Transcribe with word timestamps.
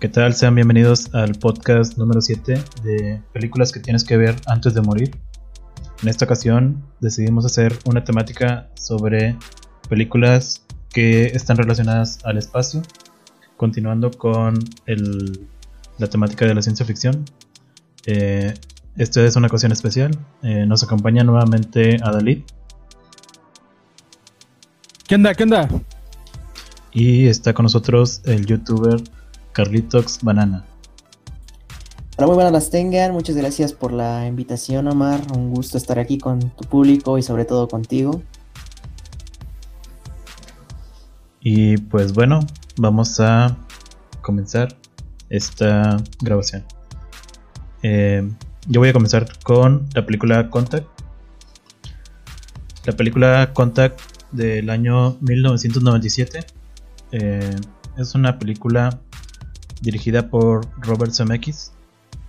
¿Qué 0.00 0.08
tal? 0.08 0.32
Sean 0.32 0.54
bienvenidos 0.54 1.12
al 1.12 1.34
podcast 1.34 1.98
número 1.98 2.20
7 2.20 2.62
de 2.84 3.20
películas 3.32 3.72
que 3.72 3.80
tienes 3.80 4.04
que 4.04 4.16
ver 4.16 4.36
antes 4.46 4.72
de 4.72 4.80
morir. 4.80 5.10
En 6.04 6.08
esta 6.08 6.24
ocasión 6.24 6.84
decidimos 7.00 7.44
hacer 7.44 7.76
una 7.84 8.04
temática 8.04 8.68
sobre 8.74 9.36
películas 9.88 10.64
que 10.90 11.24
están 11.24 11.56
relacionadas 11.56 12.24
al 12.24 12.38
espacio, 12.38 12.80
continuando 13.56 14.12
con 14.12 14.54
la 15.98 16.06
temática 16.06 16.46
de 16.46 16.54
la 16.54 16.62
ciencia 16.62 16.86
ficción. 16.86 17.24
Eh, 18.06 18.54
esta 18.96 19.24
es 19.24 19.34
una 19.34 19.48
ocasión 19.48 19.72
especial. 19.72 20.16
Eh, 20.44 20.64
nos 20.64 20.84
acompaña 20.84 21.24
nuevamente 21.24 21.96
Adalid. 22.04 22.42
¿Qué 25.08 25.16
onda? 25.16 25.34
¿Qué 25.34 25.42
onda? 25.42 25.68
Y 26.92 27.26
está 27.26 27.52
con 27.52 27.64
nosotros 27.64 28.22
el 28.26 28.46
youtuber 28.46 29.02
Carlitos 29.58 30.20
Banana. 30.22 30.64
Hola, 32.16 32.28
muy 32.28 32.36
buenas 32.36 32.52
las 32.52 32.70
tengan. 32.70 33.10
Muchas 33.10 33.34
gracias 33.34 33.72
por 33.72 33.92
la 33.92 34.24
invitación, 34.28 34.86
Omar. 34.86 35.20
Un 35.36 35.52
gusto 35.52 35.76
estar 35.76 35.98
aquí 35.98 36.16
con 36.16 36.38
tu 36.50 36.62
público 36.68 37.18
y 37.18 37.24
sobre 37.24 37.44
todo 37.44 37.66
contigo. 37.66 38.22
Y 41.40 41.76
pues 41.76 42.12
bueno, 42.12 42.38
vamos 42.76 43.18
a 43.18 43.56
comenzar 44.20 44.76
esta 45.28 45.96
grabación. 46.22 46.62
Eh, 47.82 48.30
yo 48.68 48.78
voy 48.78 48.90
a 48.90 48.92
comenzar 48.92 49.26
con 49.42 49.88
la 49.92 50.06
película 50.06 50.50
Contact. 50.50 50.86
La 52.84 52.92
película 52.92 53.52
Contact 53.54 53.98
del 54.30 54.70
año 54.70 55.16
1997 55.20 56.46
eh, 57.10 57.56
es 57.96 58.14
una 58.14 58.38
película 58.38 59.00
dirigida 59.80 60.28
por 60.28 60.66
Robert 60.80 61.12
Zemeckis, 61.12 61.72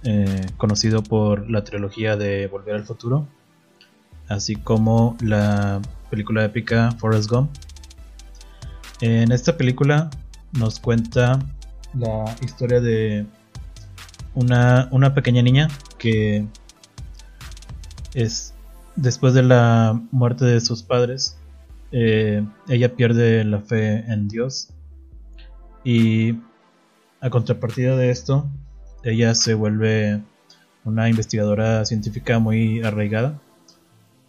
eh, 0.03 0.45
conocido 0.57 1.03
por 1.03 1.49
la 1.49 1.63
trilogía 1.63 2.15
de 2.15 2.47
Volver 2.47 2.75
al 2.75 2.85
Futuro, 2.85 3.27
así 4.27 4.55
como 4.55 5.17
la 5.21 5.81
película 6.09 6.45
épica 6.45 6.91
Forrest 6.99 7.29
Gump. 7.29 7.51
En 9.01 9.31
esta 9.31 9.57
película 9.57 10.09
nos 10.53 10.79
cuenta 10.79 11.39
la 11.93 12.35
historia 12.41 12.81
de 12.81 13.25
una, 14.35 14.87
una 14.91 15.13
pequeña 15.13 15.41
niña 15.41 15.67
que 15.97 16.45
es 18.13 18.53
después 18.95 19.33
de 19.33 19.43
la 19.43 19.99
muerte 20.11 20.45
de 20.45 20.61
sus 20.61 20.83
padres, 20.83 21.37
eh, 21.91 22.45
ella 22.67 22.95
pierde 22.95 23.43
la 23.43 23.61
fe 23.61 24.05
en 24.11 24.27
Dios 24.27 24.69
y 25.83 26.35
a 27.21 27.29
contrapartida 27.29 27.95
de 27.95 28.11
esto, 28.11 28.47
ella 29.03 29.35
se 29.35 29.53
vuelve 29.53 30.21
una 30.85 31.09
investigadora 31.09 31.85
científica 31.85 32.39
muy 32.39 32.81
arraigada. 32.83 33.39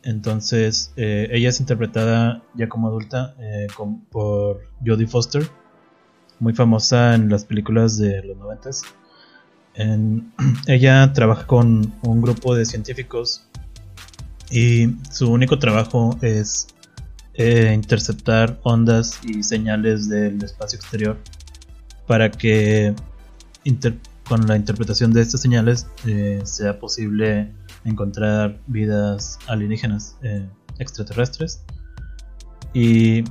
Entonces, 0.03 0.93
eh, 0.97 1.29
ella 1.31 1.51
es 1.51 1.61
interpretada 1.61 2.43
ya 2.55 2.69
como 2.69 2.89
adulta 2.89 3.35
eh, 3.39 3.67
por 4.11 4.63
Jodie 4.85 5.07
Foster, 5.07 5.47
muy 6.39 6.55
famosa 6.55 7.15
en 7.15 7.29
las 7.29 7.45
películas 7.45 7.99
de 7.99 8.23
los 8.23 8.37
noventas. 8.37 8.83
ella 10.67 11.13
trabaja 11.13 11.47
con 11.47 11.95
un 12.03 12.21
grupo 12.21 12.55
de 12.55 12.67
científicos 12.67 13.47
y 14.51 14.97
su 15.11 15.31
único 15.31 15.59
trabajo 15.59 16.19
es 16.21 16.67
eh, 17.35 17.73
interceptar 17.73 18.59
ondas 18.63 19.21
y 19.25 19.43
señales 19.43 20.09
del 20.09 20.43
espacio 20.43 20.79
exterior 20.79 21.17
para 22.11 22.29
que 22.33 22.93
con 24.25 24.45
la 24.49 24.57
interpretación 24.57 25.13
de 25.13 25.23
estas 25.23 25.43
señales 25.43 25.87
eh, 26.09 26.41
sea 26.43 26.81
posible 26.81 27.53
encontrar 27.85 28.59
vidas 28.67 29.39
alienígenas 29.47 30.17
eh, 30.23 30.45
extraterrestres. 30.81 31.63
Y 32.75 33.23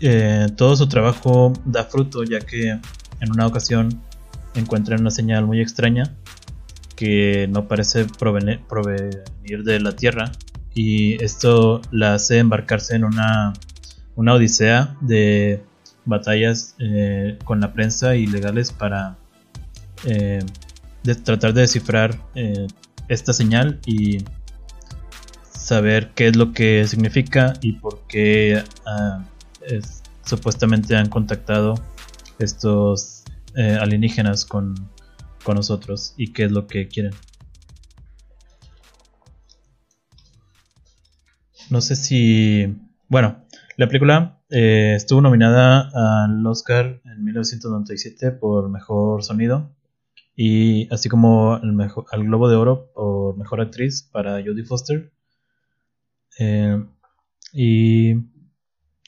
eh, 0.00 0.46
todo 0.56 0.74
su 0.74 0.88
trabajo 0.88 1.52
da 1.66 1.84
fruto 1.84 2.24
ya 2.24 2.40
que 2.40 2.70
en 2.70 3.30
una 3.30 3.46
ocasión 3.46 4.00
encuentran 4.54 5.02
una 5.02 5.10
señal 5.10 5.44
muy 5.44 5.60
extraña 5.60 6.14
que 6.94 7.46
no 7.50 7.68
parece 7.68 8.06
provenir, 8.06 8.62
de 9.44 9.80
la 9.80 9.92
Tierra 9.92 10.32
y 10.74 11.22
esto 11.22 11.82
la 11.90 12.14
hace 12.14 12.38
embarcarse 12.38 12.96
en 12.96 13.04
una, 13.04 13.52
una 14.14 14.32
odisea 14.32 14.96
de 15.02 15.62
batallas 16.06 16.74
eh, 16.78 17.38
con 17.44 17.60
la 17.60 17.72
prensa 17.72 18.16
y 18.16 18.26
legales 18.26 18.72
para 18.72 19.18
eh, 20.04 20.44
tratar 21.24 21.52
de 21.52 21.62
descifrar 21.62 22.18
eh, 22.34 22.66
esta 23.08 23.32
señal 23.32 23.80
y 23.86 24.24
saber 25.50 26.12
qué 26.14 26.28
es 26.28 26.36
lo 26.36 26.52
que 26.52 26.86
significa 26.86 27.54
y 27.60 27.72
por 27.72 28.06
qué 28.06 28.62
ah, 28.86 29.24
supuestamente 30.24 30.96
han 30.96 31.08
contactado 31.08 31.74
estos 32.38 33.24
alienígenas 33.56 34.44
con, 34.44 34.74
con 35.42 35.56
nosotros 35.56 36.14
y 36.16 36.32
qué 36.32 36.44
es 36.44 36.52
lo 36.52 36.66
que 36.66 36.88
quieren. 36.88 37.12
No 41.70 41.80
sé 41.80 41.96
si... 41.96 42.76
Bueno, 43.08 43.44
la 43.76 43.86
película 43.88 44.35
eh, 44.50 44.94
estuvo 44.96 45.20
nominada 45.20 45.90
al 46.24 46.46
Oscar 46.46 47.00
en 47.04 47.24
1997 47.24 48.30
por 48.32 48.68
Mejor 48.68 49.24
Sonido 49.24 49.70
y 50.36 50.92
así 50.92 51.08
como 51.08 51.54
al, 51.54 52.24
Globo 52.24 52.48
de 52.48 52.56
Oro 52.56 52.92
por 52.94 53.36
Mejor 53.36 53.60
Actriz 53.60 54.02
para 54.12 54.42
Jodie 54.44 54.64
Foster. 54.64 55.10
Eh, 56.38 56.84
y 57.52 58.14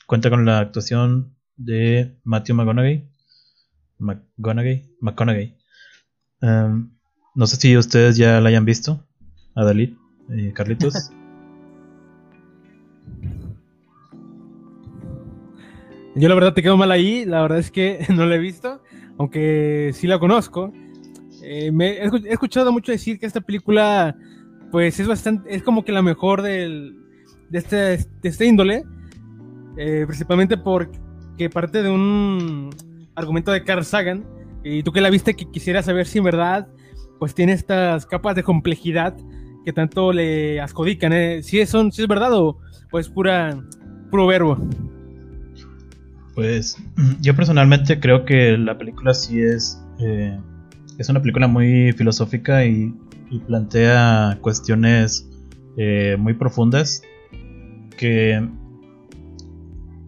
cuenta 0.07 0.31
con 0.31 0.45
la 0.47 0.59
actuación 0.59 1.37
de 1.57 2.19
Matthew 2.25 2.57
McConaughey. 2.57 3.09
McConaughey. 3.99 4.97
McConaughey. 5.01 5.57
Em, 6.41 6.91
no 7.35 7.47
sé 7.47 7.57
si 7.57 7.77
ustedes 7.77 8.17
ya 8.17 8.41
la 8.41 8.49
hayan 8.49 8.65
visto. 8.65 9.05
Adalid, 9.55 9.95
y 10.31 10.53
Carlitos. 10.53 11.11
Yo 16.19 16.29
la 16.29 16.35
verdad 16.35 16.53
te 16.53 16.63
quedo 16.63 16.77
mal 16.77 16.91
ahí, 16.91 17.25
la 17.25 17.43
verdad 17.43 17.59
es 17.59 17.71
que 17.71 18.05
no 18.15 18.27
la 18.27 18.35
he 18.35 18.39
visto, 18.39 18.83
aunque 19.19 19.93
sí 19.95 20.09
la 20.09 20.19
conozco. 20.19 20.73
Eh, 21.43 21.71
me, 21.71 21.91
he 21.91 22.11
escuchado 22.33 22.73
mucho 22.73 22.91
decir 22.91 23.21
que 23.21 23.27
esta 23.27 23.41
película, 23.41 24.17
pues 24.73 24.99
es 24.99 25.07
bastante, 25.07 25.55
es 25.55 25.63
como 25.63 25.85
que 25.85 25.93
la 25.93 26.03
mejor 26.03 26.43
del, 26.43 26.97
de, 27.51 27.59
este, 27.59 27.77
de 27.77 28.29
este 28.29 28.47
índole, 28.47 28.85
eh, 29.77 30.05
principalmente 30.07 30.57
porque 30.57 31.49
parte 31.53 31.85
de 31.85 31.91
un 31.91 32.71
argumento 33.15 33.53
de 33.53 33.63
Carl 33.63 33.85
Sagan, 33.85 34.27
y 34.65 34.83
tú 34.83 34.91
que 34.91 35.01
la 35.01 35.11
viste 35.11 35.35
que 35.35 35.49
quisiera 35.49 35.85
saber 35.85 36.09
si 36.09 36.19
en 36.19 36.25
verdad, 36.25 36.67
pues 37.21 37.33
tiene 37.33 37.53
estas 37.53 38.07
capas 38.07 38.35
de 38.35 38.43
complejidad 38.43 39.17
que 39.65 39.73
tanto 39.73 40.13
le 40.13 40.61
ascodican, 40.61 41.13
¿eh? 41.13 41.45
si, 41.45 41.65
son, 41.65 41.93
si 41.93 42.03
es 42.03 42.09
verdad 42.09 42.33
o 42.33 42.59
pues 42.91 43.09
pura, 43.09 43.57
puro 44.11 44.27
verbo. 44.27 44.59
Pues 46.39 46.77
yo 47.21 47.35
personalmente 47.35 47.99
creo 47.99 48.25
que 48.25 48.57
la 48.57 48.79
película 48.79 49.13
sí 49.13 49.43
es, 49.43 49.83
eh, 49.99 50.39
es 50.97 51.09
una 51.09 51.21
película 51.21 51.49
muy 51.49 51.93
filosófica 51.95 52.65
y, 52.65 52.95
plantea 53.49 54.39
cuestiones 54.41 55.29
eh, 55.77 56.17
muy 56.17 56.35
profundas 56.35 57.03
que 57.97 58.41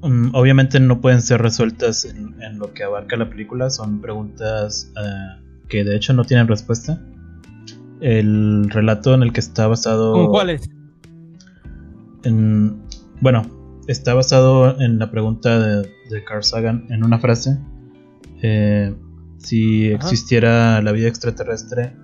mm, 0.03 0.29
obviamente 0.32 0.79
no 0.79 1.00
pueden 1.00 1.21
ser 1.21 1.43
resueltas 1.43 2.05
en, 2.05 2.59
lo 2.61 2.73
que 2.75 2.85
abarca 2.85 3.17
la 3.17 3.29
película, 3.29 3.69
son 3.69 4.00
preguntas 4.00 4.93
eh, 5.03 5.43
que 5.69 5.83
de 5.83 5.97
hecho 5.97 6.12
no 6.12 6.25
tienen 6.25 6.47
respuesta. 6.47 7.03
El 8.00 8.71
relato 8.71 9.15
en 9.15 9.25
el 9.25 9.33
que 9.33 9.41
está 9.41 9.67
basado... 9.67 10.12
¿Con 10.12 10.29
cuáles? 10.29 10.71
En, 12.23 12.81
bueno, 13.21 13.60
está 13.91 14.15
basado 14.15 14.81
en 14.81 14.99
la 14.99 15.11
pregunta 15.11 15.59
de, 15.59 16.25
Carl 16.25 16.45
Sagan 16.45 16.87
en 16.91 17.05
una 17.05 17.19
frase. 17.19 17.59
Eh, 18.43 18.95
si 19.39 19.89
existiera 19.89 20.81
la 20.81 20.93
vida 20.93 21.09
extraterrestre. 21.09 21.97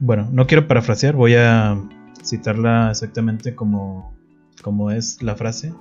Bueno, 0.00 0.28
no 0.32 0.46
quiero 0.46 0.66
parafrasear, 0.66 1.14
voy 1.14 1.34
a 1.36 1.80
citarla 2.22 2.90
exactamente 2.90 3.54
como, 3.54 4.14
como 4.62 4.90
es 4.90 5.22
la 5.22 5.36
frase. 5.36 5.72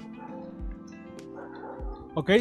Ok. 2.13 2.31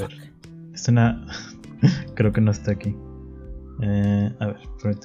Ver. 0.00 0.32
Es 0.74 0.88
una. 0.88 1.26
creo 2.14 2.32
que 2.32 2.40
no 2.40 2.50
está 2.50 2.72
aquí. 2.72 2.94
Eh, 3.82 4.32
a 4.38 4.46
ver, 4.46 4.56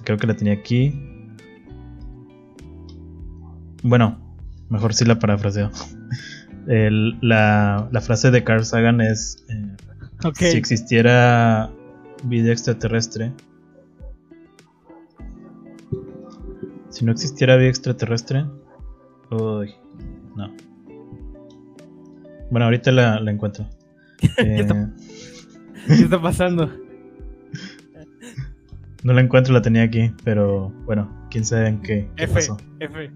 creo 0.03 0.17
que 0.17 0.27
la 0.27 0.35
tenía 0.35 0.53
aquí. 0.53 0.93
Bueno, 3.83 4.17
mejor 4.69 4.93
si 4.93 5.05
la 5.05 5.19
parafraseo. 5.19 5.69
la, 6.65 7.87
la, 7.91 8.01
frase 8.01 8.31
de 8.31 8.43
Carl 8.43 8.65
Sagan 8.65 9.01
es: 9.01 9.45
eh, 9.49 9.75
Si 10.33 10.57
existiera 10.57 11.71
vida 12.23 12.51
extraterrestre, 12.51 13.31
si 16.89 17.05
no 17.05 17.11
existiera 17.11 17.57
vida 17.57 17.69
extraterrestre, 17.69 18.45
uy, 19.29 19.75
no. 20.35 20.51
Bueno, 22.49 22.65
ahorita 22.65 22.91
la, 22.91 23.19
la 23.19 23.31
encuentro. 23.31 23.69
¿Qué, 24.35 24.59
está, 25.87 26.21
pasando? 26.21 26.71
No 29.03 29.13
la 29.13 29.21
encuentro, 29.21 29.53
la 29.53 29.61
tenía 29.61 29.83
aquí, 29.83 30.11
pero 30.23 30.69
bueno, 30.85 31.27
quién 31.29 31.45
sabe 31.45 31.67
en 31.67 31.81
qué, 31.81 32.09
F, 32.17 32.33
pasó. 32.33 32.57
F. 32.79 33.11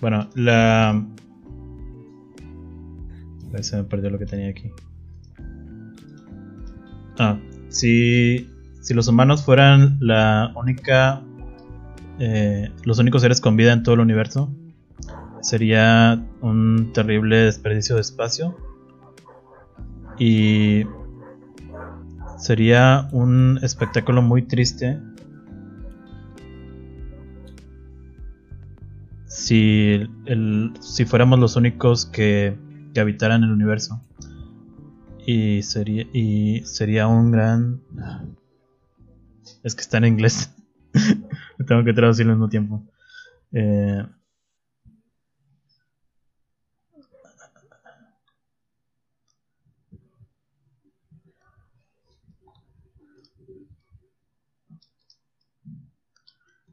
Bueno, 0.00 0.28
la. 0.34 1.02
Se 3.60 3.76
me 3.76 3.84
perdió 3.84 4.10
lo 4.10 4.18
que 4.18 4.26
tenía 4.26 4.50
aquí. 4.50 4.70
Ah, 7.18 7.38
si, 7.68 8.50
si 8.82 8.92
los 8.92 9.08
humanos 9.08 9.44
fueran 9.44 9.96
la 10.00 10.52
única. 10.56 11.22
Eh, 12.18 12.70
los 12.84 12.98
únicos 12.98 13.22
seres 13.22 13.40
con 13.40 13.56
vida 13.56 13.72
en 13.72 13.82
todo 13.82 13.94
el 13.94 14.00
universo, 14.00 14.52
sería 15.44 16.24
un 16.40 16.92
terrible 16.92 17.36
desperdicio 17.36 17.96
de 17.96 18.00
espacio. 18.00 18.56
Y 20.18 20.84
sería 22.38 23.08
un 23.12 23.58
espectáculo 23.62 24.22
muy 24.22 24.42
triste 24.42 25.00
si, 29.26 30.08
el, 30.26 30.72
si 30.80 31.04
fuéramos 31.04 31.38
los 31.38 31.56
únicos 31.56 32.06
que, 32.06 32.56
que 32.94 33.00
habitaran 33.00 33.42
el 33.42 33.52
universo. 33.52 34.02
Y 35.26 35.62
sería, 35.62 36.06
y 36.12 36.62
sería 36.64 37.06
un 37.06 37.30
gran... 37.30 37.82
Es 39.62 39.74
que 39.74 39.82
está 39.82 39.98
en 39.98 40.06
inglés. 40.06 40.54
Tengo 41.66 41.84
que 41.84 41.92
traducirlo 41.92 42.32
al 42.32 42.38
mismo 42.38 42.48
tiempo. 42.48 42.82
Eh, 43.52 44.04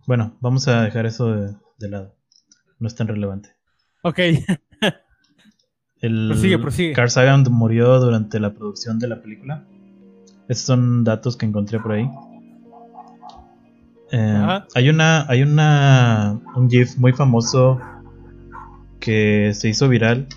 Bueno, 0.08 0.38
vamos 0.42 0.68
a 0.68 0.84
dejar 0.84 1.06
eso 1.06 1.32
de 1.78 1.90
lado 1.90 2.16
no 2.82 2.88
es 2.88 2.96
tan 2.96 3.08
relevante. 3.08 3.56
Ok. 4.02 4.20
El 6.02 6.30
prosigue, 6.30 6.58
prosigue. 6.58 6.94
Carl 6.94 7.12
Sagan 7.12 7.46
murió 7.52 8.00
durante 8.00 8.40
la 8.40 8.54
producción 8.54 8.98
de 8.98 9.08
la 9.08 9.22
película. 9.22 9.64
Esos 10.48 10.66
son 10.66 11.04
datos 11.04 11.38
que 11.38 11.46
encontré 11.46 11.80
por 11.80 11.92
ahí. 11.92 12.10
Eh, 14.12 14.60
hay 14.74 14.90
una, 14.90 15.30
hay 15.30 15.44
una, 15.44 16.40
un 16.56 16.70
GIF 16.70 16.98
muy 16.98 17.14
famoso 17.14 17.80
que 19.00 19.52
se 19.54 19.70
hizo 19.70 19.88
viral 19.88 20.28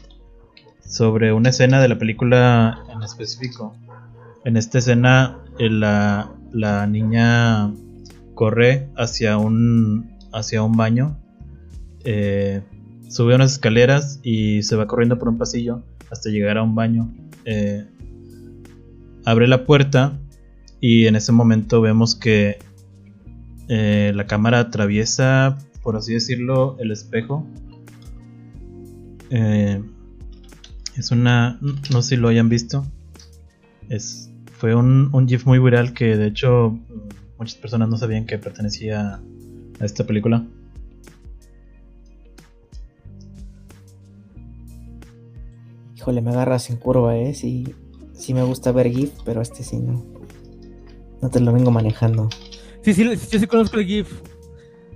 sobre 0.87 1.32
una 1.32 1.49
escena 1.49 1.81
de 1.81 1.88
la 1.88 1.99
película 1.99 2.78
en 2.93 3.02
específico. 3.02 3.75
En 4.44 4.58
esta 4.58 4.78
escena, 4.78 5.38
eh, 5.58 5.70
la, 5.70 6.31
la 6.52 6.87
niña 6.87 7.72
corre 8.34 8.88
hacia 8.96 9.38
un, 9.38 10.19
hacia 10.32 10.62
un 10.62 10.72
baño 10.72 11.19
eh, 12.04 12.62
sube 13.08 13.34
unas 13.34 13.52
escaleras 13.52 14.20
y 14.22 14.62
se 14.62 14.76
va 14.76 14.86
corriendo 14.86 15.19
por 15.19 15.28
un 15.28 15.38
pasillo 15.38 15.82
hasta 16.10 16.28
llegar 16.31 16.58
a 16.58 16.62
un 16.62 16.75
baño. 16.75 17.12
Eh, 17.46 17.86
abre 19.25 19.48
la 19.48 19.64
puerta 19.64 20.19
y 20.81 21.06
en 21.06 21.16
ese 21.16 21.32
momento 21.32 21.81
vemos 21.81 22.14
que 22.14 22.58
eh, 23.69 24.12
la 24.14 24.26
cámara 24.26 24.60
atraviesa, 24.60 25.58
por 25.82 25.96
así 25.96 26.12
decirlo, 26.12 26.76
el 26.78 26.90
espejo. 26.92 27.46
es 29.31 31.10
una... 31.10 31.58
no 31.90 32.02
sé 32.02 32.10
si 32.10 32.16
lo 32.16 32.28
hayan 32.28 32.50
visto. 32.50 32.86
Es, 33.88 34.31
fue 34.58 34.75
un, 34.75 35.10
un 35.12 35.26
GIF 35.26 35.46
muy 35.46 35.58
viral 35.58 35.94
que 35.94 36.16
de 36.16 36.28
hecho 36.28 36.78
muchas 37.38 37.56
personas 37.56 37.88
no 37.88 37.96
sabían 37.96 38.26
que 38.26 38.38
pertenecía 38.38 39.20
a 39.81 39.84
esta 39.84 40.04
película. 40.04 40.46
Híjole, 45.96 46.20
me 46.20 46.31
agarras 46.31 46.70
en 46.70 46.76
curva, 46.76 47.16
¿eh? 47.16 47.34
Sí, 47.34 47.75
sí 48.12 48.34
me 48.34 48.42
gusta 48.42 48.72
ver 48.72 48.90
GIF, 48.90 49.12
pero 49.25 49.40
este 49.40 49.62
sí 49.62 49.78
no. 49.78 50.04
No 51.22 51.31
te 51.31 51.40
lo 51.40 51.52
vengo 51.52 51.70
manejando. 51.70 52.28
Sí, 52.82 52.92
sí, 52.92 53.04
yo 53.04 53.38
sí 53.38 53.46
conozco 53.46 53.78
el 53.78 53.86
GIF. 53.86 54.12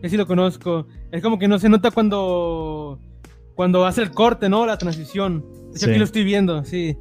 Yo 0.02 0.08
sí 0.08 0.16
lo 0.16 0.26
conozco. 0.26 0.86
Es 1.10 1.22
como 1.22 1.38
que 1.38 1.48
no 1.48 1.58
se 1.58 1.68
nota 1.68 1.90
cuando 1.90 2.98
cuando 3.58 3.86
hace 3.86 4.02
el 4.02 4.12
corte, 4.12 4.48
¿no? 4.48 4.66
La 4.66 4.78
transición. 4.78 5.44
De 5.72 5.84
aquí 5.84 5.98
lo 5.98 6.04
estoy 6.04 6.22
viendo, 6.22 6.64
sí. 6.64 6.96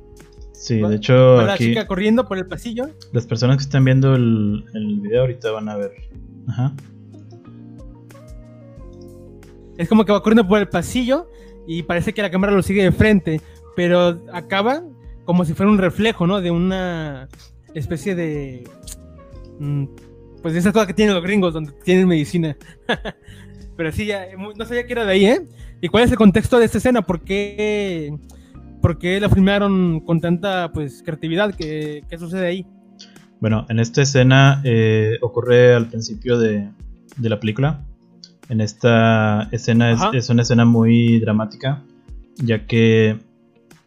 Sí, 0.57 0.81
de 0.81 0.95
hecho. 0.95 1.41
La 1.41 1.57
chica 1.57 1.87
corriendo 1.87 2.27
por 2.27 2.37
el 2.37 2.47
pasillo. 2.47 2.89
Las 3.11 3.25
personas 3.25 3.57
que 3.57 3.63
están 3.63 3.85
viendo 3.85 4.15
el, 4.15 4.65
el 4.73 4.99
video 4.99 5.21
ahorita 5.21 5.51
van 5.51 5.69
a 5.69 5.75
ver. 5.75 5.91
Ajá. 6.47 6.73
Es 9.77 9.87
como 9.87 10.05
que 10.05 10.11
va 10.11 10.23
corriendo 10.23 10.47
por 10.47 10.59
el 10.59 10.67
pasillo 10.67 11.29
y 11.67 11.83
parece 11.83 12.13
que 12.13 12.21
la 12.21 12.31
cámara 12.31 12.53
lo 12.53 12.63
sigue 12.63 12.83
de 12.83 12.91
frente 12.91 13.41
pero 13.77 14.19
acaba 14.33 14.81
como 15.23 15.45
si 15.45 15.53
fuera 15.53 15.71
un 15.71 15.77
reflejo, 15.77 16.25
¿no? 16.25 16.41
De 16.41 16.49
una 16.49 17.29
especie 17.75 18.15
de... 18.15 18.67
Mm, 19.59 19.85
pues 20.41 20.55
de 20.55 20.61
esas 20.61 20.73
cosas 20.73 20.87
que 20.87 20.95
tienen 20.95 21.13
los 21.13 21.23
gringos, 21.23 21.53
donde 21.53 21.73
tienen 21.83 22.07
medicina. 22.07 22.57
pero 23.77 23.91
sí, 23.91 24.07
ya, 24.07 24.29
no 24.35 24.65
sabía 24.65 24.87
que 24.87 24.93
era 24.93 25.05
de 25.05 25.11
ahí, 25.11 25.25
¿eh? 25.27 25.45
¿Y 25.79 25.89
cuál 25.89 26.05
es 26.05 26.11
el 26.11 26.17
contexto 26.17 26.57
de 26.57 26.65
esta 26.65 26.79
escena? 26.79 27.03
¿Por 27.03 27.21
qué, 27.21 28.17
por 28.81 28.97
qué 28.97 29.19
la 29.19 29.29
filmaron 29.29 29.99
con 30.01 30.19
tanta 30.21 30.71
pues 30.71 31.03
creatividad? 31.03 31.53
¿Qué, 31.55 32.03
qué 32.09 32.17
sucede 32.17 32.47
ahí? 32.47 32.65
Bueno, 33.39 33.65
en 33.69 33.79
esta 33.79 34.01
escena 34.01 34.61
eh, 34.63 35.17
ocurre 35.21 35.73
al 35.73 35.87
principio 35.87 36.39
de, 36.39 36.69
de, 37.17 37.29
la 37.29 37.39
película. 37.39 37.85
En 38.49 38.61
esta 38.61 39.47
escena 39.51 39.91
es, 39.91 39.99
es, 40.13 40.29
una 40.29 40.41
escena 40.41 40.65
muy 40.65 41.19
dramática, 41.19 41.83
ya 42.37 42.65
que 42.65 43.19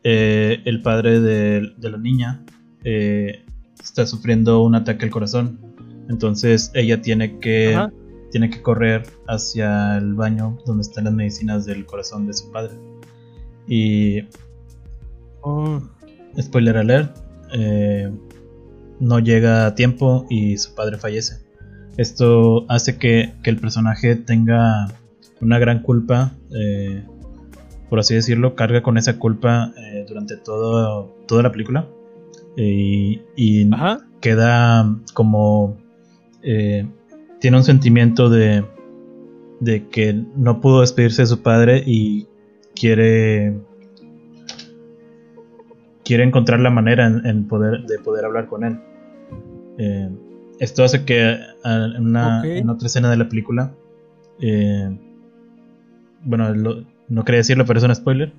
eh, 0.05 0.61
el 0.65 0.83
padre 0.83 1.21
de, 1.21 1.73
la 1.79 1.99
niña 1.99 2.45
eh, 2.85 3.45
está 3.83 4.07
sufriendo 4.07 4.63
un 4.63 4.75
ataque 4.77 5.05
al 5.07 5.11
corazón. 5.11 5.59
Entonces 6.09 6.71
ella 6.75 7.03
tiene 7.03 7.39
que, 7.39 7.89
tiene 8.31 8.51
que 8.51 8.63
correr 8.63 9.05
hacia 9.27 9.97
el 9.97 10.15
baño 10.15 10.59
donde 10.67 10.83
están 10.83 11.05
las 11.05 11.15
medicinas 11.15 11.65
del 11.67 11.87
corazón 11.87 12.27
de 12.27 12.35
su 12.35 12.51
padre. 12.53 12.75
Y... 13.67 14.23
Oh. 15.43 15.81
Spoiler 16.41 16.77
alert. 16.77 17.17
Eh, 17.53 18.11
no 19.01 19.19
llega 19.19 19.67
a 19.67 19.75
tiempo 19.75 20.27
y 20.29 20.57
su 20.59 20.75
padre 20.75 20.99
fallece. 20.99 21.39
Esto 21.97 22.65
hace 22.69 22.99
que, 22.99 23.33
el 23.45 23.57
personaje 23.57 24.17
tenga 24.17 24.87
una 25.41 25.59
gran 25.59 25.83
culpa 25.83 26.33
por 27.91 27.99
así 27.99 28.15
decirlo, 28.15 28.55
carga 28.55 28.83
con 28.83 28.97
esa 28.97 29.19
culpa 29.19 29.75
eh, 29.77 30.07
durante 30.09 30.37
todo, 30.37 31.13
toda 31.27 31.43
la 31.43 31.53
película. 31.53 31.87
y 32.57 33.21
queda 34.21 34.97
como... 35.13 35.77
Eh, 36.43 36.87
tiene 37.41 37.57
un 37.57 37.65
sentimiento 37.65 38.31
de, 38.31 38.65
de 39.61 39.89
que 39.89 40.13
no 40.37 40.61
pudo 40.61 40.83
despedirse 40.83 41.23
de 41.23 41.27
su 41.27 41.43
padre 41.43 41.83
y 41.85 42.29
quiere 42.75 43.59
quiere 46.11 46.25
encontrar 46.25 46.59
la 46.59 46.71
manera 46.71 47.07
en, 47.07 47.47
poder 47.47 47.87
de 47.87 47.99
poder 48.01 48.25
hablar 48.25 48.47
con 48.47 48.65
él 48.65 48.81
eh, 49.79 50.11
esto 50.59 50.83
hace 50.83 51.05
que 51.05 51.39
en, 51.65 52.71
otra 52.71 52.87
escena 52.87 53.11
de 53.11 53.17
la 53.17 53.29
película 53.29 53.73
bueno 56.25 56.55
lo, 56.55 56.85
no 57.11 57.25
quería 57.25 57.39
decirlo, 57.39 57.67
pero 57.67 57.79
es 57.79 57.85
un 57.85 57.95
spoiler. 57.95 58.33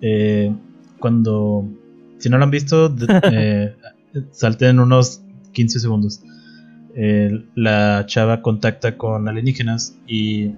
Eh, 0.00 0.54
cuando, 0.98 1.68
si 2.18 2.30
no 2.30 2.38
lo 2.38 2.44
han 2.44 2.50
visto, 2.50 2.94
eh, 3.32 3.74
salten 4.30 4.78
unos 4.78 5.22
15 5.52 5.80
segundos. 5.80 6.22
la 7.54 8.04
chava 8.06 8.42
contacta 8.42 8.96
con 8.96 9.28
alienígenas 9.28 9.98
y 10.06 10.52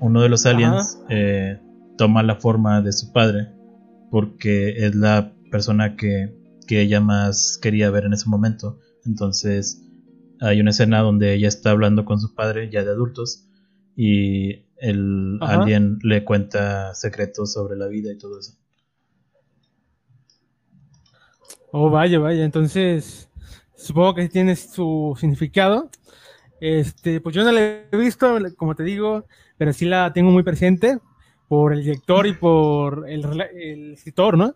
uno 0.00 0.22
de 0.22 0.28
los 0.28 0.46
aliens 0.46 1.00
eh, 1.08 1.58
toma 1.96 2.22
la 2.22 2.36
forma 2.36 2.80
de 2.80 2.92
su 2.92 3.12
padre 3.12 3.48
porque 4.10 4.86
es 4.86 4.94
la 4.94 5.32
persona 5.50 5.96
que, 5.96 6.34
que 6.66 6.80
ella 6.80 7.00
más 7.00 7.58
quería 7.60 7.90
ver 7.90 8.04
en 8.04 8.12
ese 8.12 8.28
momento. 8.28 8.78
Entonces 9.04 9.84
hay 10.40 10.60
una 10.60 10.70
escena 10.70 11.00
donde 11.00 11.34
ella 11.34 11.48
está 11.48 11.70
hablando 11.70 12.04
con 12.04 12.20
su 12.20 12.34
padre 12.34 12.70
ya 12.70 12.84
de 12.84 12.90
adultos 12.90 13.48
y 13.96 14.66
el 14.76 15.38
Ajá. 15.40 15.62
alien 15.62 15.98
le 16.02 16.24
cuenta 16.24 16.94
secretos 16.94 17.52
sobre 17.52 17.76
la 17.76 17.88
vida 17.88 18.12
y 18.12 18.18
todo 18.18 18.38
eso. 18.38 18.52
Oh, 21.72 21.90
vaya, 21.90 22.18
vaya. 22.18 22.44
Entonces, 22.44 23.28
supongo 23.76 24.14
que 24.14 24.28
tiene 24.28 24.56
su 24.56 25.16
significado. 25.18 25.90
Este, 26.60 27.20
pues 27.20 27.34
yo 27.34 27.44
no 27.44 27.52
la 27.52 27.60
he 27.60 27.96
visto, 27.96 28.38
como 28.56 28.74
te 28.74 28.82
digo, 28.82 29.26
pero 29.56 29.72
sí 29.72 29.84
la 29.84 30.12
tengo 30.12 30.30
muy 30.30 30.42
presente 30.42 30.98
por 31.46 31.72
el 31.72 31.82
director 31.82 32.26
y 32.26 32.34
por 32.34 33.08
el, 33.08 33.24
el 33.54 33.92
escritor, 33.94 34.36
¿no? 34.36 34.54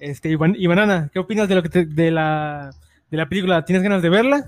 Este, 0.00 0.30
y 0.30 0.66
Banana, 0.66 1.10
¿qué 1.12 1.18
opinas 1.18 1.48
de 1.48 1.54
lo 1.54 1.62
que 1.62 1.68
te- 1.68 1.86
de 1.86 2.10
la 2.10 2.70
de 3.10 3.16
la 3.16 3.28
película? 3.28 3.64
¿Tienes 3.64 3.82
ganas 3.82 4.02
de 4.02 4.10
verla? 4.10 4.46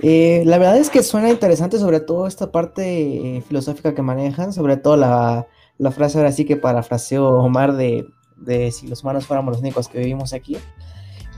Eh, 0.00 0.42
la 0.46 0.58
verdad 0.58 0.76
es 0.78 0.90
que 0.90 1.02
suena 1.02 1.30
interesante, 1.30 1.78
sobre 1.78 2.00
todo 2.00 2.26
esta 2.26 2.52
parte 2.52 3.36
eh, 3.38 3.42
filosófica 3.42 3.94
que 3.94 4.02
manejan, 4.02 4.52
sobre 4.52 4.76
todo 4.76 4.96
la, 4.96 5.46
la 5.78 5.90
frase 5.90 6.18
ahora 6.18 6.32
sí 6.32 6.44
que 6.44 6.56
parafraseo 6.56 7.26
Omar 7.40 7.74
de, 7.74 8.06
de 8.36 8.70
si 8.70 8.86
los 8.86 9.02
humanos 9.02 9.26
fuéramos 9.26 9.52
los 9.52 9.60
únicos 9.60 9.88
que 9.88 9.98
vivimos 9.98 10.32
aquí. 10.32 10.56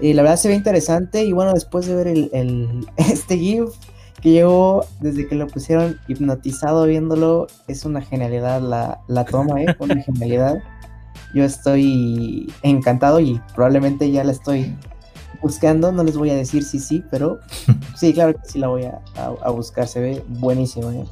Y 0.01 0.13
la 0.13 0.23
verdad 0.23 0.37
se 0.37 0.49
ve 0.49 0.55
interesante 0.55 1.25
y 1.25 1.33
bueno, 1.33 1.55
después 1.55 1.87
de 1.87 1.95
ver 1.95 2.09
el, 2.09 2.31
el- 2.33 2.87
este 2.97 3.39
GIF 3.39 3.71
que 4.21 4.31
llevo 4.33 4.85
desde 5.01 5.27
que 5.29 5.37
lo 5.37 5.47
pusieron 5.47 5.99
hipnotizado 6.09 6.85
viéndolo, 6.87 7.47
es 7.69 7.85
una 7.85 8.03
genialidad 8.03 8.61
la, 8.61 9.01
la 9.07 9.25
toma, 9.25 9.63
¿eh? 9.63 9.75
Una 9.79 10.03
genialidad. 10.03 10.59
Yo 11.35 11.45
estoy 11.45 12.53
encantado 12.63 13.21
y 13.21 13.41
probablemente 13.55 14.11
ya 14.11 14.25
la 14.25 14.33
estoy 14.33 14.75
buscando, 15.43 15.93
no 15.93 16.03
les 16.03 16.17
voy 16.17 16.31
a 16.31 16.35
decir 16.37 16.65
si 16.65 16.79
sí, 16.79 17.05
pero 17.11 17.39
sí, 17.95 18.13
claro 18.13 18.33
que 18.35 18.49
sí 18.49 18.59
la 18.59 18.69
voy 18.69 18.85
a, 18.85 19.01
a- 19.17 19.35
a 19.47 19.51
buscar, 19.51 19.87
se 19.87 20.01
ve 20.01 20.25
buenísimo. 20.29 20.91
¿eh? 20.91 21.05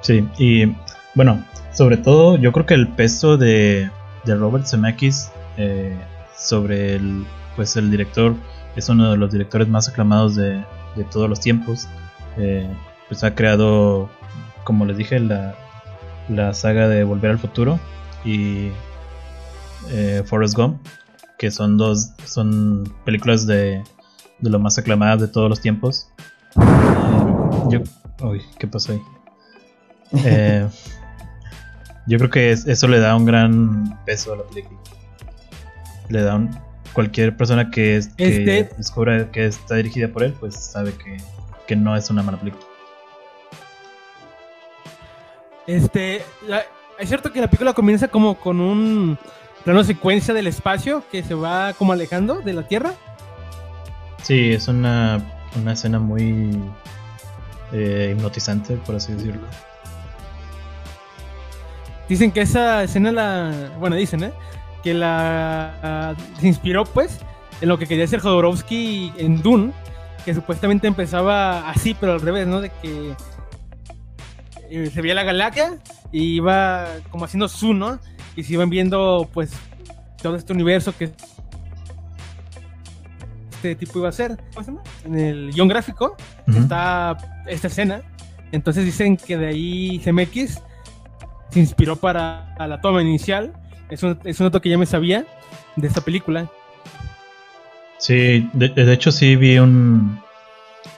Sí, 0.00 0.26
y 0.38 0.74
bueno, 1.14 1.44
sobre 1.72 1.96
todo 1.96 2.36
yo 2.36 2.52
creo 2.52 2.66
que 2.66 2.74
el 2.74 2.88
peso 2.88 3.36
de, 3.36 3.90
de 4.24 4.34
Robert 4.34 4.66
Zemeckis 4.66 5.30
eh, 5.56 5.96
sobre 6.36 6.94
el, 6.96 7.24
pues 7.56 7.76
el 7.76 7.90
director 7.90 8.34
es 8.76 8.88
uno 8.88 9.10
de 9.10 9.16
los 9.16 9.32
directores 9.32 9.68
más 9.68 9.88
aclamados 9.88 10.36
de, 10.36 10.64
de 10.96 11.04
todos 11.10 11.28
los 11.28 11.40
tiempos. 11.40 11.88
Eh, 12.36 12.68
pues 13.08 13.24
ha 13.24 13.34
creado, 13.34 14.08
como 14.64 14.84
les 14.84 14.96
dije, 14.96 15.18
la, 15.18 15.56
la 16.28 16.52
saga 16.54 16.88
de 16.88 17.02
Volver 17.04 17.30
al 17.32 17.38
Futuro 17.38 17.80
y 18.24 18.68
eh, 19.90 20.22
Forrest 20.26 20.54
Gump, 20.56 20.86
que 21.38 21.50
son 21.50 21.76
dos 21.78 22.10
son 22.24 22.92
películas 23.04 23.46
de, 23.46 23.82
de 24.40 24.50
lo 24.50 24.58
más 24.58 24.78
aclamadas 24.78 25.20
de 25.20 25.28
todos 25.28 25.48
los 25.48 25.60
tiempos. 25.60 26.08
Eh, 26.56 27.68
yo, 27.70 27.80
uy, 28.26 28.42
¿qué 28.58 28.66
pasó 28.66 28.92
ahí? 28.92 29.02
Eh, 30.24 30.66
yo 32.06 32.18
creo 32.18 32.30
que 32.30 32.50
es- 32.52 32.66
eso 32.66 32.88
le 32.88 32.98
da 32.98 33.14
un 33.16 33.26
gran 33.26 33.98
peso 34.06 34.32
a 34.32 34.36
la 34.36 34.42
película. 34.44 34.78
Le 36.08 36.22
da 36.22 36.36
un. 36.36 36.50
Cualquier 36.94 37.36
persona 37.36 37.70
que, 37.70 37.96
es- 37.98 38.08
que 38.08 38.28
Este- 38.28 38.74
descubra 38.76 39.30
que 39.30 39.44
está 39.46 39.74
dirigida 39.76 40.08
por 40.08 40.22
él, 40.24 40.34
pues 40.40 40.54
sabe 40.56 40.92
que, 40.94 41.18
que 41.66 41.76
no 41.76 41.94
es 41.94 42.08
una 42.10 42.22
mala 42.22 42.38
película. 42.38 42.64
Este, 45.66 46.22
la- 46.46 46.64
es 46.98 47.08
cierto 47.08 47.30
que 47.32 47.40
la 47.40 47.46
película 47.46 47.74
comienza 47.74 48.08
como 48.08 48.36
con 48.40 48.60
un 48.60 49.18
plano 49.64 49.84
secuencia 49.84 50.34
del 50.34 50.46
espacio 50.46 51.02
que 51.10 51.22
se 51.22 51.34
va 51.34 51.72
como 51.74 51.92
alejando 51.92 52.40
de 52.40 52.52
la 52.52 52.62
Tierra. 52.66 52.94
Sí, 54.22 54.52
es 54.52 54.68
una, 54.68 55.22
una 55.60 55.72
escena 55.72 55.98
muy 55.98 56.58
eh, 57.72 58.14
hipnotizante, 58.16 58.76
por 58.76 58.96
así 58.96 59.12
decirlo. 59.12 59.46
Dicen 62.08 62.32
que 62.32 62.40
esa 62.40 62.82
escena 62.82 63.12
la, 63.12 63.72
bueno, 63.78 63.96
dicen, 63.96 64.24
¿eh? 64.24 64.32
Que 64.82 64.94
la 64.94 65.74
ah, 65.82 66.14
se 66.40 66.48
inspiró 66.48 66.84
pues 66.84 67.18
en 67.60 67.68
lo 67.68 67.78
que 67.78 67.86
quería 67.86 68.04
hacer 68.04 68.20
Jodorowsky 68.20 69.12
en 69.18 69.42
Dune, 69.42 69.72
que 70.24 70.34
supuestamente 70.34 70.86
empezaba 70.86 71.68
así, 71.68 71.94
pero 71.94 72.14
al 72.14 72.20
revés, 72.20 72.46
¿no? 72.46 72.60
De 72.60 72.70
que 72.70 73.14
eh, 74.70 74.90
se 74.92 75.02
veía 75.02 75.14
la 75.14 75.24
galaxia 75.24 75.78
y 76.12 76.36
iba 76.36 76.86
como 77.10 77.26
haciendo 77.26 77.48
zoom, 77.48 77.78
¿no? 77.78 77.98
Y 78.36 78.42
se 78.44 78.52
iban 78.54 78.70
viendo 78.70 79.28
pues 79.32 79.50
todo 80.22 80.36
este 80.36 80.52
universo 80.52 80.94
que 80.96 81.10
este 83.52 83.74
tipo 83.74 83.98
iba 83.98 84.08
a 84.08 84.12
ser. 84.12 84.38
¿Cómo 84.54 84.64
se 84.64 84.70
llama? 84.70 84.82
En 85.04 85.18
el 85.18 85.52
guion 85.52 85.68
gráfico 85.68 86.16
está 86.46 87.16
esta 87.46 87.66
escena. 87.66 88.02
Entonces 88.52 88.84
dicen 88.84 89.16
que 89.16 89.36
de 89.36 89.48
ahí 89.48 90.00
CMX 90.04 90.60
se 91.50 91.60
inspiró 91.60 91.96
para 91.96 92.54
la 92.58 92.80
toma 92.80 93.02
inicial. 93.02 93.52
Es 93.90 94.02
un, 94.02 94.18
es 94.24 94.38
un 94.40 94.46
dato 94.46 94.60
que 94.60 94.68
ya 94.68 94.78
me 94.78 94.86
sabía 94.86 95.26
de 95.76 95.86
esta 95.86 96.00
película. 96.00 96.48
Sí, 97.98 98.48
de, 98.52 98.68
de 98.68 98.92
hecho 98.92 99.10
sí 99.10 99.34
vi 99.34 99.58
un, 99.58 100.20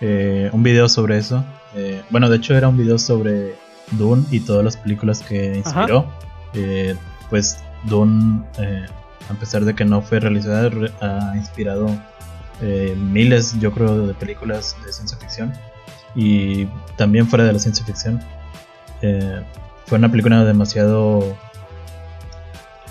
eh, 0.01 0.51
un 0.53 0.63
video 0.63 0.89
sobre 0.89 1.19
eso. 1.19 1.45
Eh, 1.75 2.03
bueno, 2.11 2.29
de 2.29 2.37
hecho 2.37 2.55
era 2.55 2.69
un 2.69 2.77
video 2.77 2.99
sobre 2.99 3.55
Dune 3.93 4.25
y 4.31 4.41
todas 4.41 4.65
las 4.65 4.77
películas 4.77 5.23
que 5.23 5.57
inspiró. 5.57 6.07
Eh, 6.55 6.97
pues 7.31 7.59
Dune, 7.85 8.43
eh, 8.59 8.87
a 9.31 9.35
pesar 9.35 9.65
de 9.65 9.75
que 9.75 9.85
no 9.85 10.03
fue 10.03 10.21
realizada, 10.21 10.69
re- 10.69 10.93
ha 11.01 11.33
inspirado 11.37 11.87
eh, 12.61 12.95
miles, 12.99 13.59
yo 13.61 13.73
creo, 13.73 14.07
de 14.07 14.15
películas 14.15 14.77
de 14.85 14.93
ciencia 14.93 15.17
ficción. 15.17 15.53
Y 16.15 16.67
también 16.97 17.27
fuera 17.29 17.45
de 17.45 17.53
la 17.53 17.59
ciencia 17.59 17.85
ficción. 17.87 18.21
Eh, 19.01 19.43
fue 19.87 19.97
una 19.99 20.11
película 20.11 20.45
demasiado... 20.45 21.37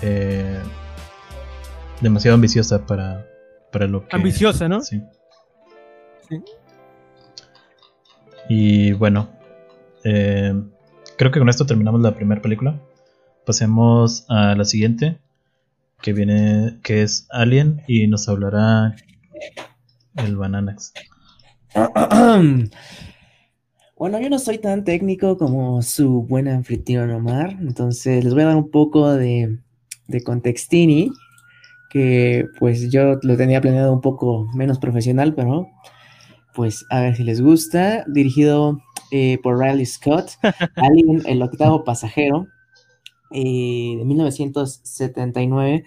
eh, 0.02 0.58
demasiado 2.00 2.34
ambiciosa 2.34 2.86
para, 2.86 3.26
para 3.70 3.86
lo 3.86 4.06
que... 4.08 4.16
Ambiciosa, 4.16 4.68
¿no? 4.68 4.80
Sí. 4.80 5.02
Sí. 6.28 6.42
Y 8.48 8.92
bueno, 8.92 9.28
eh, 10.02 10.54
creo 11.18 11.30
que 11.30 11.38
con 11.38 11.48
esto 11.50 11.66
terminamos 11.66 12.00
la 12.00 12.14
primera 12.14 12.40
película. 12.40 12.74
Pasemos 13.50 14.26
a 14.28 14.54
la 14.54 14.64
siguiente, 14.64 15.18
que 16.00 16.12
viene, 16.12 16.78
que 16.84 17.02
es 17.02 17.26
Alien 17.30 17.82
y 17.88 18.06
nos 18.06 18.28
hablará 18.28 18.94
el 20.14 20.36
Bananax. 20.36 20.92
Bueno, 23.98 24.20
yo 24.20 24.30
no 24.30 24.38
soy 24.38 24.58
tan 24.58 24.84
técnico 24.84 25.36
como 25.36 25.82
su 25.82 26.22
buen 26.22 26.46
anfitrión 26.46 27.10
Omar, 27.10 27.56
entonces 27.60 28.22
les 28.22 28.32
voy 28.34 28.44
a 28.44 28.46
dar 28.46 28.56
un 28.56 28.70
poco 28.70 29.12
de, 29.12 29.58
de 30.06 30.22
contextini, 30.22 31.10
que 31.90 32.46
pues 32.60 32.88
yo 32.92 33.18
lo 33.20 33.36
tenía 33.36 33.60
planeado 33.60 33.92
un 33.92 34.00
poco 34.00 34.48
menos 34.54 34.78
profesional, 34.78 35.34
pero 35.34 35.68
pues 36.54 36.86
a 36.88 37.00
ver 37.00 37.16
si 37.16 37.24
les 37.24 37.40
gusta. 37.40 38.04
Dirigido 38.06 38.80
eh, 39.10 39.38
por 39.42 39.58
Riley 39.58 39.86
Scott, 39.86 40.30
Alien, 40.76 41.22
el 41.26 41.42
octavo 41.42 41.82
pasajero, 41.82 42.46
eh, 43.30 43.96
de 43.98 44.04
1979. 44.04 45.84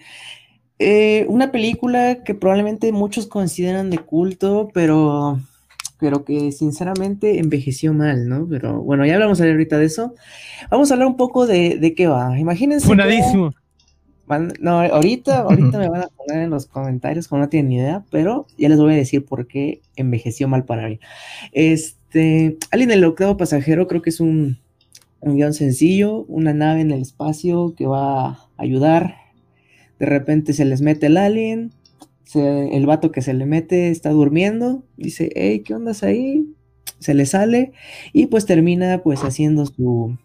Eh, 0.78 1.26
una 1.28 1.52
película 1.52 2.24
que 2.24 2.34
probablemente 2.34 2.90
muchos 2.92 3.26
consideran 3.26 3.90
de 3.90 3.98
culto, 3.98 4.70
pero 4.74 5.38
pero 5.98 6.24
que 6.24 6.52
sinceramente 6.52 7.38
envejeció 7.38 7.94
mal, 7.94 8.28
¿no? 8.28 8.46
Pero 8.48 8.82
bueno, 8.82 9.06
ya 9.06 9.14
hablamos 9.14 9.40
ahorita 9.40 9.78
de 9.78 9.86
eso. 9.86 10.14
Vamos 10.70 10.90
a 10.90 10.94
hablar 10.94 11.08
un 11.08 11.16
poco 11.16 11.46
de, 11.46 11.78
de 11.78 11.94
qué 11.94 12.06
va. 12.08 12.38
Imagínense. 12.38 12.86
Funadísimo. 12.86 13.54
no, 14.60 14.80
ahorita, 14.80 15.42
ahorita 15.42 15.78
me 15.78 15.88
van 15.88 16.02
a 16.02 16.08
poner 16.08 16.42
en 16.42 16.50
los 16.50 16.66
comentarios 16.66 17.28
como 17.28 17.42
no 17.42 17.48
tienen 17.48 17.68
ni 17.70 17.76
idea, 17.76 18.04
pero 18.10 18.46
ya 18.58 18.68
les 18.68 18.78
voy 18.78 18.92
a 18.92 18.96
decir 18.96 19.24
por 19.24 19.46
qué 19.46 19.80
envejeció 19.96 20.48
mal 20.48 20.64
para 20.64 20.88
mí. 20.88 21.00
Este, 21.52 22.58
Alien 22.70 22.90
el 22.90 23.04
octavo 23.04 23.36
pasajero 23.36 23.86
creo 23.86 24.02
que 24.02 24.10
es 24.10 24.20
un, 24.20 24.58
un 25.24 25.36
guion 25.36 25.54
sencillo, 25.54 26.24
una 26.26 26.52
nave 26.52 26.82
en 26.82 26.90
el 26.90 27.00
espacio 27.00 27.74
que 27.76 27.86
va 27.86 28.26
a 28.28 28.48
ayudar. 28.56 29.16
De 29.98 30.06
repente 30.06 30.52
se 30.52 30.64
les 30.64 30.82
mete 30.82 31.06
el 31.06 31.16
alien, 31.16 31.72
el 32.34 32.86
vato 32.86 33.12
que 33.12 33.22
se 33.22 33.32
le 33.32 33.46
mete 33.46 33.90
está 33.90 34.10
durmiendo, 34.10 34.84
dice, 34.96 35.30
hey, 35.34 35.62
¿qué 35.64 35.74
onda 35.74 35.92
ahí? 36.02 36.46
Se 36.98 37.14
le 37.14 37.26
sale 37.26 37.72
y 38.12 38.26
pues 38.26 38.46
termina 38.46 39.02
pues 39.02 39.24
haciendo 39.24 39.66
su, 39.66 40.18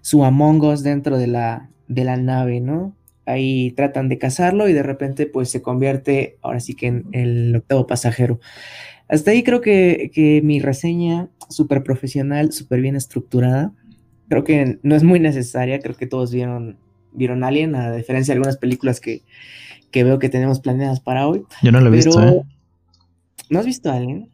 su 0.00 0.24
Among 0.24 0.62
Us 0.62 0.82
dentro 0.82 1.18
de 1.18 1.26
la, 1.26 1.70
de 1.88 2.04
la 2.04 2.16
nave, 2.16 2.60
¿no? 2.60 2.94
Ahí 3.26 3.72
tratan 3.72 4.08
de 4.08 4.18
cazarlo 4.18 4.68
y 4.68 4.72
de 4.72 4.82
repente 4.82 5.26
pues 5.26 5.50
se 5.50 5.60
convierte 5.60 6.38
ahora 6.40 6.60
sí 6.60 6.74
que 6.74 6.86
en 6.86 7.06
el 7.12 7.56
octavo 7.56 7.86
pasajero. 7.86 8.40
Hasta 9.08 9.30
ahí 9.32 9.42
creo 9.42 9.60
que, 9.60 10.10
que 10.14 10.40
mi 10.42 10.60
reseña 10.60 11.28
súper 11.48 11.82
profesional, 11.82 12.52
súper 12.52 12.80
bien 12.80 12.96
estructurada. 12.96 13.72
Creo 14.28 14.44
que 14.44 14.78
no 14.82 14.94
es 14.94 15.02
muy 15.02 15.20
necesaria, 15.20 15.80
creo 15.80 15.96
que 15.96 16.06
todos 16.06 16.32
vieron, 16.32 16.78
vieron 17.12 17.44
Alien, 17.44 17.74
a 17.74 17.92
diferencia 17.92 18.32
de 18.32 18.36
algunas 18.36 18.58
películas 18.58 19.00
que, 19.00 19.22
que 19.90 20.04
veo 20.04 20.18
que 20.18 20.28
tenemos 20.28 20.60
planeadas 20.60 21.00
para 21.00 21.26
hoy. 21.26 21.44
Yo 21.62 21.72
no 21.72 21.80
lo 21.80 21.88
he 21.88 21.90
visto, 21.90 22.22
¿eh? 22.22 22.42
¿No 23.50 23.58
has 23.58 23.66
visto 23.66 23.90
Alien? 23.90 24.30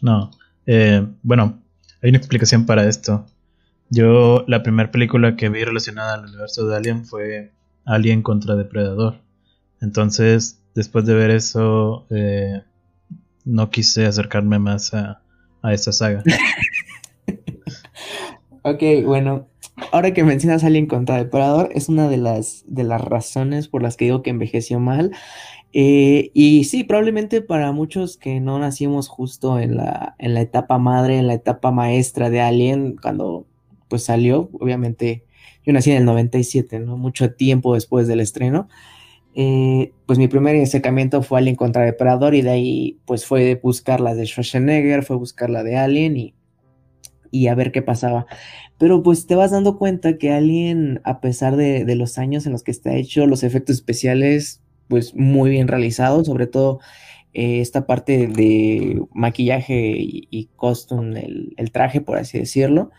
No. 0.00 0.30
Eh, 0.66 1.06
bueno, 1.22 1.62
hay 2.02 2.10
una 2.10 2.18
explicación 2.18 2.66
para 2.66 2.88
esto. 2.88 3.26
Yo, 3.90 4.44
la 4.48 4.62
primera 4.62 4.90
película 4.90 5.36
que 5.36 5.50
vi 5.50 5.64
relacionada 5.64 6.14
al 6.14 6.24
universo 6.24 6.66
de 6.66 6.76
Alien 6.76 7.04
fue 7.04 7.52
Alien 7.84 8.22
contra 8.22 8.56
Depredador. 8.56 9.20
Entonces, 9.82 10.62
después 10.74 11.04
de 11.04 11.14
ver 11.14 11.30
eso, 11.30 12.06
eh, 12.10 12.62
no 13.44 13.70
quise 13.70 14.06
acercarme 14.06 14.58
más 14.58 14.94
a, 14.94 15.20
a 15.60 15.74
esa 15.74 15.92
saga. 15.92 16.22
ok, 18.62 18.82
bueno, 19.04 19.48
ahora 19.92 20.12
que 20.12 20.24
mencionas 20.24 20.64
Alien 20.64 20.86
contra 20.86 21.16
Depredador, 21.16 21.70
es 21.74 21.88
una 21.88 22.08
de 22.08 22.16
las, 22.16 22.64
de 22.66 22.84
las 22.84 23.00
razones 23.00 23.68
por 23.68 23.82
las 23.82 23.96
que 23.96 24.06
digo 24.06 24.22
que 24.22 24.30
envejeció 24.30 24.80
mal. 24.80 25.12
Eh, 25.74 26.30
y 26.34 26.64
sí, 26.64 26.84
probablemente 26.84 27.40
para 27.40 27.72
muchos 27.72 28.18
que 28.18 28.40
no 28.40 28.58
nacimos 28.58 29.08
justo 29.08 29.58
en 29.58 29.76
la, 29.76 30.14
en 30.18 30.34
la 30.34 30.42
etapa 30.42 30.78
madre, 30.78 31.18
en 31.18 31.26
la 31.26 31.34
etapa 31.34 31.70
maestra 31.70 32.30
de 32.30 32.40
Alien, 32.40 32.96
cuando 33.00 33.46
pues 33.88 34.04
salió, 34.04 34.50
obviamente 34.58 35.24
yo 35.64 35.72
nací 35.72 35.90
en 35.90 35.98
el 35.98 36.04
97, 36.04 36.80
¿no? 36.80 36.96
Mucho 36.96 37.34
tiempo 37.34 37.74
después 37.74 38.08
del 38.08 38.20
estreno. 38.20 38.68
Eh, 39.34 39.92
pues 40.06 40.18
mi 40.18 40.28
primer 40.28 40.60
acercamiento 40.60 41.22
fue 41.22 41.38
Alien 41.38 41.56
contra 41.56 41.84
Depredador 41.84 42.34
y 42.34 42.42
de 42.42 42.50
ahí 42.50 42.98
pues 43.06 43.24
fue 43.24 43.54
buscar 43.62 44.00
la 44.00 44.14
de 44.14 44.26
Schwarzenegger, 44.26 45.02
fue 45.04 45.16
buscar 45.16 45.48
la 45.50 45.62
de 45.62 45.76
Alien 45.78 46.16
y, 46.18 46.34
y 47.32 47.48
a 47.48 47.56
ver 47.56 47.72
qué 47.72 47.82
pasaba. 47.82 48.26
Pero 48.78 49.02
pues 49.02 49.26
te 49.26 49.34
vas 49.34 49.50
dando 49.50 49.78
cuenta 49.78 50.18
que 50.18 50.32
Alien, 50.32 51.00
a 51.02 51.20
pesar 51.20 51.56
de, 51.56 51.84
de, 51.84 51.96
los 51.96 52.18
años 52.18 52.46
en 52.46 52.52
los 52.52 52.62
que 52.62 52.70
está 52.70 52.94
hecho, 52.94 53.26
los 53.26 53.42
efectos 53.42 53.76
especiales 53.76 54.60
pues 54.88 55.14
muy 55.16 55.50
bien 55.50 55.68
realizados, 55.68 56.26
sobre 56.26 56.46
todo 56.46 56.80
eh, 57.34 57.60
esta 57.60 57.86
parte 57.86 58.26
de 58.26 59.02
maquillaje 59.14 59.96
y, 59.96 60.50
costume, 60.56 61.24
el, 61.24 61.54
el, 61.56 61.72
traje 61.72 62.00
por 62.02 62.18
así 62.18 62.38
decirlo. 62.38 62.90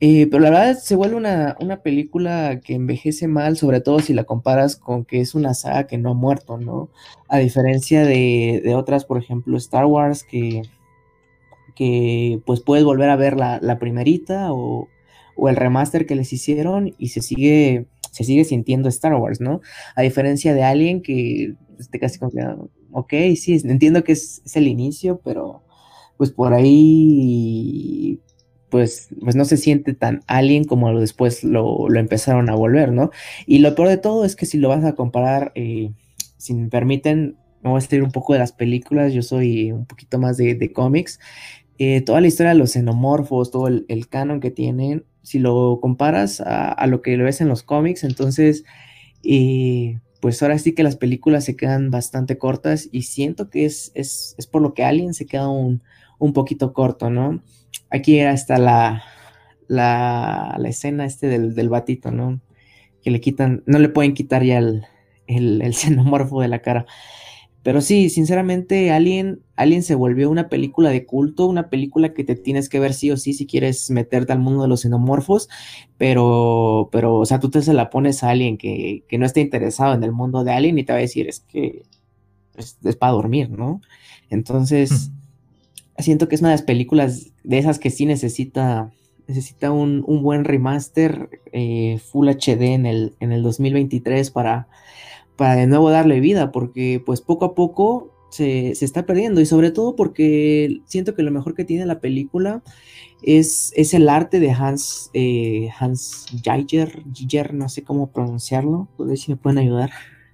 Eh, 0.00 0.28
pero 0.30 0.42
la 0.42 0.50
verdad 0.50 0.78
se 0.78 0.94
vuelve 0.96 1.16
una, 1.16 1.56
una, 1.60 1.82
película 1.82 2.60
que 2.62 2.74
envejece 2.74 3.28
mal, 3.28 3.56
sobre 3.56 3.80
todo 3.80 4.00
si 4.00 4.12
la 4.14 4.24
comparas 4.24 4.76
con 4.76 5.04
que 5.04 5.20
es 5.20 5.34
una 5.34 5.54
saga 5.54 5.86
que 5.86 5.98
no 5.98 6.10
ha 6.10 6.14
muerto, 6.14 6.58
¿no? 6.58 6.90
A 7.28 7.38
diferencia 7.38 8.04
de, 8.04 8.60
de 8.64 8.74
otras, 8.74 9.04
por 9.06 9.18
ejemplo, 9.18 9.56
Star 9.56 9.86
Wars, 9.86 10.22
que, 10.22 10.62
que 11.76 12.40
pues 12.44 12.60
puedes 12.60 12.84
volver 12.84 13.10
a 13.10 13.16
ver 13.16 13.36
la, 13.36 13.78
primerita 13.78 14.52
o, 14.52 14.88
o, 15.36 15.48
el 15.48 15.54
remaster 15.54 16.06
que 16.06 16.16
les 16.16 16.32
hicieron 16.32 16.94
y 16.98 17.08
se 17.08 17.22
sigue, 17.22 17.86
se 18.10 18.24
sigue 18.24 18.44
sintiendo 18.44 18.88
Star 18.88 19.14
Wars, 19.14 19.40
¿no? 19.40 19.60
A 19.94 20.02
diferencia 20.02 20.54
de 20.54 20.64
Alien, 20.64 21.02
que 21.02 21.54
esté 21.78 22.00
casi 22.00 22.18
confiado, 22.18 22.70
ok, 22.90 23.12
sí, 23.36 23.60
entiendo 23.64 24.02
que 24.02 24.12
es, 24.12 24.42
es 24.44 24.56
el 24.56 24.66
inicio, 24.66 25.20
pero 25.22 25.62
pues 26.16 26.30
por 26.30 26.54
ahí 26.54 28.20
pues, 28.70 29.08
pues 29.20 29.36
no 29.36 29.44
se 29.44 29.56
siente 29.56 29.94
tan 29.94 30.22
alien 30.26 30.64
como 30.64 30.98
después 30.98 31.44
lo, 31.44 31.88
lo, 31.88 32.00
empezaron 32.00 32.50
a 32.50 32.54
volver, 32.54 32.92
¿no? 32.92 33.10
Y 33.46 33.58
lo 33.58 33.74
peor 33.74 33.88
de 33.88 33.98
todo 33.98 34.24
es 34.24 34.36
que 34.36 34.46
si 34.46 34.58
lo 34.58 34.68
vas 34.68 34.84
a 34.84 34.94
comparar, 34.94 35.52
eh, 35.54 35.92
si 36.36 36.54
me 36.54 36.68
permiten, 36.68 37.36
me 37.62 37.70
voy 37.70 37.78
a 37.78 37.80
salir 37.80 38.02
un 38.02 38.12
poco 38.12 38.32
de 38.32 38.38
las 38.38 38.52
películas, 38.52 39.12
yo 39.12 39.22
soy 39.22 39.72
un 39.72 39.86
poquito 39.86 40.18
más 40.18 40.36
de, 40.36 40.54
de 40.54 40.72
cómics, 40.72 41.20
eh, 41.78 42.00
toda 42.02 42.20
la 42.20 42.26
historia 42.26 42.52
de 42.52 42.58
los 42.58 42.72
xenomorfos, 42.72 43.50
todo 43.50 43.68
el, 43.68 44.08
canon 44.08 44.40
que 44.40 44.50
tienen, 44.50 45.04
si 45.22 45.38
lo 45.38 45.78
comparas 45.80 46.40
a, 46.40 46.86
lo 46.86 47.02
que 47.02 47.16
lo 47.16 47.24
ves 47.24 47.40
en 47.40 47.48
los 47.48 47.62
cómics, 47.62 48.04
entonces, 48.04 48.64
eh, 49.22 50.00
pues 50.20 50.42
ahora 50.42 50.58
sí 50.58 50.74
que 50.74 50.82
las 50.82 50.96
películas 50.96 51.44
se 51.44 51.56
quedan 51.56 51.90
bastante 51.90 52.38
cortas 52.38 52.88
y 52.92 53.02
siento 53.02 53.50
que 53.50 53.64
es, 53.64 53.92
es, 53.94 54.34
es 54.38 54.46
por 54.46 54.62
lo 54.62 54.74
que 54.74 54.84
Alien 54.84 55.14
se 55.14 55.26
queda 55.26 55.48
un, 55.48 55.82
un 56.18 56.32
poquito 56.32 56.72
corto, 56.72 57.10
¿no? 57.10 57.42
aquí 57.90 58.20
está 58.20 58.58
la, 58.58 59.02
la, 59.68 60.56
la 60.58 60.68
escena 60.68 61.04
este 61.04 61.26
del, 61.28 61.54
del, 61.54 61.68
batito, 61.68 62.10
¿no? 62.10 62.40
Que 63.02 63.10
le 63.10 63.20
quitan, 63.20 63.62
no 63.66 63.78
le 63.78 63.88
pueden 63.88 64.14
quitar 64.14 64.42
ya 64.42 64.58
el, 64.58 64.86
el 65.26 65.74
xenomorfo 65.74 66.40
de 66.40 66.48
la 66.48 66.60
cara. 66.60 66.86
Pero 67.66 67.80
sí, 67.80 68.10
sinceramente, 68.10 68.92
Alien, 68.92 69.40
Alien 69.56 69.82
se 69.82 69.96
volvió 69.96 70.30
una 70.30 70.48
película 70.48 70.90
de 70.90 71.04
culto, 71.04 71.46
una 71.46 71.68
película 71.68 72.14
que 72.14 72.22
te 72.22 72.36
tienes 72.36 72.68
que 72.68 72.78
ver 72.78 72.94
sí 72.94 73.10
o 73.10 73.16
sí 73.16 73.32
si 73.32 73.44
quieres 73.44 73.90
meterte 73.90 74.32
al 74.32 74.38
mundo 74.38 74.62
de 74.62 74.68
los 74.68 74.82
xenomorfos, 74.82 75.48
pero, 75.98 76.88
pero, 76.92 77.16
o 77.16 77.26
sea, 77.26 77.40
tú 77.40 77.50
te 77.50 77.62
se 77.62 77.74
la 77.74 77.90
pones 77.90 78.22
a 78.22 78.30
alguien 78.30 78.56
que, 78.56 79.02
que 79.08 79.18
no 79.18 79.26
esté 79.26 79.40
interesado 79.40 79.94
en 79.94 80.04
el 80.04 80.12
mundo 80.12 80.44
de 80.44 80.52
Alien 80.52 80.78
y 80.78 80.84
te 80.84 80.92
va 80.92 80.98
a 80.98 81.02
decir, 81.02 81.28
es 81.28 81.40
que 81.40 81.82
es, 82.54 82.78
es 82.84 82.94
para 82.94 83.14
dormir, 83.14 83.50
¿no? 83.50 83.80
Entonces, 84.30 85.10
siento 85.98 86.28
que 86.28 86.36
es 86.36 86.42
una 86.42 86.50
de 86.50 86.58
las 86.58 86.62
películas 86.62 87.32
de 87.42 87.58
esas 87.58 87.80
que 87.80 87.90
sí 87.90 88.06
necesita, 88.06 88.92
necesita 89.26 89.72
un, 89.72 90.04
un 90.06 90.22
buen 90.22 90.44
remaster 90.44 91.40
eh, 91.50 91.98
Full 92.12 92.28
HD 92.28 92.74
en 92.74 92.86
el, 92.86 93.14
en 93.18 93.32
el 93.32 93.42
2023 93.42 94.30
para, 94.30 94.68
para 95.36 95.56
de 95.56 95.66
nuevo 95.66 95.90
darle 95.90 96.20
vida, 96.20 96.52
porque 96.52 97.02
pues 97.04 97.20
poco 97.20 97.44
a 97.44 97.54
poco 97.54 98.12
se, 98.30 98.74
se, 98.74 98.84
está 98.84 99.06
perdiendo 99.06 99.40
y 99.40 99.46
sobre 99.46 99.70
todo 99.70 99.96
porque 99.96 100.80
siento 100.86 101.14
que 101.14 101.22
lo 101.22 101.30
mejor 101.30 101.54
que 101.54 101.64
tiene 101.64 101.86
la 101.86 102.00
película 102.00 102.62
es, 103.22 103.72
es 103.76 103.94
el 103.94 104.08
arte 104.08 104.40
de 104.40 104.50
Hans, 104.50 105.10
eh, 105.14 105.68
Hans 105.78 106.26
Jaeger, 106.42 107.54
no 107.54 107.68
sé 107.68 107.82
cómo 107.82 108.12
pronunciarlo, 108.12 108.88
a 108.98 109.02
ver 109.04 109.18
si 109.18 109.30
me 109.30 109.36
pueden 109.36 109.58
ayudar. 109.58 109.90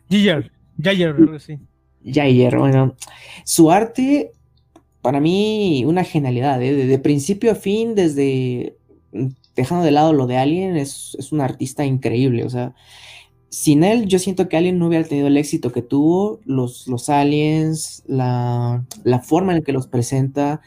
Giger, 0.09 0.51
Jaeger, 0.79 1.17
sí. 1.41 1.59
Jaeger, 2.05 2.59
bueno, 2.59 2.97
su 3.45 3.71
arte 3.71 4.33
para 5.01 5.21
mí 5.21 5.85
una 5.87 6.05
genialidad, 6.05 6.63
¿eh? 6.63 6.75
de, 6.75 6.87
de, 6.87 6.99
principio 6.99 7.53
a 7.53 7.57
fin, 7.57 7.95
desde 7.95 8.77
dejando 9.57 9.85
de 9.85 9.91
lado 9.91 10.13
lo 10.13 10.27
de 10.27 10.39
Alien, 10.39 10.77
es, 10.77 11.17
es, 11.19 11.33
un 11.33 11.41
artista 11.41 11.85
increíble, 11.85 12.45
o 12.45 12.51
sea, 12.51 12.75
sin 13.53 13.85
él 13.85 14.07
yo 14.09 14.19
siento 14.19 14.49
que 14.49 14.57
Alien 14.57 14.79
no 14.79 14.87
hubiera 14.87 15.07
tenido 15.07 15.27
el 15.27 15.37
éxito 15.37 15.73
que 15.73 15.83
tuvo, 15.83 16.41
los, 16.47 16.89
los 16.89 17.11
aliens, 17.11 18.03
la, 18.07 18.83
la 19.05 19.21
forma 19.21 19.55
en 19.55 19.63
que 19.63 19.75
los 19.75 19.87
presenta, 19.87 20.63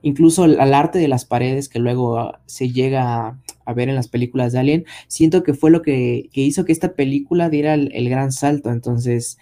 incluso 0.00 0.46
el, 0.46 0.58
arte 0.72 0.98
de 0.98 1.06
las 1.06 1.26
paredes 1.26 1.68
que 1.68 1.80
luego 1.80 2.32
se 2.46 2.70
llega 2.72 3.26
a, 3.26 3.38
a, 3.66 3.74
ver 3.74 3.90
en 3.90 3.94
las 3.94 4.08
películas 4.08 4.54
de 4.54 4.60
Alien, 4.60 4.86
siento 5.06 5.42
que 5.42 5.52
fue 5.52 5.70
lo 5.70 5.82
que, 5.82 6.30
que 6.32 6.40
hizo 6.40 6.64
que 6.64 6.72
esta 6.72 6.94
película 6.94 7.50
diera 7.50 7.74
el, 7.74 7.90
el 7.92 8.08
gran 8.08 8.32
salto, 8.32 8.70
entonces, 8.70 9.36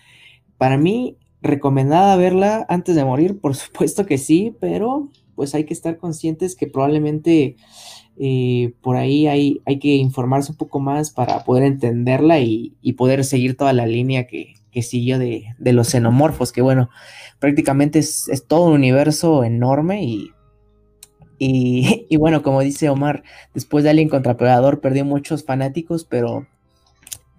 para 0.57 0.77
mí 0.77 1.17
recomendada 1.41 2.17
verla 2.17 2.67
antes 2.69 2.97
de 2.97 3.05
morir, 3.05 3.39
por 3.39 3.55
supuesto 3.55 4.07
que 4.07 4.19
sí, 4.19 4.57
pero 4.59 5.09
pues 5.37 5.55
hay 5.55 5.63
que 5.63 5.73
estar 5.73 5.99
conscientes 5.99 6.57
que 6.57 6.67
probablemente 6.67 7.55
eh, 8.21 8.73
por 8.81 8.97
ahí 8.97 9.27
hay, 9.29 9.61
hay, 9.65 9.79
que 9.79 9.95
informarse 9.95 10.51
un 10.51 10.59
poco 10.59 10.81
más 10.81 11.11
para 11.11 11.45
poder 11.45 11.65
entenderla 11.65 12.41
y, 12.41 12.75
y 12.83 12.95
poder 12.95 13.25
seguir 13.25 13.57
toda 13.57 13.73
la 13.73 13.87
línea 13.87 14.27
que, 14.27 14.55
que 14.73 14.83
siguió 14.83 15.19
de, 15.19 15.55
de, 15.59 15.73
los 15.73 15.89
xenomorfos, 15.89 16.51
que 16.51 16.61
bueno, 16.61 16.91
prácticamente 17.39 18.01
es, 18.01 18.29
es 18.29 18.47
todo 18.47 18.67
un 18.67 18.73
universo 18.73 19.45
enorme 19.45 20.03
y, 20.03 20.33
y, 21.39 22.17
bueno, 22.19 22.43
como 22.43 22.61
dice 22.61 22.89
Omar, 22.89 23.23
después 23.55 23.85
de 23.85 23.91
Alien 23.91 24.09
contra 24.09 24.37
Predador 24.37 24.81
perdió 24.81 25.05
muchos 25.05 25.45
fanáticos, 25.45 26.05
pero, 26.05 26.47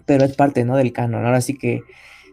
pero 0.06 0.24
es 0.24 0.36
parte 0.36 0.64
¿no? 0.64 0.78
del 0.78 0.94
canon, 0.94 1.26
ahora 1.26 1.42
sí 1.42 1.58
que 1.58 1.82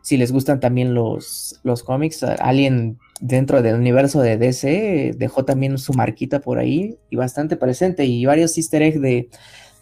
si 0.07 0.17
les 0.17 0.31
gustan 0.31 0.61
también 0.61 0.95
los, 0.95 1.59
los 1.65 1.83
cómics, 1.83 2.23
alguien 2.23 2.97
dentro 3.21 3.61
del 3.61 3.75
universo 3.75 4.21
de 4.23 4.37
DC 4.37 5.17
dejó 5.19 5.45
también 5.45 5.79
su 5.79 5.95
marquita 5.95 6.39
por 6.39 6.61
ahí 6.61 6.97
y 7.11 7.17
bastante 7.17 7.57
presente 7.57 8.05
y 8.05 8.25
varios 8.25 8.57
easter 8.57 8.83
eggs 8.83 9.01
de, 9.01 9.31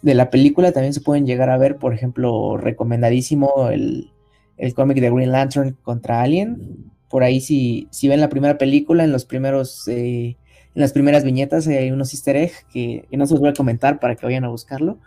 de 0.01 0.13
la 0.15 0.31
película 0.31 0.71
también 0.71 0.95
se 0.95 1.01
pueden 1.01 1.27
llegar 1.27 1.51
a 1.51 1.59
ver, 1.59 1.75
por 1.75 1.93
ejemplo, 1.93 2.57
recomendadísimo 2.57 3.69
el, 3.69 4.09
el 4.57 4.73
cómic 4.73 4.99
de 4.99 5.11
Green 5.11 5.31
Lantern 5.31 5.77
contra 5.83 6.23
Alien, 6.23 6.91
por 7.07 7.21
ahí 7.21 7.39
si, 7.39 7.87
si 7.91 8.07
ven 8.07 8.19
la 8.19 8.29
primera 8.29 8.57
película, 8.57 9.03
en 9.03 9.11
los 9.11 9.25
primeros, 9.25 9.87
eh, 9.87 10.37
en 10.73 10.81
las 10.81 10.91
primeras 10.91 11.23
viñetas 11.23 11.67
hay 11.67 11.91
unos 11.91 12.15
easter 12.15 12.35
eggs 12.35 12.65
que, 12.73 13.05
que, 13.11 13.17
no 13.17 13.27
se 13.27 13.35
los 13.35 13.41
voy 13.41 13.49
a 13.49 13.53
comentar 13.53 13.99
para 13.99 14.15
que 14.15 14.25
vayan 14.25 14.43
a 14.43 14.49
buscarlo, 14.49 14.97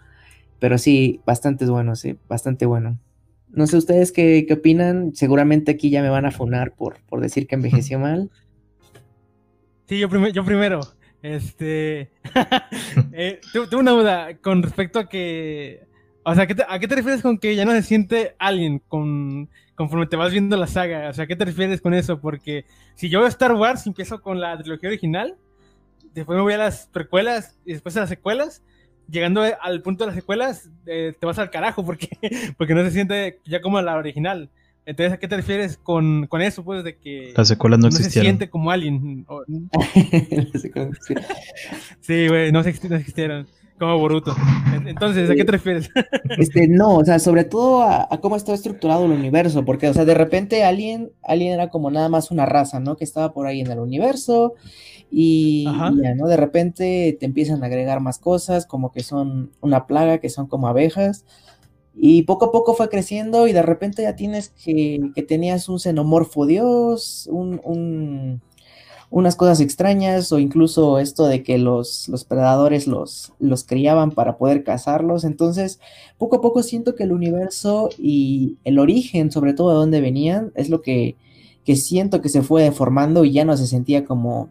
pero 0.61 0.79
sí, 0.79 1.21
bastante 1.27 1.67
bueno, 1.67 1.97
sí, 1.97 2.17
bastante 2.29 2.67
bueno. 2.67 3.01
No 3.51 3.67
sé 3.67 3.77
ustedes 3.77 4.13
qué, 4.13 4.45
qué, 4.47 4.55
opinan. 4.55 5.15
Seguramente 5.15 5.73
aquí 5.73 5.91
ya 5.91 6.03
me 6.03 6.11
van 6.11 6.27
a 6.27 6.31
funar 6.31 6.75
por, 6.75 7.01
por 7.09 7.21
decir 7.21 7.47
que 7.47 7.55
envejeció 7.55 7.99
mal. 8.01 8.31
Sí, 9.87 9.99
yo, 9.99 10.09
prim 10.09 10.27
yo 10.29 10.45
primero. 10.45 10.81
Este. 11.23 12.11
eh, 13.13 13.41
tengo 13.53 13.81
una 13.81 13.93
duda 13.93 14.37
con 14.39 14.63
respecto 14.63 14.99
a 14.99 15.09
que. 15.09 15.87
O 16.25 16.35
sea, 16.35 16.47
¿qué 16.47 16.55
te, 16.55 16.65
¿a 16.69 16.79
qué 16.79 16.87
te 16.87 16.97
refieres 16.97 17.23
con 17.23 17.39
que 17.39 17.57
ya 17.57 17.65
no 17.65 17.73
se 17.73 17.83
siente 17.83 18.35
alguien 18.39 18.83
con, 18.87 19.49
conforme 19.75 20.07
te 20.07 20.17
vas 20.17 20.31
viendo 20.31 20.57
la 20.57 20.67
saga? 20.67 21.09
O 21.09 21.15
sea, 21.15 21.27
¿qué 21.27 21.37
te 21.37 21.47
refieres 21.47 21.81
con 21.81 21.95
eso? 21.95 22.21
Porque 22.21 22.67
si 22.95 23.09
yo 23.09 23.21
veo 23.21 23.29
Star 23.29 23.55
Wars 23.55 23.87
empiezo 23.87 24.21
con 24.21 24.39
la 24.39 24.59
trilogía 24.59 24.91
original, 24.91 25.37
después 26.13 26.37
me 26.37 26.43
voy 26.43 26.53
a 26.53 26.59
las 26.59 26.89
precuelas 26.89 27.57
y 27.65 27.73
después 27.73 27.97
a 27.97 28.01
las 28.01 28.11
secuelas, 28.11 28.63
llegando 29.11 29.43
al 29.61 29.83
punto 29.83 30.05
de 30.05 30.09
las 30.09 30.17
secuelas, 30.17 30.69
eh, 30.87 31.15
te 31.19 31.27
vas 31.27 31.39
al 31.39 31.51
carajo 31.51 31.85
porque, 31.85 32.09
porque 32.59 32.75
no 32.75 32.83
se 32.85 32.91
siente 32.91 33.39
ya 33.47 33.61
como 33.61 33.81
la 33.81 33.97
original. 33.97 34.51
Entonces, 34.87 35.13
¿a 35.13 35.19
qué 35.19 35.29
te 35.29 35.37
refieres 35.37 35.77
con, 35.77 36.27
con 36.29 36.41
eso? 36.41 36.65
Pues 36.65 36.83
de 36.83 36.97
que 36.97 37.35
Las 37.37 37.49
secuelas 37.49 37.79
no, 37.79 37.83
no 37.83 37.89
existieron. 37.89 38.13
se 38.13 38.21
siente 38.23 38.49
como 38.49 38.71
Alien. 38.71 39.27
O- 39.29 39.45
sí, 42.01 42.29
güey, 42.29 42.53
no, 42.53 42.63
se 42.63 42.75
no 42.89 42.97
existieron. 42.97 43.47
Como 43.79 43.97
Boruto. 43.99 44.35
En- 44.75 44.89
Entonces, 44.89 45.31
¿a 45.31 45.35
qué 45.37 45.45
te 45.45 45.53
refieres? 45.53 45.89
Este, 46.39 46.67
no, 46.69 46.97
o 46.97 47.05
sea, 47.05 47.19
sobre 47.19 47.45
todo 47.45 47.83
a, 47.83 48.09
a 48.11 48.19
cómo 48.19 48.37
estaba 48.37 48.55
estructurado 48.57 49.05
el 49.07 49.13
universo, 49.13 49.65
porque, 49.65 49.89
o 49.89 49.95
sea, 49.95 50.05
de 50.05 50.15
repente 50.15 50.65
Alien, 50.65 51.11
Alien 51.23 51.53
era 51.55 51.69
como 51.69 51.91
nada 51.91 52.09
más 52.09 52.31
una 52.31 52.45
raza, 52.47 52.81
¿no? 52.81 52.97
Que 52.97 53.05
estaba 53.05 53.33
por 53.33 53.47
ahí 53.47 53.61
en 53.61 53.71
el 53.71 53.79
universo 53.79 54.55
y, 55.11 55.93
ya, 56.03 56.15
¿no? 56.15 56.27
De 56.29 56.37
repente 56.37 57.17
te 57.19 57.27
empiezan 57.27 57.63
a 57.63 57.67
agregar 57.67 58.01
más 58.01 58.19
cosas, 58.19 58.67
como 58.67 58.93
que 58.93 59.03
son 59.03 59.53
una 59.61 59.87
plaga, 59.87 60.19
que 60.19 60.31
son 60.31 60.47
como 60.49 60.69
abejas, 60.69 61.25
y 61.95 62.23
poco 62.23 62.47
a 62.47 62.53
poco 62.53 62.75
fue 62.75 62.89
creciendo 62.89 63.49
y 63.49 63.53
de 63.53 63.63
repente 63.63 64.03
ya 64.03 64.17
tienes 64.17 64.51
que, 64.51 65.11
que 65.15 65.23
tenías 65.23 65.69
un 65.69 65.81
xenomorfo 65.81 66.47
dios, 66.47 67.29
un, 67.33 67.61
un- 67.65 68.41
unas 69.11 69.37
cosas 69.37 69.61
extrañas 69.61 70.33
o 70.33 70.39
incluso 70.39 70.99
esto 70.99 71.27
de 71.27 71.43
que 71.43 71.59
los, 71.59 72.09
los 72.09 72.25
predadores 72.25 72.87
los, 72.87 73.33
los 73.39 73.65
criaban 73.65 74.11
para 74.13 74.37
poder 74.39 74.65
cazarlos, 74.65 75.25
entonces 75.25 75.81
poco 76.19 76.37
a 76.37 76.41
poco 76.43 76.63
siento 76.63 76.95
que 76.95 77.05
el 77.05 77.13
universo 77.13 77.89
y 77.99 78.59
el 78.65 78.79
origen, 78.79 79.31
sobre 79.33 79.55
todo 79.55 79.71
de 79.71 79.77
dónde 79.77 80.01
venían, 80.01 80.53
es 80.57 80.69
lo 80.71 80.83
que, 80.83 81.17
que 81.65 81.77
siento 81.77 82.21
que 82.21 82.29
se 82.29 82.43
fue 82.43 82.63
deformando 82.63 83.25
y 83.25 83.33
ya 83.33 83.45
no 83.45 83.57
se 83.57 83.67
sentía 83.67 84.05
como, 84.05 84.51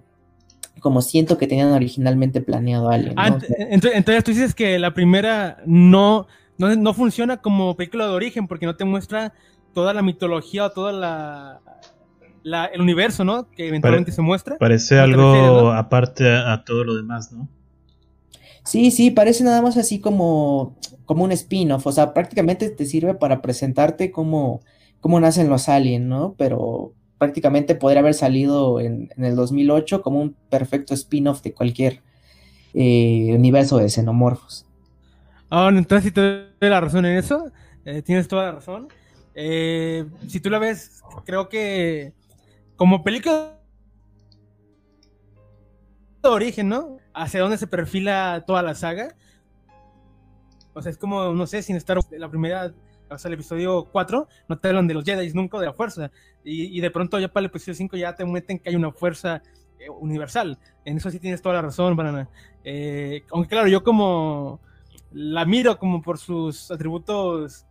como 0.80 1.02
siento 1.02 1.38
que 1.38 1.48
tenían 1.48 1.72
originalmente 1.72 2.42
planeado 2.42 2.90
Alien. 2.90 3.14
Ah, 3.18 3.30
¿no? 3.32 3.38
ent- 3.38 3.48
ent- 3.72 3.92
entonces 3.94 4.24
tú 4.24 4.32
dices 4.32 4.56
que 4.56 4.80
la 4.80 4.94
primera 4.94 5.58
no, 5.66 6.28
no, 6.58 6.76
no 6.76 6.94
funciona 6.94 7.38
como 7.38 7.76
película 7.76 8.06
de 8.08 8.14
origen 8.14 8.48
porque 8.48 8.66
no 8.66 8.76
te 8.76 8.86
muestra 8.86 9.34
toda 9.74 9.94
la 9.94 10.02
mitología 10.02 10.66
o 10.66 10.72
toda 10.72 10.92
la, 10.92 11.62
la- 12.44 12.66
el 12.66 12.82
universo, 12.82 13.24
¿no? 13.24 13.50
Que 13.52 13.68
eventualmente 13.68 14.12
se 14.12 14.22
muestra. 14.22 14.58
Parece 14.58 14.96
¿No 14.96 15.00
te 15.00 15.04
algo 15.04 15.32
refieres, 15.34 15.52
no? 15.64 15.72
aparte 15.74 16.30
a, 16.32 16.54
a 16.54 16.64
todo 16.64 16.84
lo 16.84 16.96
demás, 16.96 17.32
¿no? 17.32 17.48
Sí, 18.64 18.92
sí, 18.92 19.12
parece 19.12 19.44
nada 19.44 19.62
más 19.62 19.78
así 19.78 20.00
como, 20.00 20.76
como 21.06 21.24
un 21.24 21.32
spin-off, 21.32 21.88
o 21.88 21.92
sea, 21.92 22.14
prácticamente 22.14 22.70
te 22.70 22.86
sirve 22.86 23.14
para 23.16 23.42
presentarte 23.42 24.12
cómo, 24.12 24.60
cómo 25.00 25.20
nacen 25.20 25.50
los 25.50 25.70
aliens, 25.70 26.06
¿no? 26.06 26.36
Pero 26.38 26.94
prácticamente 27.18 27.76
podría 27.76 28.02
haber 28.02 28.14
salido 28.14 28.80
en, 28.80 29.10
en 29.16 29.26
el 29.26 29.36
2008 29.36 30.02
como 30.02 30.22
un 30.22 30.36
perfecto 30.50 30.94
spin-off 30.94 31.42
de 31.42 31.54
cualquier 31.54 32.02
eh, 32.74 33.34
universo 33.34 33.78
de 33.78 33.90
xenomorfos. 33.90 34.66
Ah, 35.50 35.70
entonces 35.74 36.04
si 36.06 36.12
te 36.12 36.22
doy 36.22 36.70
la 36.70 36.82
razón 36.82 37.06
en 37.06 37.18
eso, 37.18 37.52
eh, 37.86 38.02
tienes 38.02 38.28
toda 38.28 38.46
la 38.46 38.52
razón. 38.52 38.90
Eh, 39.34 40.06
si 40.28 40.40
tú 40.40 40.50
la 40.50 40.60
ves, 40.60 41.02
creo 41.26 41.50
que 41.50 42.14
como 42.76 43.04
película 43.04 43.60
de 46.22 46.30
origen, 46.30 46.70
¿no? 46.70 46.98
Hacia 47.14 47.42
dónde 47.42 47.58
se 47.58 47.68
perfila 47.68 48.44
toda 48.46 48.62
la 48.62 48.76
saga. 48.76 49.16
O 50.74 50.82
sea, 50.82 50.92
es 50.92 50.98
como, 50.98 51.34
no 51.34 51.48
sé, 51.48 51.64
sin 51.64 51.76
estar 51.76 51.98
la 52.12 52.30
primera, 52.30 52.74
o 53.10 53.18
sea, 53.18 53.30
el 53.30 53.36
episodio 53.36 53.86
4, 53.92 54.28
no 54.48 54.58
te 54.58 54.68
hablan 54.68 54.88
de 54.88 54.94
los 54.94 55.04
Jedi 55.04 55.32
nunca 55.34 55.60
de 55.60 55.68
la 55.68 55.74
fuerza. 55.74 56.12
Y, 56.44 56.80
de 56.80 56.92
pronto 56.92 57.20
ya 57.20 57.28
para 57.28 57.42
el 57.42 57.50
episodio 57.50 57.74
5 57.76 57.98
ya 57.98 58.16
te 58.16 58.26
meten 58.26 58.60
que 58.60 58.70
hay 58.70 58.76
una 58.76 58.92
fuerza 58.92 59.42
eh, 59.80 59.90
universal. 59.90 60.58
En 60.86 60.98
eso 60.98 61.10
sí 61.12 61.20
tienes 61.20 61.42
toda 61.42 61.56
la 61.56 61.62
razón, 61.62 61.96
Banana. 61.96 62.30
Eh, 62.64 63.24
aunque 63.32 63.50
claro, 63.50 63.68
yo 63.68 63.84
como 63.84 64.60
la 65.12 65.46
miro 65.46 65.78
como 65.78 66.02
por 66.02 66.18
sus 66.18 66.70
atributos, 66.72 67.66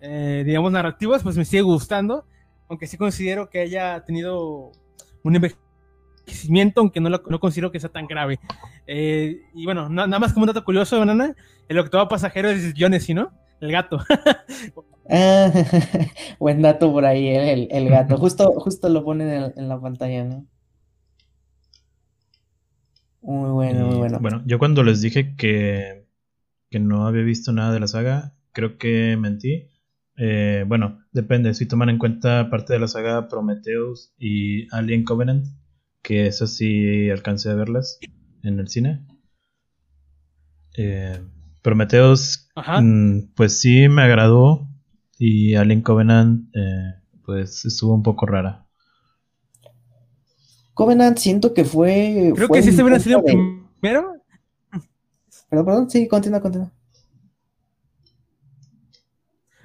eh, 0.00 0.42
digamos, 0.46 0.72
narrativos, 0.72 1.22
pues 1.22 1.36
me 1.36 1.44
sigue 1.44 1.62
gustando, 1.62 2.26
aunque 2.68 2.86
sí 2.86 2.96
considero 2.96 3.48
que 3.48 3.60
haya 3.60 4.04
tenido 4.04 4.72
un 5.22 5.36
envejecimiento, 6.26 6.80
aunque 6.80 7.00
no 7.00 7.08
lo 7.08 7.22
no 7.28 7.40
considero 7.40 7.70
que 7.72 7.80
sea 7.80 7.90
tan 7.90 8.06
grave. 8.06 8.38
Eh, 8.86 9.40
y 9.54 9.64
bueno, 9.64 9.88
na- 9.88 10.06
nada 10.06 10.18
más 10.18 10.32
como 10.32 10.44
un 10.44 10.48
dato 10.48 10.64
curioso, 10.64 10.98
Banana, 10.98 11.34
el 11.68 11.78
octavo 11.78 12.08
pasajero 12.08 12.48
es 12.50 12.74
Jonesy, 12.76 13.14
¿no? 13.14 13.32
El 13.60 13.72
gato. 13.72 13.98
Ah, 15.10 15.50
buen 16.38 16.60
dato 16.62 16.92
por 16.92 17.04
ahí, 17.06 17.28
el, 17.28 17.48
el- 17.48 17.68
el 17.70 17.88
gato. 17.90 18.18
Justo, 18.18 18.52
justo 18.60 18.88
lo 18.90 19.04
ponen 19.04 19.28
en, 19.30 19.52
en 19.56 19.68
la 19.68 19.80
pantalla, 19.80 20.24
¿no? 20.24 20.46
Muy 23.22 23.50
bueno, 23.50 23.86
muy 23.86 23.96
Y, 23.96 23.98
bueno. 23.98 24.20
Bueno, 24.20 24.42
yo 24.46 24.58
cuando 24.58 24.82
les 24.82 25.00
dije 25.00 25.36
que, 25.36 26.06
que 26.70 26.80
no 26.80 27.06
había 27.06 27.22
visto 27.22 27.52
nada 27.52 27.72
de 27.72 27.80
la 27.80 27.88
saga, 27.88 28.34
creo 28.52 28.78
que 28.78 29.16
mentí. 29.18 29.68
Eh, 30.16 30.64
bueno, 30.66 31.04
depende, 31.12 31.54
si 31.54 31.66
toman 31.66 31.90
en 31.90 31.98
cuenta 31.98 32.50
parte 32.50 32.72
de 32.74 32.80
la 32.80 32.88
saga 32.88 33.28
Prometheus 33.28 34.12
y 34.18 34.68
Alien 34.74 35.04
Covenant, 35.04 35.46
que 36.02 36.26
eso 36.26 36.46
sí 36.46 37.10
alcancé 37.10 37.50
a 37.50 37.54
verlas 37.54 37.98
en 38.42 38.58
el 38.60 38.68
cine. 38.68 39.06
Eh, 40.76 41.20
Prometheus, 41.62 42.48
Ajá. 42.54 42.80
mm, 42.80 43.32
pues 43.34 43.60
sí 43.60 43.88
me 43.88 44.02
agradó 44.02 44.66
y 45.18 45.54
Alien 45.54 45.82
Covenant, 45.82 46.48
eh, 46.54 46.94
pues 47.24 47.64
estuvo 47.64 47.94
un 47.94 48.02
poco 48.02 48.26
rara. 48.26 48.66
Covenant 50.74 51.18
siento 51.18 51.54
que 51.54 51.64
fue, 51.64 52.32
Creo 52.34 52.46
fue 52.48 52.58
que 52.58 52.62
sí 52.62 52.72
se 52.72 52.82
hubiera 52.82 53.00
sido 53.00 53.20
de- 53.22 53.32
primero. 53.80 54.12
Perdón, 55.50 55.64
perdón, 55.66 55.90
sí, 55.90 56.06
continúa, 56.06 56.40
continúa. 56.40 56.72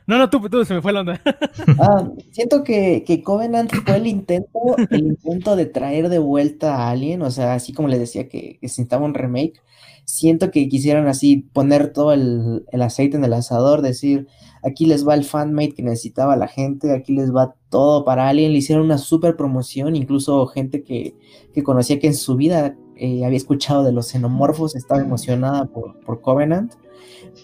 No, 0.06 0.18
no, 0.18 0.30
tú, 0.30 0.50
tú, 0.50 0.66
se 0.66 0.74
me 0.74 0.82
fue 0.82 0.94
la 0.94 1.02
onda. 1.02 1.22
Ah, 1.80 2.10
siento 2.32 2.64
que, 2.64 3.04
que 3.06 3.24
Covenant 3.24 3.72
fue 3.72 3.96
el 3.96 4.08
intento, 4.08 4.76
el 4.90 5.08
intento 5.08 5.56
de 5.56 5.66
traer 5.66 6.10
de 6.10 6.20
vuelta 6.20 6.76
a 6.76 6.92
Alien, 6.92 7.22
o 7.22 7.32
sea, 7.32 7.54
así 7.54 7.74
como 7.74 7.88
les 7.88 8.00
decía 8.00 8.28
que, 8.28 8.58
que 8.60 8.68
se 8.70 8.82
necesitaba 8.82 9.06
un 9.06 9.14
remake, 9.14 9.62
siento 10.06 10.52
que 10.52 10.68
quisieron 10.68 11.08
así 11.08 11.48
poner 11.54 11.94
todo 11.94 12.14
el, 12.14 12.66
aceite 12.82 13.18
en 13.18 13.26
el 13.26 13.34
asador, 13.34 13.82
decir, 13.82 14.28
aquí 14.62 14.86
les 14.86 15.08
va 15.08 15.16
el 15.16 15.24
fanmate 15.24 15.74
que 15.74 15.84
necesitaba 15.84 16.36
la 16.36 16.48
gente, 16.48 16.92
aquí 16.92 17.14
les 17.14 17.34
va 17.34 17.56
todo 17.70 18.04
para 18.06 18.28
Alien, 18.28 18.52
le 18.52 18.60
hicieron 18.60 18.86
una 18.86 18.98
super 18.98 19.36
promoción, 19.36 19.96
incluso 19.96 20.46
gente 20.48 20.84
que, 20.84 21.16
que 21.54 21.64
conocía 21.64 22.00
que 22.00 22.08
en 22.08 22.16
su 22.16 22.36
vida 22.36 22.76
eh, 22.96 23.26
había 23.26 23.38
escuchado 23.38 23.84
de 23.84 23.92
los 23.92 24.08
xenomorfos, 24.08 24.76
estaba 24.76 25.02
emocionada 25.02 25.66
por, 25.66 26.00
por 26.02 26.22
Covenant. 26.22 26.74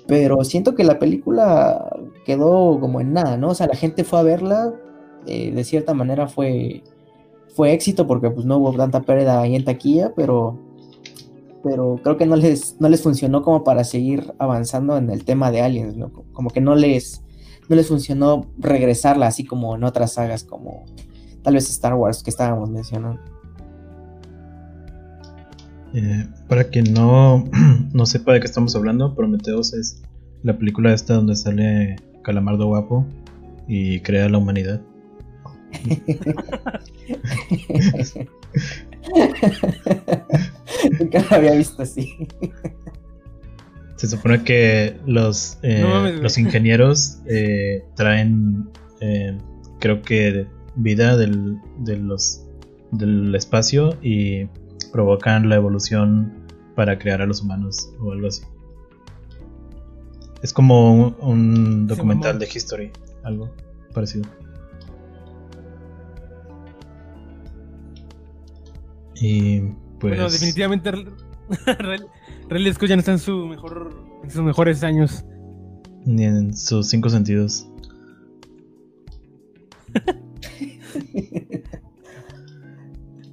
Pero 0.10 0.44
siento 0.44 0.74
que 0.74 0.84
la 0.84 0.98
película 0.98 1.88
quedó 2.26 2.80
como 2.80 3.00
en 3.00 3.14
nada, 3.14 3.38
¿no? 3.38 3.50
O 3.50 3.56
sea, 3.56 3.68
la 3.68 3.76
gente 3.76 4.04
fue 4.04 4.18
a 4.18 4.24
verla, 4.24 4.74
eh, 5.28 5.52
de 5.52 5.64
cierta 5.64 5.94
manera 5.94 6.28
fue, 6.28 6.84
fue 7.56 7.74
éxito 7.74 8.08
porque 8.08 8.32
pues 8.32 8.44
no 8.44 8.58
hubo 8.58 8.74
tanta 8.74 9.02
pérdida 9.02 9.40
ahí 9.40 9.56
en 9.56 9.66
taquilla, 9.66 10.12
pero, 10.16 10.58
pero 11.64 12.00
creo 12.04 12.18
que 12.18 12.26
no 12.26 12.36
les, 12.36 12.76
no 12.80 12.90
les 12.90 13.04
funcionó 13.04 13.44
como 13.44 13.64
para 13.64 13.84
seguir 13.84 14.34
avanzando 14.40 14.98
en 14.98 15.12
el 15.12 15.26
tema 15.26 15.52
de 15.52 15.62
Aliens, 15.62 15.96
¿no? 15.96 16.12
Como 16.34 16.50
que 16.50 16.60
no 16.60 16.74
les, 16.74 17.22
no 17.70 17.76
les 17.76 17.88
funcionó 17.88 18.48
regresarla 18.58 19.28
así 19.28 19.46
como 19.46 19.76
en 19.76 19.84
otras 19.84 20.14
sagas, 20.14 20.44
como 20.44 20.86
tal 21.44 21.54
vez 21.54 21.70
Star 21.70 21.94
Wars 21.94 22.24
que 22.24 22.32
estábamos 22.32 22.72
mencionando. 22.72 23.22
Eh, 25.94 26.28
para 26.48 26.66
quien 26.66 26.94
no, 26.94 27.44
no 27.94 28.06
sepa 28.06 28.34
de 28.34 28.40
qué 28.40 28.46
estamos 28.46 28.76
hablando, 28.76 29.16
Prometheus 29.16 29.74
es 29.74 30.02
la 30.44 30.58
película 30.58 30.94
esta 30.94 31.16
donde 31.16 31.36
sale 31.36 31.96
Calamardo 32.24 32.68
Guapo 32.68 33.06
y 33.68 34.00
crea 34.02 34.30
la 34.30 34.38
humanidad. 34.38 34.82
Nunca 41.00 41.26
lo 41.30 41.36
había 41.36 41.54
visto 41.54 41.84
así. 41.84 42.28
Se 43.96 44.08
supone 44.08 44.44
que 44.44 44.98
los, 45.06 45.60
eh, 45.62 45.82
No 45.82 46.10
los 46.10 46.38
ingenieros 46.38 47.20
eh, 47.28 47.84
traen, 47.96 48.70
eh, 49.02 49.38
creo 49.80 50.02
que, 50.02 50.48
vida 50.76 51.18
del, 51.18 51.58
de 51.80 51.98
los, 51.98 52.46
del 52.92 53.36
espacio 53.36 53.98
y 54.02 54.48
provocan 54.92 55.50
la 55.50 55.56
evolución 55.56 56.34
para 56.76 56.98
crear 56.98 57.22
a 57.22 57.26
los 57.26 57.42
humanos 57.42 57.92
o 58.00 58.12
algo 58.12 58.28
así. 58.28 58.44
Es 60.42 60.54
como 60.54 61.10
un, 61.20 61.88
documental 61.88 62.40
de 62.40 62.48
history, 62.54 62.92
algo 63.24 63.50
parecido. 63.94 64.28
Y 69.22 69.60
pues 70.00 70.16
Bueno, 70.16 70.30
definitivamente 70.30 70.92
Ridley 72.50 72.74
Scott 72.74 72.88
ya 72.88 72.96
no 72.96 73.02
está 73.02 73.12
en 73.12 73.20
su 73.20 73.48
mejor, 73.48 73.94
en 74.24 74.32
sus 74.32 74.42
mejores 74.42 74.84
años. 74.84 75.26
ni 76.06 76.24
en 76.24 76.56
sus 76.56 76.88
cinco 76.88 77.10
sentidos. 77.10 77.68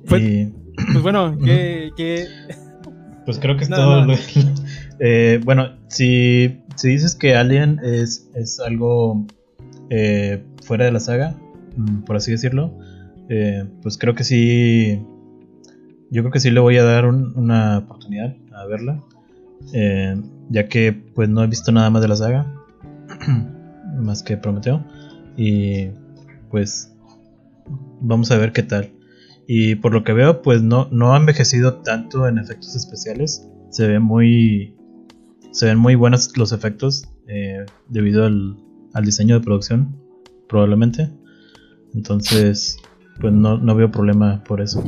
Pues- 0.09 0.23
y 0.23 0.66
bueno, 1.07 1.39
que, 1.39 1.93
que 1.97 2.27
pues 3.25 3.39
creo 3.39 3.57
que 3.57 3.63
es 3.63 3.71
No, 3.71 3.77
todo 3.77 4.01
no. 4.01 4.07
Lo, 4.07 4.15
Eh, 4.99 5.41
bueno, 5.45 5.69
si, 5.89 6.63
si 6.75 6.89
dices 6.89 7.15
que 7.15 7.37
Alien 7.37 7.81
es, 7.85 8.29
es 8.35 8.59
algo 8.59 9.25
eh, 9.91 10.43
fuera 10.65 10.87
de 10.87 10.91
la 10.91 10.99
saga, 10.99 11.37
mm, 11.77 11.99
por 12.01 12.17
así 12.17 12.33
decirlo, 12.33 12.73
eh, 13.29 13.65
pues 13.83 13.99
creo 13.99 14.17
que 14.17 14.25
sí. 14.25 15.01
Yo 16.11 16.23
creo 16.23 16.33
que 16.33 16.41
sí 16.41 16.51
le 16.51 16.59
voy 16.59 16.77
a 16.79 16.83
dar 16.83 17.05
una 17.05 17.79
oportunidad 17.79 18.35
a 18.53 18.67
verla. 18.67 19.01
Eh, 19.73 20.21
ya 20.49 20.67
que 20.67 20.93
pues 20.93 21.29
no 21.29 21.45
he 21.45 21.47
visto 21.47 21.71
nada 21.71 21.89
más 21.91 22.03
de 22.03 22.09
la 22.09 22.17
saga. 22.17 22.53
más 24.01 24.25
que 24.25 24.37
Prometeo. 24.37 24.83
Y 25.37 25.91
pues 26.51 26.91
vamos 28.01 28.33
a 28.33 28.39
ver 28.39 28.53
qué 28.53 28.65
tal. 28.65 28.96
Y 29.47 29.77
por 29.77 29.93
lo 29.93 30.03
que 30.05 30.13
veo, 30.13 30.43
pues 30.43 30.63
no, 30.63 30.89
no 30.91 31.15
ha 31.15 31.17
envejecido 31.17 31.83
tanto 31.83 32.27
en 32.27 32.39
efectos 32.39 32.75
especiales. 32.75 33.49
Se 33.71 33.87
ve 33.87 34.01
muy. 34.01 34.77
Se 35.53 35.67
ven 35.67 35.79
muy 35.79 35.95
buenos 35.95 36.37
los 36.37 36.53
efectos. 36.53 37.05
eh, 37.29 37.65
debido 37.89 38.25
al, 38.25 38.57
al 38.93 39.05
diseño 39.05 39.39
de 39.39 39.45
producción. 39.45 39.97
Probablemente. 40.49 41.11
Entonces. 41.95 42.79
Pues 43.21 43.33
no, 43.33 43.57
no 43.57 43.75
veo 43.75 43.91
problema 43.91 44.45
por 44.45 44.61
eso. 44.61 44.83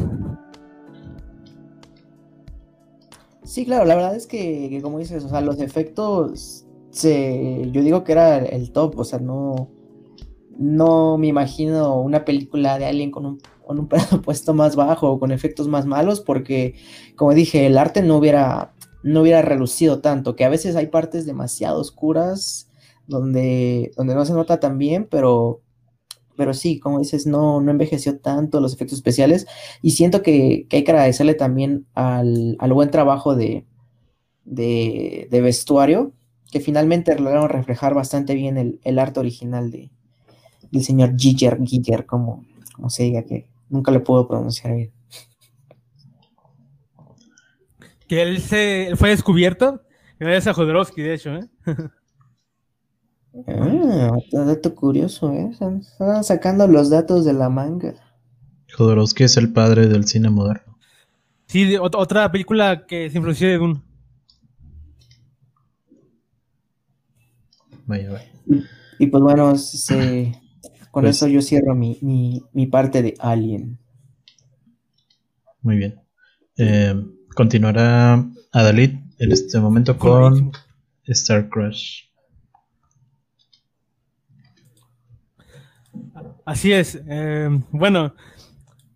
Sí, 3.42 3.64
claro, 3.64 3.86
la 3.86 3.94
verdad 3.94 4.14
es 4.14 4.26
que, 4.26 4.78
como 4.82 4.98
dices, 4.98 5.24
o 5.24 5.28
sea, 5.30 5.40
los 5.40 5.58
efectos, 5.60 6.66
se, 6.90 7.70
yo 7.72 7.82
digo 7.82 8.04
que 8.04 8.12
era 8.12 8.36
el 8.38 8.72
top, 8.72 8.98
o 8.98 9.04
sea, 9.04 9.18
no, 9.20 9.70
no 10.58 11.16
me 11.16 11.28
imagino 11.28 11.98
una 12.02 12.26
película 12.26 12.78
de 12.78 12.84
Alien 12.84 13.10
con 13.10 13.24
un, 13.24 13.38
con 13.68 13.78
un 13.78 13.86
presupuesto 13.86 14.54
más 14.60 14.74
bajo 14.74 15.12
o 15.12 15.20
con 15.20 15.30
efectos 15.30 15.68
más 15.68 15.86
malos, 15.86 16.20
porque, 16.22 16.74
como 17.14 17.34
dije, 17.34 17.66
el 17.66 17.76
arte 17.76 18.02
no 18.02 18.16
hubiera, 18.16 18.72
no 19.02 19.20
hubiera 19.20 19.42
relucido 19.42 20.00
tanto, 20.00 20.34
que 20.34 20.44
a 20.44 20.48
veces 20.48 20.74
hay 20.74 20.86
partes 20.86 21.26
demasiado 21.26 21.78
oscuras 21.78 22.70
donde, 23.06 23.92
donde 23.96 24.14
no 24.14 24.24
se 24.24 24.32
nota 24.32 24.58
tan 24.58 24.78
bien, 24.78 25.06
pero, 25.10 25.60
pero 26.34 26.54
sí, 26.54 26.80
como 26.80 26.98
dices, 26.98 27.26
no, 27.26 27.60
no 27.60 27.70
envejeció 27.70 28.18
tanto 28.18 28.60
los 28.60 28.72
efectos 28.72 28.98
especiales 28.98 29.46
y 29.82 29.90
siento 29.90 30.22
que, 30.22 30.66
que 30.68 30.78
hay 30.78 30.84
que 30.84 30.90
agradecerle 30.92 31.34
también 31.34 31.86
al, 31.94 32.56
al 32.58 32.72
buen 32.72 32.90
trabajo 32.90 33.36
de, 33.36 33.66
de, 34.44 35.28
de 35.30 35.40
vestuario, 35.42 36.12
que 36.50 36.60
finalmente 36.60 37.18
lograron 37.18 37.50
reflejar 37.50 37.92
bastante 37.92 38.34
bien 38.34 38.56
el, 38.56 38.80
el 38.82 38.98
arte 38.98 39.20
original 39.20 39.70
de, 39.70 39.90
del 40.70 40.82
señor 40.82 41.18
Giger, 41.18 41.58
Giger, 41.62 42.06
como, 42.06 42.46
como 42.74 42.88
se 42.88 43.02
diga, 43.02 43.24
que 43.24 43.50
nunca 43.70 43.90
le 43.90 44.00
puedo 44.00 44.26
pronunciar 44.28 44.74
bien. 44.74 44.92
Que 48.06 48.22
él, 48.22 48.40
se, 48.40 48.88
él 48.88 48.96
fue 48.96 49.10
descubierto 49.10 49.82
gracias 50.18 50.48
a 50.48 50.54
Jodorowsky, 50.54 51.02
de 51.02 51.14
hecho, 51.14 51.34
¿eh? 51.36 51.48
Ah, 53.46 54.10
otro 54.16 54.44
dato 54.46 54.74
curioso, 54.74 55.32
¿eh? 55.32 55.50
Están, 55.52 55.84
sacando 56.24 56.66
los 56.66 56.90
datos 56.90 57.24
de 57.24 57.34
la 57.34 57.48
manga. 57.48 57.94
Jodorowsky 58.76 59.24
es 59.24 59.36
el 59.36 59.52
padre 59.52 59.86
del 59.86 60.06
cine 60.06 60.28
moderno. 60.28 60.76
Sí, 61.46 61.64
de- 61.64 61.78
ot- 61.78 61.94
otra 61.96 62.32
película 62.32 62.84
que 62.86 63.08
se 63.10 63.16
influenció 63.18 63.46
de 63.46 63.58
Dune. 63.58 63.82
Vaya, 67.86 68.10
vaya. 68.10 68.30
Y 68.98 69.06
pues 69.06 69.22
bueno, 69.22 69.56
se- 69.56 70.32
con 70.90 71.02
Pues- 71.04 71.16
eso 71.16 71.26
yo 71.28 71.40
cierro 71.42 71.74
mi, 71.74 71.98
mi, 72.02 72.42
mi 72.52 72.66
parte 72.66 73.02
de 73.02 73.14
Alien. 73.18 73.78
Muy 75.62 75.76
bien. 75.76 76.00
Eh, 76.56 76.94
continuará 77.34 78.24
Adalid 78.52 78.92
en 79.18 79.32
este 79.32 79.58
momento 79.60 79.98
con. 79.98 80.52
Star 81.04 81.48
Crush. 81.48 82.02
Así 86.44 86.72
es. 86.72 87.00
eh, 87.08 87.48
bueno, 87.70 88.14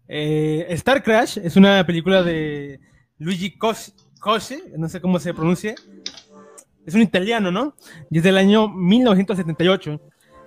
eh, 0.08 0.66
Star 0.70 1.02
Crash 1.02 1.38
es 1.42 1.56
una 1.56 1.84
película 1.86 2.22
de 2.22 2.80
Luigi 3.18 3.56
Cos- 3.56 3.94
Cosce, 4.20 4.62
no 4.78 4.88
sé 4.88 5.00
cómo 5.00 5.18
se 5.18 5.34
pronuncia. 5.34 5.74
Es 6.86 6.94
un 6.94 7.02
italiano, 7.02 7.50
¿no? 7.52 7.76
Y 8.10 8.18
es 8.18 8.24
del 8.24 8.36
año 8.36 8.68
1978. 8.68 10.00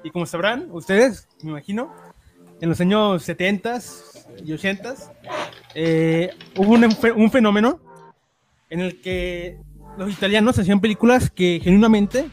Y 0.05 0.11
como 0.11 0.25
sabrán 0.25 0.69
ustedes, 0.71 1.27
me 1.41 1.49
imagino, 1.49 1.91
en 2.61 2.69
los 2.69 2.79
años 2.79 3.27
70s 3.27 4.27
y 4.45 4.51
80s 4.51 5.11
eh, 5.73 6.29
hubo 6.55 6.73
un, 6.73 6.95
un 7.15 7.31
fenómeno 7.31 7.81
en 8.69 8.79
el 8.79 9.01
que 9.01 9.57
los 9.97 10.09
italianos 10.11 10.57
hacían 10.57 10.79
películas 10.79 11.29
que 11.29 11.59
genuinamente 11.61 12.29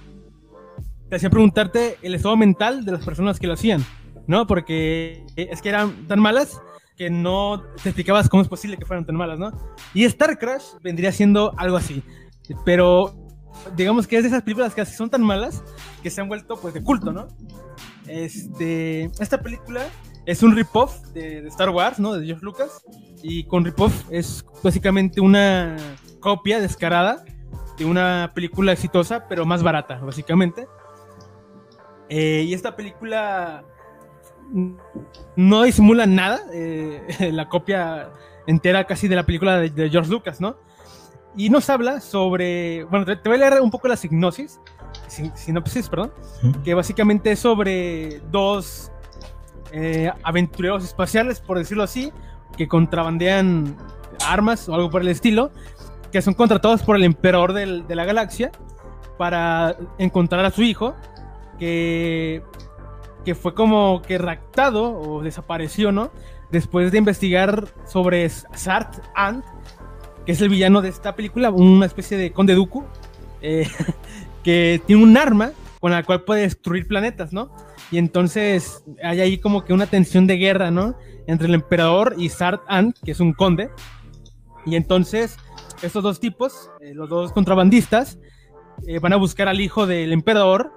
te 1.09 1.17
hacían 1.17 1.33
preguntarte 1.33 1.99
el 2.03 2.15
estado 2.15 2.37
mental 2.37 2.85
de 2.85 2.93
las 2.93 3.05
personas 3.05 3.41
que 3.41 3.47
lo 3.47 3.55
hacían. 3.55 3.85
¿no? 4.27 4.47
Porque 4.47 5.25
es 5.37 5.63
que 5.63 5.69
eran 5.69 6.07
tan 6.07 6.21
malas 6.21 6.61
que 6.97 7.11
no 7.11 7.63
te 7.83 7.89
explicabas 7.89 8.29
cómo 8.29 8.43
es 8.43 8.49
posible 8.49 8.77
que 8.77 8.85
fueran 8.85 9.07
tan 9.07 9.17
malas, 9.17 9.39
¿no? 9.39 9.53
Y 9.95 10.05
Star 10.05 10.39
Crash 10.39 10.75
vendría 10.83 11.11
siendo 11.11 11.55
algo 11.57 11.77
así. 11.77 12.03
Pero 12.65 13.15
digamos 13.77 14.07
que 14.07 14.17
es 14.17 14.23
de 14.23 14.29
esas 14.29 14.43
películas 14.43 14.75
que 14.75 14.85
son 14.85 15.11
tan 15.11 15.23
malas 15.23 15.63
que 16.03 16.11
se 16.11 16.21
han 16.21 16.29
vuelto 16.29 16.61
pues 16.61 16.75
de 16.75 16.83
culto, 16.83 17.13
¿no? 17.13 17.29
Este, 18.07 19.05
esta 19.21 19.41
película 19.41 19.83
es 20.27 20.43
un 20.43 20.55
rip-off 20.55 21.01
de, 21.13 21.47
Star 21.49 21.71
Wars, 21.71 21.99
¿no? 21.99 22.15
De 22.15 22.27
George 22.27 22.45
Lucas. 22.45 22.85
Y 23.23 23.45
con 23.45 23.65
rip-off 23.65 24.05
es 24.11 24.45
básicamente 24.63 25.21
una 25.21 25.77
copia 26.21 26.61
descarada 26.61 27.25
de 27.79 27.85
una 27.85 28.33
película 28.35 28.73
exitosa, 28.73 29.27
pero 29.29 29.45
más 29.47 29.63
barata, 29.63 29.99
básicamente. 29.99 30.67
Eh, 32.09 32.45
y 32.47 32.55
esta 32.55 32.77
película 32.77 33.65
no 35.37 35.63
disimula 35.63 36.07
nada, 36.07 36.41
eh, 36.53 37.31
la 37.33 37.49
copia 37.49 38.11
entera 38.47 38.85
casi 38.85 39.09
de 39.09 39.17
la 39.17 39.25
película 39.25 39.59
de, 39.59 39.91
George 39.91 40.11
Lucas, 40.11 40.41
¿no? 40.41 40.57
Y 41.37 41.49
nos 41.49 41.71
habla 41.71 42.01
sobre, 42.01 42.85
bueno, 42.85 43.07
te, 43.07 43.29
voy 43.29 43.37
a 43.43 43.51
leer 43.51 43.63
un 43.63 43.71
poco 43.71 43.89
la 43.89 43.97
sinopsis, 43.97 44.61
sin, 45.07 45.35
sinopsis, 45.37 45.89
perdón, 45.89 46.13
que 46.63 46.75
básicamente 46.75 47.33
es 47.33 47.39
sobre 47.39 48.21
dos 48.31 48.93
eh, 49.73 50.11
aventureros 50.23 50.85
espaciales, 50.85 51.41
por 51.41 51.59
decirlo 51.59 51.83
así, 51.83 52.13
que 52.57 52.69
contrabandean 52.69 53.77
armas 54.27 54.69
o 54.69 54.75
algo 54.75 54.91
por 54.91 55.01
el 55.01 55.09
estilo, 55.09 55.51
que 56.13 56.21
son 56.21 56.35
contratados 56.35 56.83
por 56.83 56.97
el 56.97 57.05
emperador 57.05 57.55
del, 57.55 57.87
de 57.87 57.95
la 57.97 58.05
galaxia 58.05 58.53
para 59.17 59.77
encontrar 59.99 60.45
a 60.45 60.51
su 60.51 60.63
hijo, 60.63 60.95
que 61.59 62.43
que 63.25 63.35
fue 63.35 63.55
como 63.55 64.03
que 64.03 64.19
raptado 64.19 64.99
o 64.99 65.23
desapareció, 65.23 65.93
¿no? 65.93 66.11
Después 66.51 66.93
de 66.93 66.99
investigar 66.99 67.69
sobre 67.87 68.29
Sart 68.29 68.99
Ant, 69.15 69.45
que 70.25 70.33
es 70.33 70.41
el 70.41 70.49
villano 70.49 70.83
de 70.83 70.89
esta 70.89 71.15
película, 71.15 71.51
una 71.51 71.87
especie 71.87 72.17
de 72.17 72.33
Conde 72.33 72.55
Dooku, 72.55 72.85
eh, 73.41 73.69
que 74.45 74.81
tiene 74.87 75.03
un 75.03 75.17
arma 75.17 75.53
con 75.81 75.91
la 75.91 76.03
cual 76.05 76.23
puede 76.23 76.43
destruir 76.43 76.87
planetas, 76.87 77.33
¿no? 77.33 77.51
Y 77.91 77.99
entonces 77.99 78.85
hay 79.03 79.21
ahí 79.21 79.39
como 79.39 79.65
que 79.65 79.73
una 79.73 79.87
tensión 79.87 80.27
de 80.27 80.37
guerra, 80.37 80.71
¿no? 80.71 80.97
Entre 81.27 81.49
el 81.49 81.55
emperador 81.55 82.15
y 82.17 82.29
Sart 82.29 82.63
Ant, 82.69 82.97
que 83.05 83.11
es 83.11 83.21
un 83.21 83.33
conde. 83.33 83.71
Y 84.65 84.77
entonces 84.77 85.37
estos 85.83 86.03
dos 86.03 86.21
tipos, 86.21 86.71
eh, 86.81 86.95
los 86.95 87.09
dos 87.09 87.33
contrabandistas, 87.33 88.19
eh, 88.87 88.99
van 88.99 89.13
a 89.13 89.17
buscar 89.17 89.49
al 89.49 89.61
hijo 89.61 89.87
del 89.87 90.13
emperador 90.13 90.73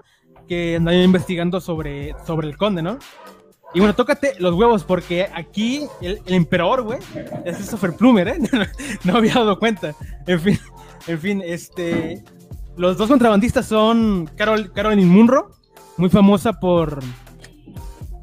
que 0.48 0.76
andan 0.76 0.96
investigando 0.96 1.62
sobre, 1.62 2.16
sobre 2.26 2.48
el 2.48 2.58
conde, 2.58 2.82
¿no? 2.82 3.00
Y 3.76 3.80
bueno, 3.80 3.94
tócate 3.94 4.36
los 4.40 4.54
huevos, 4.54 4.86
porque 4.86 5.28
aquí 5.36 5.86
el, 6.00 6.22
emperador, 6.28 6.84
güey, 6.84 7.00
es 7.44 7.58
Christopher 7.58 7.94
Plummer, 7.94 8.30
¿eh? 8.30 8.40
no 9.04 9.18
había 9.18 9.34
dado 9.34 9.60
cuenta. 9.60 9.94
En 10.26 10.40
fin, 10.40 10.58
en 11.08 11.20
fin, 11.20 11.44
este. 11.46 12.24
Los 12.78 12.96
dos 12.96 13.10
contrabandistas 13.10 13.66
son 13.66 14.30
Carol, 14.38 14.72
Caroline 14.72 15.06
Munro, 15.06 15.52
muy 15.98 16.10
famosa 16.10 16.54
por. 16.54 17.04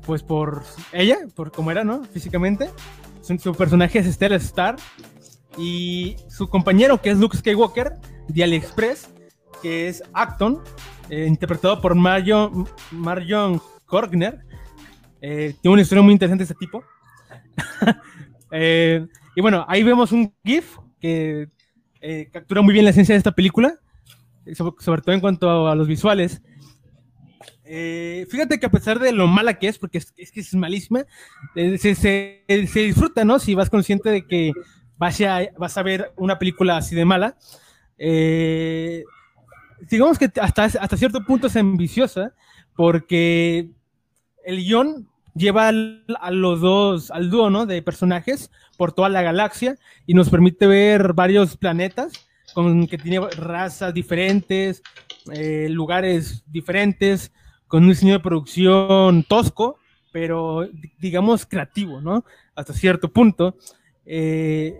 Pues 0.07 0.23
por 0.23 0.63
ella, 0.91 1.19
por 1.37 1.53
cómo 1.53 1.71
era, 1.71 1.85
¿no? 1.85 2.03
Físicamente. 2.05 2.71
Su, 3.21 3.55
personaje 3.55 3.99
es 3.99 4.07
Stella 4.07 4.37
Star. 4.37 4.77
Y 5.59 6.17
su 6.31 6.49
compañero, 6.49 7.03
que 7.03 7.11
es 7.11 7.19
Luke 7.19 7.37
Skywalker, 7.37 7.93
de 8.27 8.43
AliExpress, 8.43 9.11
que 9.61 9.89
es 9.89 10.03
Acton, 10.15 10.63
eh, 11.11 11.27
interpretado 11.29 11.79
por 11.83 11.95
Marion, 11.95 12.67
Marion 12.91 13.61
Korgner. 13.85 14.47
Eh, 15.23 15.55
tiene 15.63 15.73
una 15.73 15.83
historia 15.83 16.03
muy 16.03 16.13
interesante 16.13 16.43
este 16.43 16.57
tipo. 16.57 16.85
eh, 18.51 19.07
y 19.35 19.41
bueno, 19.41 19.65
ahí 19.69 19.83
vemos 19.83 20.13
un 20.13 20.35
GIF 20.45 20.77
que 21.01 21.49
eh, 22.01 22.29
captura 22.31 22.61
muy 22.61 22.75
bien 22.75 22.85
la 22.85 22.91
esencia 22.91 23.15
de 23.15 23.19
esta 23.19 23.33
película, 23.33 23.79
sobre, 24.55 24.75
sobre 24.81 25.01
todo 25.01 25.15
en 25.15 25.21
cuanto 25.21 25.49
a, 25.49 25.73
a 25.73 25.75
los 25.75 25.89
visuales. 25.89 26.43
Eh, 27.65 28.27
fíjate 28.29 28.61
que 28.61 28.67
a 28.67 28.71
pesar 28.71 28.99
de 28.99 29.13
lo 29.13 29.27
mala 29.29 29.59
que 29.59 29.69
es, 29.69 29.79
porque 29.79 29.99
es, 29.99 30.13
es 30.17 30.31
que 30.31 30.41
es 30.41 30.55
malísima, 30.55 31.07
eh, 31.55 31.79
se, 31.79 31.95
se, 31.95 32.45
se, 32.47 32.81
disfruta, 32.81 33.25
¿no? 33.25 33.39
Si 33.39 33.55
vas 33.55 33.71
consciente 33.71 34.11
de 34.11 34.27
que 34.27 34.53
vas 34.99 35.21
a, 35.23 35.41
vas 35.57 35.79
a 35.79 35.83
ver 35.83 36.13
una 36.17 36.39
película 36.39 36.77
así 36.77 36.95
de 36.95 37.05
mala. 37.05 37.37
Eh, 37.97 39.05
digamos 39.89 40.19
que 40.19 40.31
hasta, 40.41 40.65
hasta 40.65 40.97
cierto 40.97 41.25
punto 41.25 41.47
es 41.47 41.57
ambiciosa, 41.57 42.35
porque 42.77 43.71
el 44.45 44.57
guion 44.59 45.09
lleva 45.35 45.69
a 45.69 46.31
los 46.31 46.61
dos, 46.61 47.11
al 47.11 47.31
dúo, 47.31 47.51
¿no? 47.51 47.67
De 47.67 47.83
personajes 47.83 48.51
por 48.77 48.93
toda 48.93 49.09
la 49.09 49.23
galaxia 49.23 49.77
y 50.07 50.15
nos 50.15 50.31
permite 50.31 50.67
ver 50.67 51.13
varios 51.13 51.57
planetas 51.57 52.13
con 52.55 52.87
que 52.87 52.99
tiene 52.99 53.21
razas 53.31 53.95
diferentes, 53.95 54.83
eh, 55.33 55.69
lugares 55.71 56.45
diferentes, 56.47 57.33
con 57.67 57.85
un 57.85 57.91
diseño 57.91 58.15
de 58.15 58.21
producción 58.21 59.25
tosco, 59.25 59.79
pero 60.13 60.69
digamos 60.99 61.47
creativo, 61.47 62.01
¿no? 62.01 62.25
Hasta 62.55 62.75
cierto 62.75 63.11
punto. 63.11 63.57
Eh, 64.05 64.79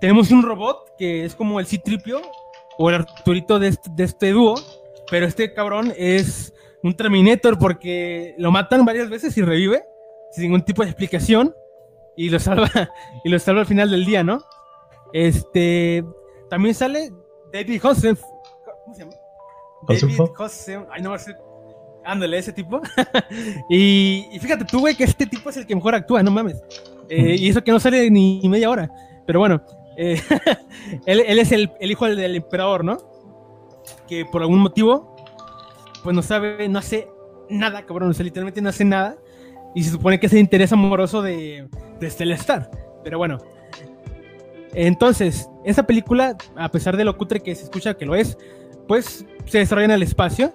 tenemos 0.00 0.30
un 0.32 0.42
robot 0.42 0.96
que 0.98 1.24
es 1.24 1.36
como 1.36 1.60
el 1.60 1.66
Citripio 1.66 2.20
o 2.78 2.88
el 2.88 2.96
Arturito 2.96 3.60
de 3.60 3.68
este, 3.68 3.90
de 3.94 4.04
este 4.04 4.30
dúo, 4.32 4.54
pero 5.08 5.26
este 5.26 5.54
cabrón 5.54 5.92
es 5.96 6.52
un 6.82 6.94
Terminator 6.94 7.58
porque 7.58 8.34
lo 8.38 8.50
matan 8.50 8.84
varias 8.84 9.08
veces 9.08 9.36
y 9.38 9.42
revive 9.42 9.84
sin 10.32 10.44
ningún 10.44 10.62
tipo 10.62 10.82
de 10.82 10.88
explicación 10.88 11.54
y 12.16 12.28
lo 12.28 12.38
salva 12.40 12.68
y 13.24 13.28
lo 13.28 13.38
salva 13.38 13.60
al 13.60 13.66
final 13.66 13.90
del 13.90 14.04
día, 14.04 14.24
¿no? 14.24 14.42
Este 15.12 16.04
también 16.50 16.74
sale 16.74 17.12
David 17.52 17.80
Hossen, 17.84 18.18
¿cómo 18.84 18.94
se 18.94 19.04
llama? 19.04 19.12
David 19.88 20.20
Hossen, 20.38 20.86
ay 20.90 21.02
no, 21.02 21.14
ándale 22.04 22.38
ese 22.38 22.52
tipo. 22.52 22.80
y, 23.68 24.26
fíjate 24.40 24.64
tú, 24.64 24.80
güey, 24.80 24.94
que 24.94 25.04
este 25.04 25.26
tipo 25.26 25.50
es 25.50 25.56
el 25.56 25.66
que 25.66 25.74
mejor 25.74 25.94
actúa, 25.94 26.22
no 26.22 26.30
mames. 26.30 26.62
Eh, 27.08 27.36
y 27.38 27.48
eso 27.48 27.62
que 27.62 27.72
no 27.72 27.80
sale 27.80 28.10
ni, 28.10 28.40
media 28.48 28.70
hora. 28.70 28.90
Pero 29.26 29.40
bueno, 29.40 29.62
eh, 29.96 30.20
él, 31.06 31.38
es 31.38 31.52
el, 31.52 31.70
el 31.80 31.90
hijo 31.90 32.06
del, 32.06 32.16
del, 32.16 32.36
emperador, 32.36 32.84
¿no? 32.84 32.98
Que 34.08 34.24
por 34.24 34.42
algún 34.42 34.60
motivo, 34.60 35.16
pues 36.02 36.14
no 36.14 36.22
sabe, 36.22 36.68
no 36.68 36.78
hace 36.78 37.08
nada, 37.48 37.84
cabrón, 37.84 38.10
o 38.10 38.14
sea, 38.14 38.24
literalmente 38.24 38.60
no 38.60 38.70
hace 38.70 38.84
nada. 38.84 39.16
Y 39.74 39.84
se 39.84 39.90
supone 39.90 40.20
que 40.20 40.26
es 40.26 40.32
el 40.32 40.38
interés 40.38 40.72
amoroso 40.72 41.22
de, 41.22 41.68
de 41.98 42.10
Celestar. 42.10 42.70
Pero 43.02 43.18
bueno. 43.18 43.38
Entonces, 44.74 45.48
esa 45.64 45.82
película, 45.84 46.36
a 46.56 46.70
pesar 46.70 46.96
de 46.96 47.04
lo 47.04 47.16
cutre 47.16 47.40
que 47.40 47.54
se 47.54 47.64
escucha 47.64 47.94
que 47.94 48.06
lo 48.06 48.14
es, 48.14 48.38
pues 48.88 49.26
se 49.44 49.58
desarrolla 49.58 49.86
en 49.86 49.90
el 49.92 50.02
espacio. 50.02 50.52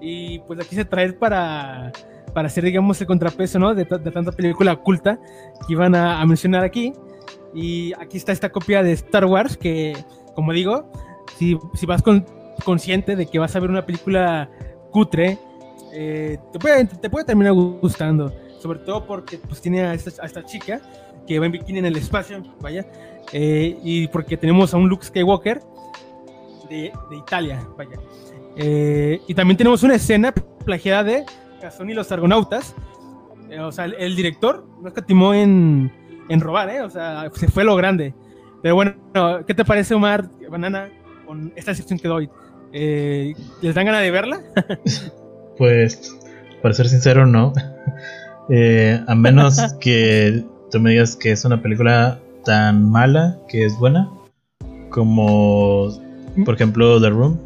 Y 0.00 0.38
pues 0.40 0.58
la 0.58 0.64
quise 0.64 0.84
traer 0.84 1.18
para, 1.18 1.92
para 2.32 2.48
hacer, 2.48 2.64
digamos, 2.64 3.00
el 3.00 3.06
contrapeso, 3.06 3.58
¿no? 3.58 3.74
De, 3.74 3.84
tanta 3.84 4.32
película 4.32 4.72
oculta 4.72 5.18
que 5.66 5.72
iban 5.72 5.94
a, 5.94 6.24
mencionar 6.24 6.64
aquí. 6.64 6.94
Y 7.54 7.92
aquí 7.94 8.16
está 8.16 8.32
esta 8.32 8.50
copia 8.50 8.82
de 8.82 8.92
Star 8.92 9.26
Wars 9.26 9.56
que, 9.56 9.96
como 10.34 10.52
digo, 10.52 10.90
si, 11.36 11.58
si 11.74 11.84
vas 11.84 12.00
con, 12.00 12.24
consciente 12.64 13.16
de 13.16 13.26
que 13.26 13.38
vas 13.38 13.54
a 13.56 13.60
ver 13.60 13.68
una 13.68 13.84
película 13.84 14.48
cutre, 14.90 15.38
eh, 15.92 16.38
te, 16.52 16.58
puede, 16.58 16.84
te 16.86 17.10
puede 17.10 17.24
terminar 17.24 17.52
gustando 17.52 18.32
sobre 18.60 18.78
todo 18.80 19.06
porque 19.06 19.38
pues 19.38 19.60
tiene 19.60 19.82
a 19.82 19.94
esta, 19.94 20.44
chica 20.44 20.80
que 21.26 21.38
va 21.38 21.46
en 21.46 21.52
bikini 21.52 21.78
en 21.78 21.86
el 21.86 21.96
espacio, 21.96 22.42
vaya, 22.60 22.86
eh, 23.32 23.78
y 23.82 24.06
porque 24.08 24.36
tenemos 24.36 24.74
a 24.74 24.76
un 24.76 24.88
Luke 24.88 25.04
Skywalker 25.04 25.60
de, 26.68 26.92
Italia, 27.16 27.66
vaya. 27.76 27.98
Eh, 28.56 29.20
y 29.26 29.34
también 29.34 29.56
tenemos 29.56 29.82
una 29.82 29.94
escena 29.94 30.32
plagiada 30.64 31.04
de 31.04 31.24
Gastón 31.62 31.90
y 31.90 31.94
los 31.94 32.10
Argonautas, 32.12 32.74
eh, 33.48 33.60
o 33.60 33.72
sea, 33.72 33.86
el, 33.86 34.14
director 34.14 34.66
no 34.80 34.88
escatimó 34.88 35.34
en, 35.34 35.92
en 36.28 36.40
robar, 36.40 36.68
¿eh? 36.70 36.82
O 36.82 36.90
sea, 36.90 37.30
se 37.34 37.48
fue 37.48 37.64
lo 37.64 37.74
grande. 37.76 38.14
Pero 38.62 38.74
bueno, 38.74 38.94
¿qué 39.46 39.54
te 39.54 39.64
parece, 39.64 39.94
Omar, 39.94 40.28
Banana, 40.50 40.90
con 41.26 41.52
esta 41.56 41.74
sección 41.74 41.98
que 41.98 42.08
doy? 42.08 42.28
¿Les 42.72 43.74
dan 43.74 43.86
ganas 43.86 44.02
de 44.02 44.10
verla? 44.10 44.42
pues, 45.58 46.14
para 46.62 46.74
ser 46.74 46.88
sincero, 46.88 47.26
no. 47.26 47.52
Eh, 48.50 49.00
a 49.06 49.14
menos 49.14 49.60
que 49.80 50.44
tú 50.70 50.80
me 50.80 50.90
digas 50.90 51.14
que 51.14 51.30
es 51.30 51.44
una 51.44 51.62
película 51.62 52.20
tan 52.44 52.90
mala 52.90 53.38
que 53.48 53.64
es 53.64 53.78
buena, 53.78 54.10
como 54.90 55.90
por 56.44 56.54
ejemplo 56.54 57.00
The 57.00 57.10
Room. 57.10 57.38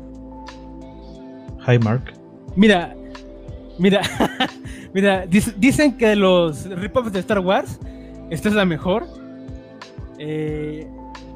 Hi 1.66 1.78
Mark. 1.78 2.14
Mira, 2.56 2.94
mira, 3.78 4.00
mira, 4.94 5.26
dicen 5.26 5.96
que 5.98 6.16
los 6.16 6.64
rip-offs 6.70 7.12
de 7.12 7.20
Star 7.20 7.40
Wars, 7.40 7.78
esta 8.30 8.48
es 8.48 8.54
la 8.54 8.64
mejor. 8.64 9.06
Eh, 10.18 10.86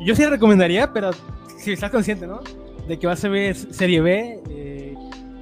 yo 0.00 0.14
sí 0.14 0.22
la 0.22 0.30
recomendaría, 0.30 0.92
pero 0.92 1.10
si 1.58 1.72
estás 1.72 1.90
consciente, 1.90 2.26
¿no? 2.26 2.40
De 2.86 2.98
que 2.98 3.06
vas 3.06 3.22
a 3.22 3.28
ver 3.28 3.54
serie 3.54 4.00
B, 4.00 4.40
eh, 4.48 4.94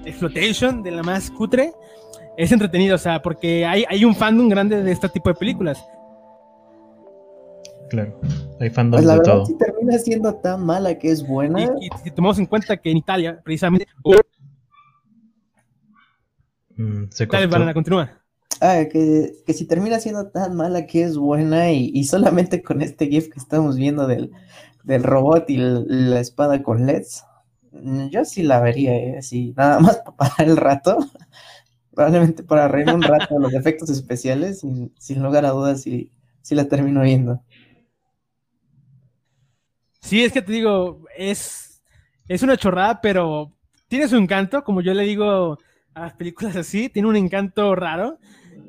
Exploitation, 0.04 0.82
de 0.82 0.90
la 0.92 1.02
más 1.02 1.30
cutre 1.30 1.72
es 2.36 2.52
entretenido, 2.52 2.94
o 2.94 2.98
sea, 2.98 3.22
porque 3.22 3.64
hay, 3.64 3.84
hay 3.88 4.04
un 4.04 4.14
fandom 4.14 4.48
grande 4.48 4.82
de 4.82 4.92
este 4.92 5.08
tipo 5.08 5.28
de 5.28 5.34
películas. 5.34 5.84
Claro, 7.88 8.18
hay 8.60 8.70
fandom 8.70 8.98
pues 8.98 9.06
la 9.06 9.14
de 9.14 9.18
verdad, 9.20 9.32
todo. 9.32 9.46
Si 9.46 9.56
termina 9.56 9.98
siendo 9.98 10.34
tan 10.34 10.64
mala 10.64 10.98
que 10.98 11.10
es 11.10 11.26
buena. 11.26 11.62
Y, 11.62 11.88
si 12.02 12.10
tomamos 12.10 12.38
en 12.38 12.46
cuenta 12.46 12.76
que 12.76 12.90
en 12.90 12.96
Italia, 12.98 13.40
precisamente. 13.44 13.86
Mm, 16.76 17.04
se 17.10 17.26
Dale, 17.26 17.46
banana, 17.46 17.72
continúa. 17.72 18.10
Ah, 18.60 18.84
que, 18.90 19.34
que, 19.46 19.52
si 19.52 19.66
termina 19.66 20.00
siendo 20.00 20.28
tan 20.28 20.56
mala 20.56 20.86
que 20.86 21.02
es 21.02 21.16
buena 21.16 21.70
y, 21.72 21.90
y 21.94 22.04
solamente 22.04 22.62
con 22.62 22.80
este 22.80 23.06
GIF 23.06 23.28
que 23.28 23.38
estamos 23.38 23.76
viendo 23.76 24.06
del, 24.06 24.32
del 24.82 25.02
robot 25.02 25.48
y 25.50 25.58
la 25.58 26.20
espada 26.20 26.62
con 26.62 26.86
LEDs, 26.86 27.24
yo 28.10 28.24
sí 28.24 28.42
la 28.42 28.60
vería, 28.60 28.94
¿eh? 28.94 29.18
así, 29.18 29.52
nada 29.56 29.80
más 29.80 30.02
para 30.16 30.44
el 30.44 30.56
rato 30.56 30.98
probablemente 31.96 32.42
para 32.44 32.68
reír 32.68 32.92
un 32.92 33.02
rato 33.02 33.34
de 33.34 33.40
los 33.40 33.54
efectos 33.54 33.88
especiales, 33.88 34.60
sin, 34.60 34.92
sin 34.98 35.22
lugar 35.22 35.46
a 35.46 35.50
dudas, 35.50 35.80
si, 35.80 36.12
si 36.42 36.54
la 36.54 36.68
termino 36.68 37.00
viendo. 37.00 37.42
Sí, 40.02 40.22
es 40.22 40.30
que 40.30 40.42
te 40.42 40.52
digo, 40.52 41.06
es, 41.16 41.82
es 42.28 42.42
una 42.42 42.58
chorrada, 42.58 43.00
pero 43.00 43.50
tiene 43.88 44.08
su 44.08 44.16
encanto, 44.16 44.62
como 44.62 44.82
yo 44.82 44.92
le 44.92 45.04
digo 45.04 45.58
a 45.94 46.00
las 46.02 46.12
películas 46.12 46.54
así, 46.56 46.90
tiene 46.90 47.08
un 47.08 47.16
encanto 47.16 47.74
raro. 47.74 48.18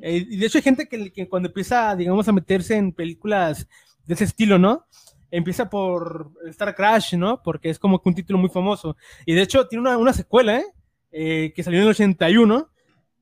Eh, 0.00 0.26
y 0.26 0.38
de 0.38 0.46
hecho 0.46 0.56
hay 0.56 0.62
gente 0.62 0.88
que, 0.88 1.12
que, 1.12 1.28
cuando 1.28 1.48
empieza, 1.48 1.94
digamos, 1.96 2.26
a 2.28 2.32
meterse 2.32 2.76
en 2.76 2.92
películas 2.92 3.68
de 4.06 4.14
ese 4.14 4.24
estilo, 4.24 4.58
¿no? 4.58 4.86
Empieza 5.30 5.68
por 5.68 6.32
Star 6.46 6.74
Crash, 6.74 7.14
¿no? 7.14 7.42
Porque 7.42 7.68
es 7.68 7.78
como 7.78 8.00
que 8.00 8.08
un 8.08 8.14
título 8.14 8.38
muy 8.38 8.48
famoso. 8.48 8.96
Y 9.26 9.34
de 9.34 9.42
hecho 9.42 9.68
tiene 9.68 9.82
una, 9.82 9.98
una 9.98 10.14
secuela, 10.14 10.60
¿eh? 10.60 10.64
¿eh? 11.12 11.52
Que 11.54 11.62
salió 11.62 11.80
en 11.80 11.84
el 11.84 11.90
81, 11.90 12.70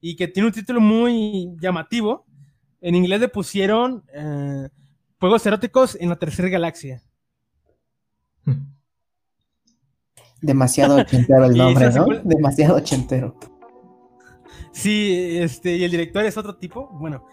y 0.01 0.17
que 0.17 0.29
tiene 0.29 0.49
un 0.49 0.53
título 0.53 0.81
muy 0.81 1.55
llamativo. 1.61 2.27
En 2.81 2.95
inglés 2.95 3.21
le 3.21 3.29
pusieron 3.29 4.05
eh, 4.13 4.69
Juegos 5.19 5.47
eróticos 5.47 5.97
en 5.99 6.11
la 6.11 6.17
tercera 6.17 6.49
galaxia. 6.49 7.03
Demasiado 10.43 10.97
ochentero 10.97 11.47
el 11.47 11.57
nombre, 11.57 11.91
¿no? 11.91 12.07
Demasiado 12.23 12.77
ochentero. 12.77 13.35
Sí, 14.73 15.39
este, 15.39 15.75
y 15.77 15.85
el 15.85 15.91
director 15.91 16.25
es 16.25 16.37
otro 16.37 16.57
tipo. 16.57 16.89
Bueno, 17.01 17.25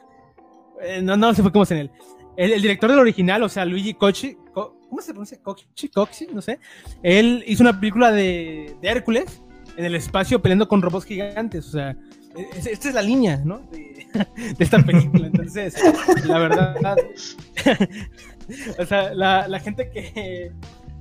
eh, 0.82 1.02
no, 1.02 1.17
no 1.17 1.34
cómo 1.52 1.63
es 1.63 1.71
en 1.71 1.78
él. 1.78 1.91
El, 2.38 2.62
director 2.62 2.89
del 2.89 2.99
original, 2.99 3.43
o 3.43 3.49
sea, 3.49 3.65
Luigi 3.65 3.93
Cochi, 3.93 4.38
¿cómo 4.54 5.02
se 5.02 5.12
pronuncia? 5.12 5.38
Cochi, 5.43 5.89
Cochi, 5.89 6.28
no 6.34 6.41
sé. 6.41 6.60
Él 7.04 7.43
hizo 7.45 7.63
una 7.63 7.78
película 7.78 8.11
de, 8.14 8.78
de 8.82 8.88
Hércules 8.88 9.43
en 9.76 9.86
el 9.86 9.95
espacio 9.95 10.41
peleando 10.41 10.70
con 10.70 10.82
robots 10.82 11.05
gigantes. 11.05 11.68
O 11.68 11.72
sea, 11.72 11.97
esta 12.55 12.89
es 12.89 12.95
la 12.95 13.01
línea, 13.01 13.41
¿no? 13.43 13.59
De, 13.71 14.07
esta 14.59 14.84
película. 14.84 15.27
Entonces, 15.27 15.75
la 16.25 16.39
verdad, 16.39 16.75
o 18.79 18.86
sea, 18.86 19.13
la, 19.13 19.59
gente 19.59 19.89
que, 19.89 20.51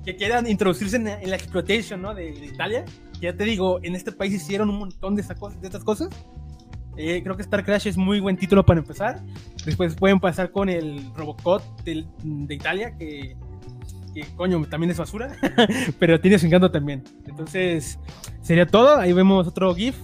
que 0.05 0.15
quieran 0.15 0.47
introducirse 0.47 0.97
en, 0.97 1.05
la 1.05 1.35
exploitation, 1.35 2.01
¿no? 2.01 2.13
De, 2.13 2.29
Italia, 2.29 2.85
ya 3.21 3.35
te 3.35 3.43
digo, 3.43 3.79
en 3.83 3.95
este 3.95 4.11
país 4.11 4.33
hicieron 4.33 4.69
un 4.69 4.79
montón 4.79 5.15
de, 5.15 5.23
de 5.23 5.67
estas 5.67 5.83
cosas. 5.83 6.09
Eh, 6.95 7.21
creo 7.23 7.35
que 7.35 7.41
Star 7.41 7.65
Crash 7.65 7.87
es 7.87 7.97
muy 7.97 8.19
buen 8.19 8.37
título 8.37 8.63
para 8.65 8.79
empezar. 8.79 9.21
Después 9.65 9.95
pueden 9.95 10.19
pasar 10.19 10.51
con 10.51 10.69
el 10.69 11.11
Robocop 11.15 11.63
de, 11.83 12.05
de 12.23 12.53
Italia, 12.53 12.95
que, 12.97 13.35
que, 14.13 14.21
coño, 14.35 14.63
también 14.65 14.91
es 14.91 14.97
basura, 14.99 15.35
pero 15.99 16.19
tiene 16.19 16.37
su 16.37 16.45
encanto 16.45 16.69
también. 16.69 17.03
Entonces, 17.25 17.97
sería 18.41 18.67
todo. 18.67 18.97
Ahí 18.97 19.11
vemos 19.11 19.47
otro 19.47 19.73
GIF 19.73 19.95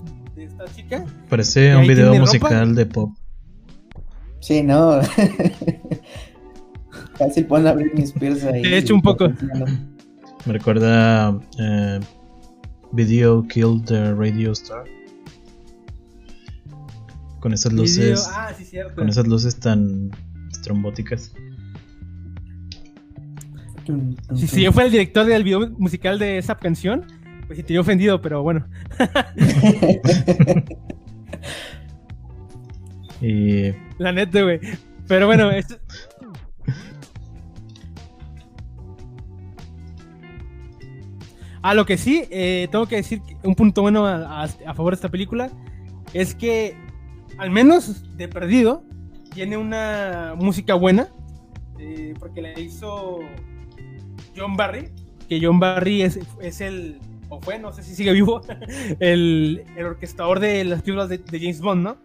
esta 0.44 0.66
chica. 0.74 1.06
Parece 1.30 1.76
un 1.76 1.88
video 1.88 2.16
musical 2.16 2.76
de 2.76 2.86
pop. 2.86 3.12
Sí, 4.40 4.64
no. 4.64 5.00
Casi 7.18 7.44
pone 7.44 7.70
a 7.70 7.74
Britney 7.74 8.04
Spears 8.04 8.44
ahí. 8.46 8.62
De 8.62 8.78
hecho, 8.78 8.96
un 8.96 9.02
poco. 9.02 9.28
Me 10.46 10.54
recuerda 10.54 11.38
eh, 11.60 12.00
Video 12.94 13.46
Killed 13.48 13.84
the 13.86 14.14
Radio 14.14 14.54
Star. 14.54 14.86
Con 17.42 17.54
esas 17.54 17.74
luces. 17.74 18.26
Ah, 18.32 18.54
sí, 18.58 18.78
con 18.96 19.10
esas 19.10 19.28
luces 19.28 19.60
tan 19.60 20.12
trombóticas. 20.64 21.34
Si, 24.36 24.48
si 24.48 24.62
yo 24.62 24.72
fuera 24.72 24.86
el 24.86 24.92
director 24.92 25.26
del 25.26 25.44
video 25.44 25.68
musical 25.72 26.20
de 26.20 26.38
esa 26.38 26.56
canción, 26.56 27.06
Pues 27.50 27.58
sí, 27.58 27.64
te 27.64 27.74
he 27.74 27.80
ofendido, 27.80 28.22
pero 28.22 28.44
bueno. 28.44 28.64
y... 33.22 33.72
La 33.98 34.12
neta, 34.12 34.44
güey. 34.44 34.60
Pero 35.08 35.26
bueno, 35.26 35.50
esto... 35.52 35.80
Ah, 41.64 41.74
lo 41.74 41.88
que 41.88 41.98
sí, 41.98 42.26
eh, 42.30 42.68
tengo 42.72 42.86
que 42.86 42.98
decir 42.98 43.20
un 43.42 43.56
punto 43.56 43.82
bueno 43.82 44.06
a, 44.06 44.48
favor 44.76 44.94
de 44.94 44.98
esta 44.98 45.10
película 45.10 45.50
es 46.14 46.36
que, 46.36 46.78
al 47.40 47.50
menos 47.50 48.16
de 48.16 48.28
perdido, 48.28 48.84
tiene 49.34 49.58
una 49.58 50.36
música 50.38 50.76
buena, 50.76 51.10
eh, 51.80 52.14
porque 52.20 52.44
la 52.44 52.60
hizo 52.60 53.22
John 54.38 54.56
Barry, 54.56 54.92
que 55.28 55.40
John 55.42 55.60
Barry 55.60 56.04
es, 56.04 56.20
es 56.40 56.62
el, 56.62 57.00
o 57.30 57.40
fue, 57.40 57.60
no 57.60 57.72
sé 57.72 57.84
si 57.84 57.96
sigue 57.96 58.12
vivo, 58.12 58.42
el, 59.00 59.64
el 59.76 59.86
orquestador 59.86 60.40
de 60.40 60.66
las 60.66 60.82
películas 60.82 61.10
de, 61.10 61.22
James 61.32 61.62
Bond, 61.62 61.84
¿no? 61.84 61.98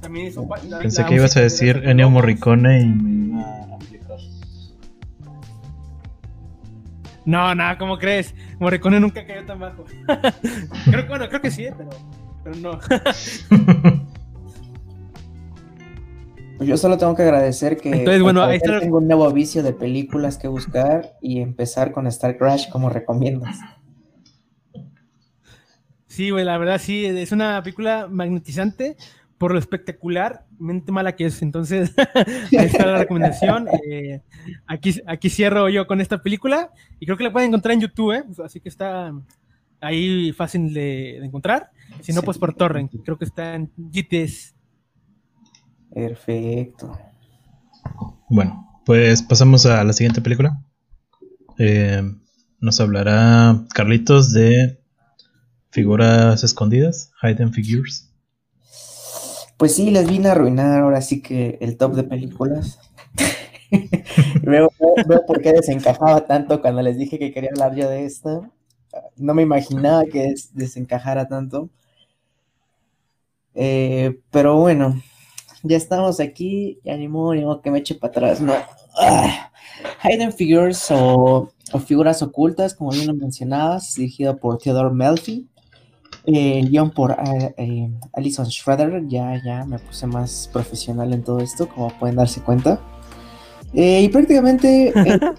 También 0.00 0.26
hizo, 0.26 0.46
Pensé 0.80 1.04
que 1.06 1.14
ibas 1.14 1.34
a 1.36 1.40
decir 1.40 1.80
Ennio 1.84 2.10
Morricone 2.10 2.82
y 2.82 2.86
me 2.86 3.28
iba 3.28 3.42
a 3.42 3.74
aplicar. 3.76 4.18
No, 7.24 7.54
nada, 7.54 7.78
¿cómo 7.78 7.96
crees? 7.96 8.34
Morricone 8.58 9.00
nunca 9.00 9.26
cayó 9.26 9.46
tan 9.46 9.60
bajo. 9.60 9.84
creo, 10.90 11.06
bueno, 11.08 11.26
creo 11.28 11.40
que 11.40 11.50
sí, 11.50 11.68
pero, 11.74 11.90
pero 12.42 12.56
no. 12.56 12.78
Pues 16.58 16.68
yo 16.68 16.76
solo 16.76 16.98
tengo 16.98 17.14
que 17.14 17.22
agradecer 17.22 17.78
que 17.78 17.90
Entonces, 17.90 18.22
bueno, 18.22 18.42
ahí 18.42 18.60
tengo 18.60 18.98
un 18.98 19.06
nuevo 19.06 19.32
vicio 19.32 19.62
de 19.62 19.72
películas 19.72 20.36
que 20.36 20.48
buscar 20.48 21.14
y 21.22 21.40
empezar 21.40 21.92
con 21.92 22.06
Star 22.08 22.36
Crash 22.36 22.68
como 22.68 22.90
recomiendas. 22.90 23.58
Sí, 26.14 26.30
güey, 26.30 26.44
la 26.44 26.56
verdad 26.58 26.80
sí, 26.80 27.04
es 27.04 27.32
una 27.32 27.60
película 27.60 28.06
magnetizante 28.08 28.96
por 29.36 29.52
lo 29.52 29.58
espectacularmente 29.58 30.92
mala 30.92 31.16
que 31.16 31.26
es. 31.26 31.42
Entonces, 31.42 31.92
ahí 32.56 32.66
está 32.66 32.86
la 32.86 32.98
recomendación. 32.98 33.66
Eh, 33.90 34.22
aquí, 34.68 34.94
aquí 35.08 35.28
cierro 35.28 35.68
yo 35.68 35.88
con 35.88 36.00
esta 36.00 36.22
película 36.22 36.70
y 37.00 37.06
creo 37.06 37.18
que 37.18 37.24
la 37.24 37.32
pueden 37.32 37.48
encontrar 37.48 37.74
en 37.74 37.80
YouTube, 37.80 38.12
¿eh? 38.12 38.22
así 38.44 38.60
que 38.60 38.68
está 38.68 39.12
ahí 39.80 40.32
fácil 40.32 40.72
de, 40.72 41.16
encontrar. 41.16 41.72
Si 42.00 42.12
no, 42.12 42.22
pues 42.22 42.38
por 42.38 42.54
Torrent, 42.54 42.92
creo 43.04 43.18
que 43.18 43.24
está 43.24 43.56
en 43.56 43.72
GTS. 43.76 44.54
Perfecto. 45.92 46.96
Bueno, 48.28 48.80
pues 48.86 49.20
pasamos 49.20 49.66
a 49.66 49.82
la 49.82 49.92
siguiente 49.92 50.20
película. 50.20 50.62
Eh, 51.58 52.04
nos 52.60 52.80
hablará 52.80 53.64
Carlitos 53.74 54.32
de 54.32 54.83
figuras 55.74 56.44
escondidas, 56.44 57.10
hidden 57.20 57.52
figures. 57.52 58.08
Pues 59.56 59.74
sí, 59.74 59.90
les 59.90 60.08
vine 60.08 60.28
a 60.28 60.32
arruinar 60.32 60.80
ahora 60.80 61.00
sí 61.00 61.20
que 61.20 61.58
el 61.60 61.76
top 61.76 61.94
de 61.94 62.04
películas. 62.04 62.78
veo, 64.42 64.70
por 65.26 65.42
qué 65.42 65.52
desencajaba 65.52 66.26
tanto 66.26 66.60
cuando 66.60 66.80
les 66.80 66.96
dije 66.96 67.18
que 67.18 67.32
quería 67.32 67.50
hablar 67.50 67.74
yo 67.74 67.90
de 67.90 68.04
esta. 68.04 68.48
No 69.16 69.34
me 69.34 69.42
imaginaba 69.42 70.04
que 70.04 70.34
desencajara 70.52 71.26
tanto. 71.26 71.70
Eh, 73.56 74.20
pero 74.30 74.56
bueno, 74.56 75.02
ya 75.64 75.76
estamos 75.76 76.20
aquí, 76.20 76.78
y 76.84 76.90
animó, 76.90 77.32
animó 77.32 77.60
que 77.60 77.72
me 77.72 77.80
eche 77.80 77.96
para 77.96 78.10
atrás, 78.12 78.40
¿no? 78.40 78.54
Ah, 78.96 79.50
Hidden 80.04 80.32
Figures 80.32 80.86
o, 80.92 81.50
Figuras 81.84 82.22
Ocultas, 82.22 82.74
como 82.74 82.92
bien 82.92 83.08
lo 83.08 83.14
mencionabas, 83.14 83.94
dirigido 83.96 84.36
por 84.36 84.58
Theodore 84.58 84.94
Melfi, 84.94 85.48
eh, 86.26 86.64
guion 86.68 86.90
por 86.90 87.12
eh, 87.12 87.54
eh, 87.56 87.90
Alison 88.12 88.46
Schroeder, 88.50 89.06
ya, 89.08 89.40
ya 89.44 89.64
me 89.64 89.78
puse 89.78 90.06
más 90.06 90.48
profesional 90.52 91.12
en 91.12 91.22
todo 91.22 91.40
esto, 91.40 91.68
como 91.68 91.88
pueden 91.98 92.16
darse 92.16 92.40
cuenta. 92.40 92.80
Eh, 93.74 94.02
y 94.02 94.08
prácticamente, 94.08 94.92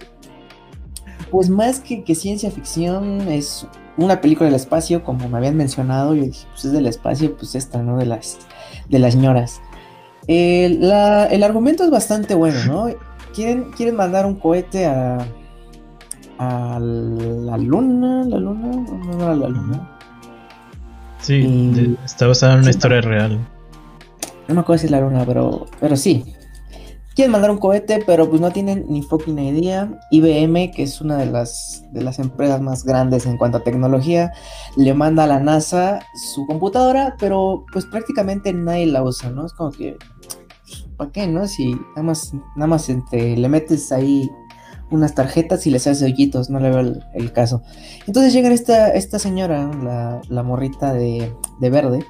pues 1.32 1.50
más 1.50 1.80
que, 1.80 2.04
que, 2.04 2.14
ciencia 2.14 2.52
ficción, 2.52 3.22
es 3.22 3.68
una 3.98 4.22
película 4.22 4.46
del 4.46 4.56
espacio, 4.56 5.04
como 5.04 5.28
me 5.30 5.38
habían 5.38 5.56
mencionado, 5.56 6.14
yo 6.14 6.24
dije, 6.24 6.46
pues 6.52 6.66
es 6.66 6.72
del 6.72 6.86
espacio, 6.86 7.36
pues 7.36 7.56
esta, 7.56 7.82
¿no? 7.82 7.98
De 7.98 8.06
las, 8.06 8.38
de 8.90 9.00
las 9.00 9.16
ñoras. 9.16 9.62
El, 10.28 10.92
argumento 11.44 11.84
es 11.84 11.92
bastante 11.92 12.36
bueno, 12.36 12.64
¿no? 12.66 12.88
Quieren, 13.34 13.72
quieren 13.72 13.96
mandar 13.96 14.26
un 14.26 14.36
cohete 14.36 14.86
a, 14.86 15.18
a 16.38 16.80
la 16.80 17.58
luna, 17.58 18.24
la 18.26 18.38
luna, 18.38 18.68
no, 18.68 19.18
no 19.18 19.36
la 19.36 19.48
luna. 19.48 19.95
Sí, 21.20 21.97
está 22.05 22.28
basada 22.28 22.53
en 22.53 22.59
una 22.59 22.70
historia 22.70 23.01
real. 23.01 23.39
No 24.47 24.55
me 24.55 24.61
acuerdo 24.61 24.80
si 24.80 24.86
es 24.86 24.91
la 24.91 25.01
luna, 25.01 25.26
pero, 25.26 25.66
pero 25.80 25.95
sí. 25.95 26.36
Quieren 27.16 27.32
mandar 27.32 27.49
un 27.49 27.57
cohete, 27.57 28.03
pero 28.05 28.30
pues 28.30 28.41
no 28.41 28.51
tienen 28.51 28.86
ni 28.89 29.01
fucking 29.01 29.39
idea. 29.39 29.89
IBM, 30.11 30.72
que 30.72 30.84
es 30.84 30.99
una 30.99 31.18
de 31.18 31.28
las, 31.28 31.86
de 31.93 32.03
las 32.03 32.20
empresas 32.20 32.61
más 32.61 32.84
grandes 32.84 33.26
en 33.26 33.38
cuanto 33.38 33.59
a 33.59 33.63
tecnología, 33.63 34.34
le 34.76 34.93
manda 34.93 35.24
a 35.24 35.28
la 35.28 35.39
NASA 35.39 36.01
su 36.34 36.45
computadora, 36.45 37.16
pero 37.18 37.66
pues 37.72 37.86
prácticamente 37.86 38.51
nadie 38.51 38.88
la 38.88 39.01
usa, 39.01 39.30
¿no? 39.30 39.45
Es 39.45 39.53
como 39.53 39.72
que 39.72 39.97
¿para 40.97 41.11
qué, 41.11 41.28
no? 41.28 41.47
Si 41.47 41.74
nada 41.74 42.03
más, 42.03 42.34
nada 42.55 42.68
más 42.68 42.89
le 43.11 43.49
metes 43.49 43.91
ahí 43.91 44.30
unas 44.92 45.16
tarjetas 45.16 45.66
y 45.66 45.72
les 45.72 45.88
haces 45.88 46.04
hoyitos, 46.04 46.50
no 46.50 46.60
le 46.60 46.70
veo 46.70 46.94
el, 47.14 47.32
caso. 47.32 47.62
Entonces 48.08 48.34
llega 48.34 48.50
esta, 48.52 48.90
esta 48.90 49.20
señora, 49.20 49.70
la, 50.30 50.44
morrita 50.44 50.94
de, 50.94 51.32
verde, 51.60 52.06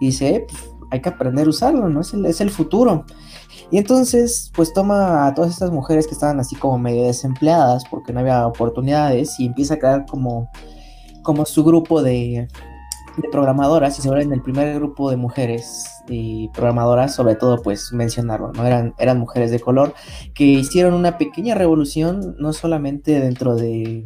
y 0.00 0.06
dice, 0.06 0.28
eh, 0.28 0.46
pues, 0.48 0.62
hay 0.90 1.00
que 1.00 1.08
aprender 1.08 1.46
a 1.46 1.50
usarlo, 1.50 1.88
¿no? 1.88 2.00
Es 2.00 2.12
el, 2.12 2.26
es 2.26 2.40
el 2.40 2.50
futuro. 2.50 3.04
Y 3.70 3.78
entonces, 3.78 4.50
pues 4.54 4.72
toma 4.72 5.26
a 5.26 5.34
todas 5.34 5.52
estas 5.52 5.70
mujeres 5.70 6.06
que 6.06 6.14
estaban 6.14 6.40
así 6.40 6.56
como 6.56 6.78
medio 6.78 7.04
desempleadas 7.04 7.84
porque 7.88 8.12
no 8.12 8.20
había 8.20 8.46
oportunidades 8.46 9.38
y 9.38 9.46
empieza 9.46 9.74
a 9.74 9.78
crear 9.78 10.06
como, 10.06 10.50
como 11.22 11.46
su 11.46 11.62
grupo 11.62 12.02
de, 12.02 12.48
de 13.20 13.28
programadoras 13.28 13.98
y 13.98 14.02
se 14.02 14.08
vuelven 14.08 14.32
el 14.32 14.42
primer 14.42 14.74
grupo 14.74 15.10
de 15.10 15.16
mujeres 15.16 15.86
y 16.08 16.48
programadoras, 16.48 17.14
sobre 17.14 17.36
todo 17.36 17.62
pues 17.62 17.92
mencionarlo, 17.92 18.52
¿no? 18.52 18.66
Eran, 18.66 18.94
eran 18.98 19.18
mujeres 19.18 19.50
de 19.50 19.60
color 19.60 19.94
que 20.34 20.44
hicieron 20.44 20.94
una 20.94 21.18
pequeña 21.18 21.54
revolución, 21.54 22.36
no 22.38 22.52
solamente 22.52 23.20
dentro 23.20 23.56
de, 23.56 24.04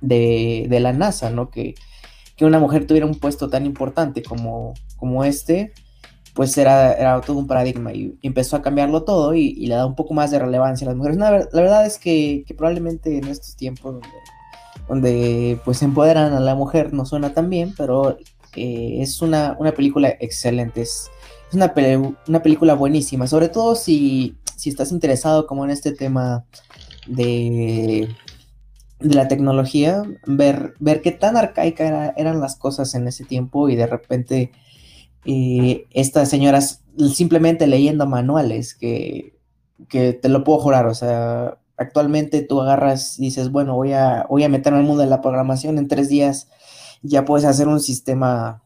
de, 0.00 0.80
la 0.80 0.92
NASA, 0.92 1.30
¿no? 1.30 1.50
Que, 1.50 1.74
una 2.40 2.60
mujer 2.60 2.86
tuviera 2.86 3.04
un 3.04 3.16
puesto 3.16 3.50
tan 3.50 3.66
importante 3.66 4.22
como, 4.22 4.74
como 4.96 5.24
este, 5.24 5.72
pues 6.34 6.56
era, 6.56 6.92
era 6.92 7.20
todo 7.20 7.36
un 7.36 7.48
paradigma 7.48 7.92
y, 7.92 8.16
empezó 8.22 8.54
a 8.54 8.62
cambiarlo 8.62 9.02
todo 9.02 9.34
y, 9.34 9.66
le 9.66 9.74
da 9.74 9.86
un 9.86 9.96
poco 9.96 10.14
más 10.14 10.30
de 10.30 10.38
relevancia 10.38 10.86
a 10.86 10.90
las 10.90 10.96
mujeres. 10.96 11.18
la 11.18 11.30
verdad 11.30 11.84
es 11.84 11.98
que, 11.98 12.44
que 12.46 12.54
probablemente 12.54 13.18
en 13.18 13.26
estos 13.26 13.56
tiempos 13.56 13.96
donde 14.88 15.60
pues 15.64 15.82
empoderan 15.82 16.32
a 16.32 16.40
la 16.40 16.54
mujer, 16.54 16.92
no 16.92 17.04
suena 17.04 17.34
tan 17.34 17.50
bien, 17.50 17.74
pero 17.76 18.16
eh, 18.56 18.98
es 19.00 19.20
una, 19.22 19.56
película 19.76 20.08
excelente, 20.20 20.82
es, 20.82 21.10
una, 21.52 21.72
una, 22.26 22.42
película 22.42 22.74
buenísima, 22.74 23.26
sobre 23.26 23.48
todo 23.48 23.74
si, 23.74 24.36
si 24.56 24.70
estás 24.70 24.90
interesado 24.92 25.46
como 25.46 25.64
en 25.64 25.70
este 25.70 25.92
tema 25.92 26.44
de, 27.06 28.08
de 29.00 29.14
la 29.14 29.28
tecnología, 29.28 30.02
ver, 30.26 30.74
ver 30.80 31.02
qué 31.02 31.12
tan 31.12 31.36
arcaica 31.36 32.14
eran 32.16 32.40
las 32.40 32.56
cosas 32.56 32.94
en 32.94 33.06
ese 33.06 33.24
tiempo 33.24 33.68
y 33.68 33.76
de 33.76 33.86
repente 33.86 34.52
eh, 35.24 35.86
estas 35.90 36.28
señoras 36.28 36.82
simplemente 37.14 37.66
leyendo 37.66 38.06
manuales 38.06 38.74
que, 38.74 39.36
que 39.88 40.12
te 40.12 40.28
lo 40.28 40.42
puedo 40.42 40.58
jurar, 40.58 40.86
o 40.86 40.94
sea, 40.94 41.57
actualmente 41.78 42.42
tú 42.42 42.60
agarras 42.60 43.18
y 43.18 43.22
dices, 43.22 43.50
bueno, 43.50 43.74
voy 43.76 43.92
a, 43.92 44.26
voy 44.28 44.44
a 44.44 44.48
meterme 44.48 44.80
al 44.80 44.84
mundo 44.84 45.02
de 45.02 45.08
la 45.08 45.22
programación, 45.22 45.78
en 45.78 45.88
tres 45.88 46.08
días 46.08 46.48
ya 47.02 47.24
puedes 47.24 47.46
hacer 47.46 47.68
un 47.68 47.80
sistema, 47.80 48.62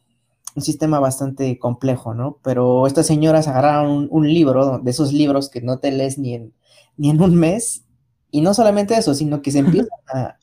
un 0.56 0.62
sistema 0.62 0.98
bastante 0.98 1.58
complejo, 1.58 2.14
¿no? 2.14 2.38
Pero 2.42 2.86
estas 2.86 3.06
señoras 3.06 3.48
agarraron 3.48 4.08
un, 4.10 4.28
libro, 4.32 4.78
de 4.78 4.90
esos 4.90 5.12
libros 5.12 5.50
que 5.50 5.60
no 5.60 5.78
te 5.78 5.92
lees 5.92 6.18
ni 6.18 6.34
en, 6.34 6.54
ni 6.96 7.10
en 7.10 7.20
un 7.20 7.34
mes, 7.34 7.84
y 8.30 8.40
no 8.40 8.54
solamente 8.54 8.94
eso, 8.96 9.14
sino 9.14 9.42
que 9.42 9.50
se 9.50 9.58
empiezan 9.58 9.90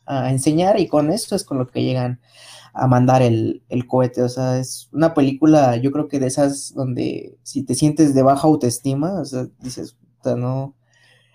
a, 0.05 0.29
enseñar 0.29 0.79
y 0.79 0.87
con 0.87 1.11
esto 1.11 1.35
es 1.35 1.43
con 1.43 1.57
lo 1.57 1.67
que 1.67 1.83
llegan 1.83 2.21
a 2.73 2.87
mandar 2.87 3.23
el, 3.23 3.63
el, 3.67 3.87
cohete. 3.87 4.21
O 4.21 4.29
sea, 4.29 4.59
es 4.59 4.89
una 4.93 5.15
película, 5.15 5.75
yo 5.77 5.91
creo 5.91 6.07
que 6.07 6.19
de 6.19 6.27
esas 6.27 6.73
donde 6.75 7.37
si 7.41 7.63
te 7.63 7.73
sientes 7.73 8.13
de 8.13 8.21
baja 8.21 8.47
autoestima, 8.47 9.19
o 9.19 9.25
sea, 9.25 9.47
dices, 9.59 9.97
no, 10.23 10.75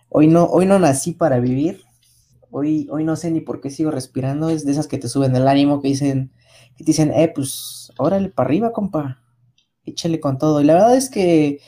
Hoy 0.09 0.29
no, 0.29 0.45
hoy 0.45 0.67
no 0.67 0.79
nací 0.79 1.13
para 1.13 1.41
vivir. 1.41 1.83
Hoy, 2.51 2.89
hoy 2.91 3.05
no 3.05 3.17
sé 3.17 3.31
ni 3.31 3.41
por 3.41 3.61
qué 3.61 3.71
sigo 3.71 3.91
respirando. 3.91 4.49
Es 4.49 4.65
de 4.65 4.73
esas 4.73 4.87
que 4.87 4.99
te 4.99 5.09
suben 5.09 5.35
el 5.35 5.49
ánimo, 5.49 5.81
que 5.81 5.89
dicen, 5.89 6.33
que 6.77 6.85
te 6.85 6.91
dicen, 6.91 7.13
eh, 7.13 7.33
pues, 7.35 7.93
órale 7.99 8.29
para 8.29 8.47
arriba, 8.47 8.73
compa. 8.73 9.23
Échale 9.85 10.21
con 10.21 10.39
todo. 10.39 10.61
Y 10.61 10.65
la 10.65 10.75
verdad 10.75 10.97
es 10.97 11.11
que, 11.11 11.61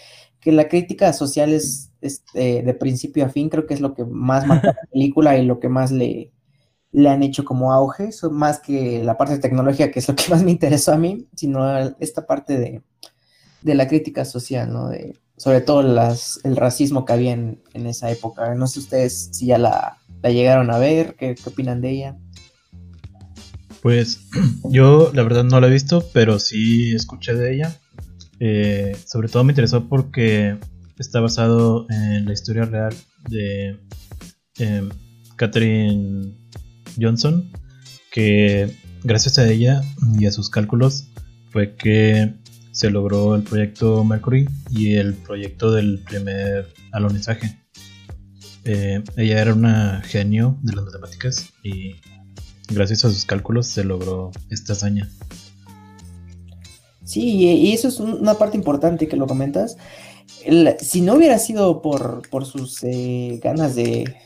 la 0.45 0.69
crítica 0.69 1.13
social 1.13 1.53
es, 1.53 1.93
eh, 2.35 2.63
de 2.65 2.75
principio 2.75 3.25
a 3.25 3.29
fin, 3.29 3.49
creo 3.49 3.67
que 3.67 3.75
es 3.75 3.81
lo 3.81 3.95
que 3.95 4.05
más 4.05 4.47
mata 4.47 4.69
la 4.69 4.89
película 4.93 5.37
y 5.37 5.45
lo 5.45 5.59
que 5.59 5.69
más 5.69 5.91
le, 5.91 6.33
le 6.97 7.11
han 7.11 7.23
hecho 7.23 7.45
como 7.45 7.73
auge, 7.73 8.09
más 8.31 8.59
que 8.59 9.05
la 9.05 9.19
parte 9.19 9.35
de 9.35 9.41
tecnología, 9.41 9.91
que 9.91 9.99
es 9.99 10.09
lo 10.09 10.17
que 10.17 10.31
más 10.31 10.43
me 10.43 10.51
interesó 10.51 10.93
a 10.93 10.97
mí, 10.97 11.29
sino 11.37 11.79
esta 12.01 12.27
parte 12.27 12.59
de, 12.59 12.83
la 13.75 13.87
crítica 13.87 14.25
social, 14.25 14.73
¿no? 14.73 14.89
De, 14.89 15.15
sobre 15.37 15.61
todo 15.61 15.83
las, 15.83 16.41
el 16.45 16.57
racismo 16.57 17.05
que 17.05 17.13
había 17.13 17.33
en, 17.33 17.61
esa 17.75 18.11
época. 18.11 18.55
No 18.55 18.67
sé 18.67 18.81
ustedes 18.81 19.31
si 19.33 19.47
ya 19.47 19.59
la, 19.59 19.99
llegaron 20.23 20.71
a 20.71 20.79
ver, 20.79 21.15
¿qué, 21.17 21.37
opinan 21.45 21.81
de 21.81 21.91
ella. 21.91 22.17
Pues 23.83 24.21
yo 24.71 25.11
la 25.15 25.23
verdad 25.23 25.45
no 25.45 25.61
la 25.61 25.69
he 25.69 25.71
visto, 25.71 26.05
pero 26.13 26.39
sí 26.39 26.95
escuché 26.95 27.35
de 27.35 27.55
ella. 27.55 27.77
Eh, 28.41 28.97
sobre 29.07 29.29
todo 29.29 29.45
me 29.45 29.53
interesó 29.53 29.89
porque 29.89 30.59
está 30.99 31.21
basado 31.21 31.87
en 31.91 32.27
la 32.27 32.33
historia 32.33 32.65
real 32.65 32.95
de 33.29 33.79
eh, 34.59 34.89
Catherine 35.37 36.35
Johnson, 37.01 37.51
que 38.11 38.75
gracias 39.05 39.39
a 39.39 39.49
ella 39.49 39.83
y 40.19 40.27
a 40.27 40.33
sus 40.33 40.51
cálculos 40.51 41.09
fue 41.51 41.75
que 41.77 42.35
se 42.77 42.91
logró 42.91 43.35
el 43.35 43.43
proyecto 43.43 44.05
Mercury 44.05 44.47
y 44.71 44.97
el 44.97 45.15
proyecto 45.15 45.73
del 45.73 45.99
primer 46.01 46.75
alunizaje. 46.93 47.59
Eh, 48.65 49.03
ella 49.17 49.41
era 49.41 49.55
una 49.55 50.03
genio 50.03 50.59
de 50.61 50.75
las 50.75 50.85
matemáticas 50.85 51.55
y 51.63 51.95
gracias 52.69 53.07
a 53.07 53.09
sus 53.09 53.25
cálculos 53.25 53.67
se 53.67 53.83
logró 53.83 54.31
esta 54.51 54.75
hazaña. 54.75 55.09
Sí, 57.03 57.23
y 57.23 57.73
eso 57.73 57.89
es 57.89 57.99
una 57.99 58.35
parte 58.35 58.59
importante 58.59 59.09
que 59.09 59.17
lo 59.17 59.27
comentas. 59.27 59.79
si 60.81 61.01
no 61.01 61.15
hubiera 61.15 61.39
sido 61.39 61.81
por, 61.81 62.29
sus 62.45 62.85
eh, 62.85 63.41
ganas 63.43 63.75
de, 63.75 64.17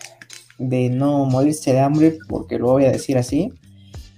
de 0.59 0.91
no 0.91 1.25
morirse 1.25 1.73
de 1.73 1.79
hambre, 1.79 2.19
porque 2.29 2.59
lo 2.59 2.67
voy 2.67 2.87
a 2.87 2.91
decir 2.91 3.17
así, 3.17 3.53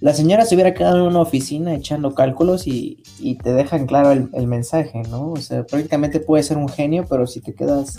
la 0.03 0.13
señora 0.13 0.43
se 0.43 0.55
hubiera 0.55 0.73
quedado 0.73 0.97
en 0.97 1.03
una 1.03 1.21
oficina 1.21 1.73
echando 1.73 2.13
cálculos 2.13 2.67
y, 2.67 3.01
te 3.41 3.53
dejan 3.53 3.87
claro 3.87 4.11
el, 4.11 4.47
mensaje, 4.47 5.01
¿no? 5.03 5.31
O 5.31 5.37
sea, 5.37 5.65
prácticamente 5.65 6.19
puede 6.19 6.43
ser 6.43 6.57
un 6.57 6.67
genio, 6.67 7.05
pero 7.09 7.25
si 7.25 7.39
te 7.39 7.53
quedas 7.53 7.95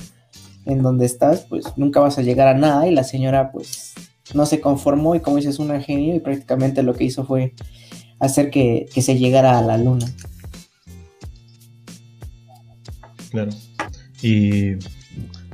en 0.66 0.82
donde 0.82 1.06
estás, 1.06 1.46
pues 1.48 1.64
nunca 1.78 2.00
vas 2.00 2.18
a 2.18 2.22
llegar 2.22 2.46
a 2.46 2.58
nada 2.58 2.86
y 2.86 2.94
la 2.94 3.04
señora 3.04 3.50
pues 3.50 3.94
no 4.34 4.44
se 4.44 4.60
conformó 4.60 5.14
y 5.14 5.20
como 5.20 5.38
dices, 5.38 5.58
un 5.58 5.80
genio 5.80 6.14
y 6.14 6.20
prácticamente 6.20 6.82
lo 6.82 6.92
que 6.92 7.04
hizo 7.04 7.24
fue 7.24 7.54
hacer 8.20 8.50
que, 8.50 8.86
se 8.94 9.16
llegara 9.16 9.58
a 9.58 9.62
la 9.62 9.78
luna. 9.78 10.04
Claro. 13.30 13.52
Y 14.20 14.74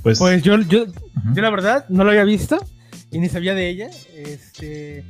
pues... 0.03 0.18
Pues 0.18 0.42
yo, 0.42 0.61
yo, 0.62 0.86
yo 1.32 1.42
la 1.42 1.51
verdad 1.51 1.84
no 1.88 2.03
lo 2.03 2.11
había 2.11 2.24
visto 2.24 2.59
y 3.12 3.20
ni 3.20 3.28
sabía 3.28 3.55
de 3.55 3.68
ella. 3.68 3.90
Este, 4.16 5.05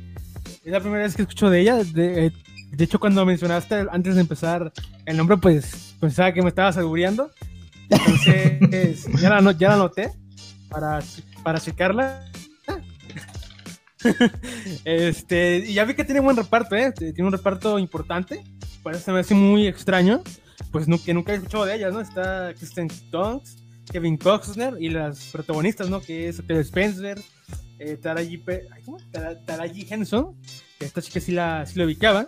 es 0.63 0.71
la 0.71 0.79
primera 0.79 1.03
vez 1.03 1.15
que 1.15 1.23
escucho 1.23 1.49
de 1.49 1.61
ella. 1.61 1.83
De, 1.83 2.27
eh, 2.27 2.33
hecho, 2.77 2.99
cuando 2.99 3.25
mencionaste 3.25 3.87
antes 3.91 4.15
de 4.15 4.21
empezar 4.21 4.71
el 5.05 5.17
nombre, 5.17 5.37
pues 5.37 5.95
pensaba 5.99 6.33
que 6.33 6.41
me 6.41 6.49
estabas 6.49 6.77
albureando. 6.77 7.31
Entonces, 7.89 9.07
ya, 9.21 9.29
la, 9.29 9.51
ya 9.53 9.69
la 9.69 9.73
anoté 9.75 10.11
para, 10.69 10.99
para 11.43 11.59
checarla. 11.59 12.25
este, 14.85 15.63
y 15.67 15.73
ya 15.73 15.85
vi 15.85 15.93
que 15.93 16.03
tiene 16.03 16.21
buen 16.21 16.37
reparto, 16.37 16.75
¿eh? 16.75 16.91
Tiene 16.91 17.23
un 17.23 17.31
reparto 17.31 17.77
importante. 17.79 18.43
Por 18.81 18.93
eso 18.93 19.05
se 19.05 19.11
me 19.11 19.19
hace 19.19 19.35
muy 19.35 19.67
extraño. 19.67 20.23
Pues 20.71 20.85
que 21.03 21.13
nunca 21.13 21.33
he 21.33 21.35
escuchado 21.35 21.65
de 21.65 21.75
ella, 21.75 21.89
¿no? 21.89 21.99
Está 21.99 22.53
Kristen 22.53 22.87
Dunst, 23.09 23.59
Kevin 23.91 24.15
Costner 24.15 24.75
y 24.79 24.89
las 24.89 25.25
protagonistas, 25.25 25.89
¿no? 25.89 26.01
Que 26.01 26.29
es 26.29 26.41
Peter 26.41 26.61
Spencer, 26.61 27.19
eh, 27.81 27.97
Taraji, 27.97 29.87
Henson, 29.89 30.35
que 30.77 30.85
esta 30.85 31.01
chica 31.01 31.19
sí 31.19 31.31
la, 31.31 31.65
sí 31.65 31.81
ubicaba, 31.81 32.27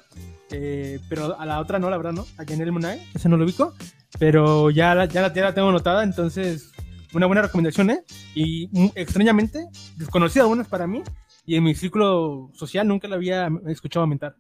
eh, 0.51 0.99
pero 1.09 1.39
a 1.39 1.45
la 1.45 1.59
otra 1.59 1.77
no, 1.77 1.89
la 1.89 1.97
verdad 1.97 2.13
no, 2.13 2.25
a 2.37 2.43
Janelle 2.43 2.71
Monae, 2.71 3.07
esa 3.13 3.29
no 3.29 3.37
lo 3.37 3.45
ubico, 3.45 3.73
pero 4.17 4.71
ya 4.71 4.95
la, 4.95 5.05
ya, 5.05 5.21
la, 5.21 5.33
ya 5.33 5.43
la 5.43 5.53
tengo 5.53 5.69
anotada, 5.69 6.03
entonces 6.03 6.71
una 7.13 7.27
buena 7.27 7.43
recomendación, 7.43 7.91
¿eh? 7.91 8.03
Y 8.33 8.69
extrañamente, 8.95 9.67
desconocida 9.95 10.43
algunas 10.43 10.67
para 10.67 10.87
mí, 10.87 11.03
y 11.45 11.55
en 11.55 11.63
mi 11.63 11.75
círculo 11.75 12.49
social 12.53 12.87
nunca 12.87 13.07
la 13.07 13.15
había 13.15 13.49
escuchado 13.67 14.01
aumentar. 14.01 14.35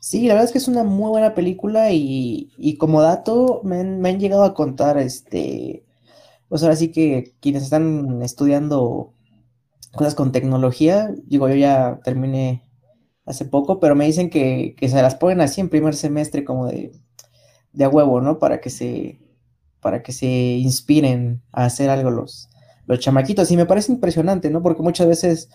Sí, 0.00 0.26
la 0.26 0.34
verdad 0.34 0.46
es 0.46 0.52
que 0.52 0.58
es 0.58 0.66
una 0.66 0.82
muy 0.82 1.10
buena 1.10 1.34
película 1.34 1.92
y, 1.92 2.50
y 2.56 2.76
como 2.76 3.02
dato 3.02 3.60
me 3.62 3.80
han, 3.80 4.00
me 4.00 4.08
han, 4.08 4.18
llegado 4.18 4.44
a 4.44 4.54
contar 4.54 4.96
este 4.96 5.84
pues 6.50 6.64
ahora 6.64 6.74
sí 6.74 6.90
que 6.90 7.36
quienes 7.40 7.62
están 7.62 8.22
estudiando 8.22 9.14
cosas 9.92 10.16
con 10.16 10.32
tecnología, 10.32 11.14
digo, 11.24 11.48
yo 11.48 11.54
ya 11.54 12.00
terminé 12.02 12.68
hace 13.24 13.44
poco, 13.44 13.78
pero 13.78 13.94
me 13.94 14.04
dicen 14.04 14.30
que, 14.30 14.74
se 14.80 15.00
las 15.00 15.14
ponen 15.14 15.40
así 15.42 15.60
en 15.60 15.68
primer 15.68 15.94
semestre 15.94 16.44
como 16.44 16.66
de, 16.66 16.90
de 17.72 17.84
a 17.84 17.88
huevo, 17.88 18.20
¿no? 18.20 18.40
Para 18.40 18.60
que 18.60 18.68
se, 18.68 19.20
para 19.80 20.02
que 20.02 20.10
se 20.10 20.26
inspiren 20.26 21.40
a 21.52 21.66
hacer 21.66 21.88
algo 21.88 22.10
los, 22.10 22.48
los 22.86 22.98
chamaquitos. 22.98 23.48
Y 23.52 23.56
me 23.56 23.66
parece 23.66 23.92
impresionante, 23.92 24.50
¿no? 24.50 24.60
Porque 24.60 24.82
muchas 24.82 25.06
veces 25.06 25.50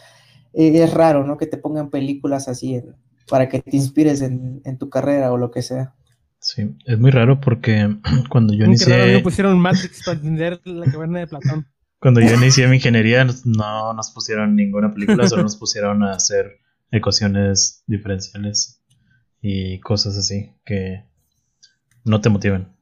eh, 0.53 0.81
es 0.81 0.93
raro, 0.93 1.25
¿no? 1.25 1.35
Que 1.35 1.45
te 1.45 1.57
pongan 1.57 1.89
películas 1.89 2.47
así 2.47 2.81
para 3.27 3.49
que 3.49 3.61
te 3.61 3.75
inspires 3.75 4.21
en, 4.21 4.61
en 4.63 4.77
tu 4.77 4.89
carrera 4.89 5.33
o 5.33 5.37
lo 5.37 5.51
que 5.51 5.61
sea. 5.61 5.93
Sí, 6.45 6.77
es 6.85 6.99
muy 6.99 7.09
raro 7.09 7.41
porque 7.41 7.97
cuando 8.29 8.53
yo 8.53 8.65
inicié. 8.65 9.13
no 9.13 9.23
pusieron 9.23 9.59
Matrix 9.59 10.03
para 10.05 10.17
entender 10.17 10.61
la 10.63 10.85
caverna 10.85 11.19
de 11.19 11.27
Platón. 11.27 11.67
Cuando 11.99 12.21
yo 12.21 12.35
inicié 12.35 12.67
mi 12.67 12.75
ingeniería, 12.75 13.25
no 13.45 13.93
nos 13.93 14.11
pusieron 14.11 14.55
ninguna 14.55 14.93
película, 14.93 15.27
solo 15.27 15.41
nos 15.41 15.55
pusieron 15.55 16.03
a 16.03 16.11
hacer 16.11 16.59
ecuaciones 16.91 17.83
diferenciales 17.87 18.83
y 19.41 19.79
cosas 19.79 20.15
así 20.15 20.51
que 20.65 21.03
no 22.03 22.21
te 22.21 22.29
motivan. 22.29 22.75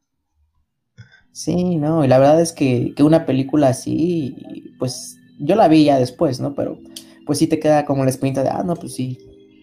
Sí, 1.32 1.78
no, 1.78 2.03
y 2.03 2.09
la 2.09 2.20
verdad 2.20 2.41
es 2.41 2.51
que, 2.51 2.93
que 2.97 3.03
una 3.03 3.26
película 3.26 3.70
así, 3.70 4.36
pues 4.78 5.16
yo 5.39 5.55
la 5.55 5.70
vi 5.70 5.86
ya 5.86 5.99
después, 5.99 6.41
¿no? 6.41 6.53
Pero 6.53 6.80
pues 7.26 7.39
sí 7.39 7.47
te 7.47 7.59
queda 7.59 7.86
como 7.86 8.03
la 8.03 8.09
espinita 8.09 8.43
de, 8.43 8.49
ah, 8.49 8.64
no, 8.66 8.76
pues 8.76 8.93
sí, 8.93 9.20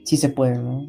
sí 0.07 0.17
se 0.17 0.31
puede, 0.31 0.57
¿no? 0.57 0.87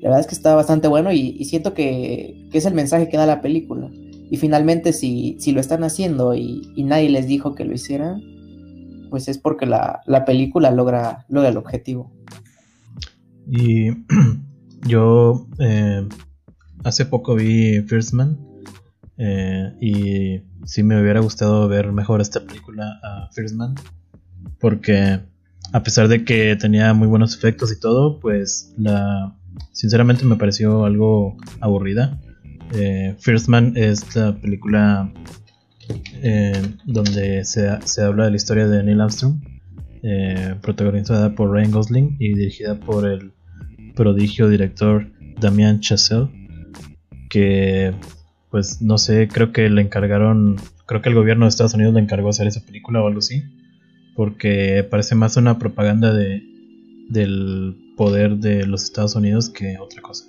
La 0.00 0.10
verdad 0.10 0.20
es 0.20 0.26
que 0.26 0.34
está 0.34 0.54
bastante 0.54 0.88
bueno 0.88 1.12
y, 1.12 1.44
siento 1.44 1.74
que, 1.74 2.48
es 2.52 2.66
el 2.66 2.74
mensaje 2.74 3.08
que 3.08 3.16
da 3.16 3.26
la 3.26 3.40
película. 3.40 3.90
Y 4.30 4.36
finalmente 4.38 4.92
si, 4.92 5.36
si 5.38 5.52
lo 5.52 5.60
están 5.60 5.84
haciendo 5.84 6.34
y, 6.34 6.72
nadie 6.78 7.10
les 7.10 7.26
dijo 7.26 7.54
que 7.54 7.64
lo 7.64 7.74
hicieran, 7.74 8.20
pues 9.10 9.28
es 9.28 9.38
porque 9.38 9.66
la, 9.66 10.02
película 10.26 10.70
logra, 10.70 11.26
logra 11.28 11.48
el 11.48 11.56
objetivo. 11.56 12.12
Y 13.50 13.90
yo 14.86 15.46
eh, 15.58 16.06
hace 16.84 17.06
poco 17.06 17.34
vi 17.34 17.80
First 17.82 18.12
Man 18.12 18.38
eh, 19.18 19.72
y 19.80 20.42
sí 20.66 20.82
me 20.82 21.00
hubiera 21.00 21.20
gustado 21.20 21.68
ver 21.68 21.92
mejor 21.92 22.20
esta 22.20 22.44
película 22.44 23.00
a 23.02 23.30
First 23.32 23.54
Man 23.54 23.74
porque 24.58 25.20
a 25.72 25.82
pesar 25.82 26.08
de 26.08 26.24
que 26.24 26.56
tenía 26.56 26.94
muy 26.94 27.08
buenos 27.08 27.36
efectos 27.36 27.72
y 27.72 27.80
todo, 27.80 28.20
pues 28.20 28.72
la, 28.76 29.35
sinceramente 29.72 30.24
me 30.24 30.36
pareció 30.36 30.84
algo 30.84 31.36
aburrida. 31.60 32.20
Eh, 32.72 33.14
First 33.18 33.48
Man 33.48 33.72
es 33.76 34.16
la 34.16 34.34
película 34.36 35.12
eh, 36.22 36.62
donde 36.84 37.44
se, 37.44 37.68
habla 38.00 38.24
de 38.24 38.30
la 38.30 38.36
historia 38.36 38.66
de 38.66 38.82
Neil 38.82 39.00
Armstrong, 39.00 39.36
eh, 40.02 40.54
protagonizada 40.62 41.34
por 41.34 41.50
Ryan 41.50 41.70
Gosling 41.70 42.16
y 42.18 42.34
dirigida 42.34 42.78
por 42.80 43.06
el 43.06 43.32
prodigio 43.94 44.48
director 44.48 45.06
Damien 45.40 45.80
Chazelle, 45.80 46.28
que 47.30 47.94
pues 48.50 48.80
no 48.80 48.98
sé, 48.98 49.28
creo 49.28 49.52
que 49.52 49.68
le 49.68 49.82
encargaron, 49.82 50.56
creo 50.86 51.02
que 51.02 51.08
el 51.08 51.14
gobierno 51.14 51.44
de 51.44 51.50
Estados 51.50 51.74
Unidos 51.74 51.94
le 51.94 52.00
encargó 52.00 52.28
hacer 52.30 52.46
esa 52.46 52.64
película 52.64 53.02
o 53.02 53.06
algo 53.06 53.18
así, 53.18 53.42
porque 54.14 54.86
parece 54.88 55.14
más 55.14 55.36
una 55.36 55.58
propaganda 55.58 56.12
de, 56.12 56.42
del 57.08 57.76
poder 57.96 58.36
de 58.36 58.66
los 58.66 58.84
Estados 58.84 59.14
Unidos 59.14 59.48
que 59.50 59.78
otra 59.78 60.02
cosa. 60.02 60.26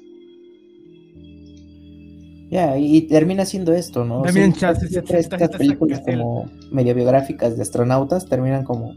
Ya, 2.50 2.78
y 2.78 3.02
termina 3.02 3.46
siendo 3.46 3.74
esto, 3.74 4.06
¿no? 4.06 4.22
También 4.22 4.54
estas 4.58 5.50
películas 5.58 6.02
como 6.06 6.50
medio 6.72 6.96
biográficas 6.96 7.58
de 7.58 7.62
astronautas 7.62 8.26
terminan 8.26 8.64
como, 8.64 8.96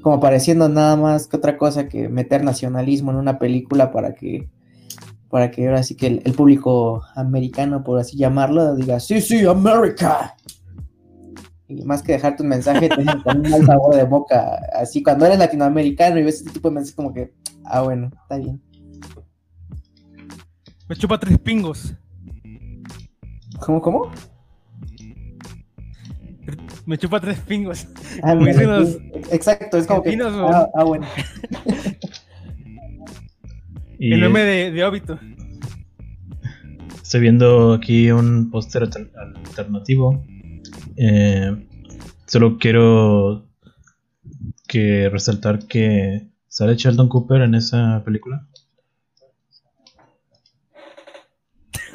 como 0.00 0.18
pareciendo 0.18 0.68
nada 0.70 0.96
más 0.96 1.26
que 1.26 1.36
otra 1.36 1.58
cosa 1.58 1.88
que 1.88 2.08
meter 2.08 2.42
nacionalismo 2.42 3.10
en 3.10 3.18
una 3.18 3.38
película 3.38 3.92
para 3.92 4.14
que 4.14 4.48
para 5.28 5.50
que 5.50 5.66
ahora 5.66 5.82
sí 5.82 5.96
que 5.96 6.06
el, 6.06 6.32
público 6.32 7.02
americano, 7.14 7.82
por 7.84 7.98
así 7.98 8.16
llamarlo, 8.16 8.74
diga, 8.76 9.00
sí, 9.00 9.20
sí, 9.20 9.44
América. 9.44 10.34
Y 11.68 11.82
más 11.84 12.02
que 12.02 12.12
dejarte 12.12 12.42
un 12.42 12.48
mensaje, 12.50 12.88
te 12.88 13.04
con 13.24 13.38
un 13.44 13.50
mal 13.50 13.66
sabor 13.66 13.94
de 13.96 14.04
boca. 14.04 14.60
Así 14.74 15.02
cuando 15.02 15.26
eres 15.26 15.38
latinoamericano 15.38 16.18
y 16.18 16.22
ves 16.22 16.36
este 16.38 16.50
tipo 16.52 16.68
de 16.68 16.74
mensajes 16.76 16.94
como 16.96 17.12
que, 17.12 17.32
Ah, 17.64 17.82
bueno, 17.82 18.10
está 18.22 18.36
bien. 18.38 18.62
Me 20.88 20.94
chupa 20.94 21.18
tres 21.18 21.38
pingos. 21.38 21.94
¿Cómo, 23.58 23.80
cómo? 23.80 24.10
me 26.86 26.96
chupa 26.96 27.18
tres 27.20 27.40
pingos. 27.40 27.88
Ah, 28.22 28.34
Como 28.34 28.46
Exacto, 29.32 29.76
es 29.78 29.86
como 29.88 30.02
que. 30.02 30.16
Ah, 30.22 30.68
ah, 30.72 30.84
bueno. 30.84 31.06
Y 33.98 34.12
El 34.12 34.20
meme 34.20 34.40
de, 34.42 34.70
de 34.70 34.84
Obito. 34.84 35.18
estoy 37.02 37.20
viendo 37.20 37.72
aquí 37.72 38.10
un 38.12 38.50
póster 38.50 38.82
alter- 38.84 39.10
alternativo. 39.16 40.24
Eh, 40.96 41.66
solo 42.26 42.58
quiero 42.58 43.46
que 44.66 45.08
resaltar 45.10 45.66
que 45.66 46.28
sale 46.48 46.74
Sheldon 46.76 47.08
Cooper 47.08 47.42
en 47.42 47.54
esa 47.54 48.02
película. 48.04 48.46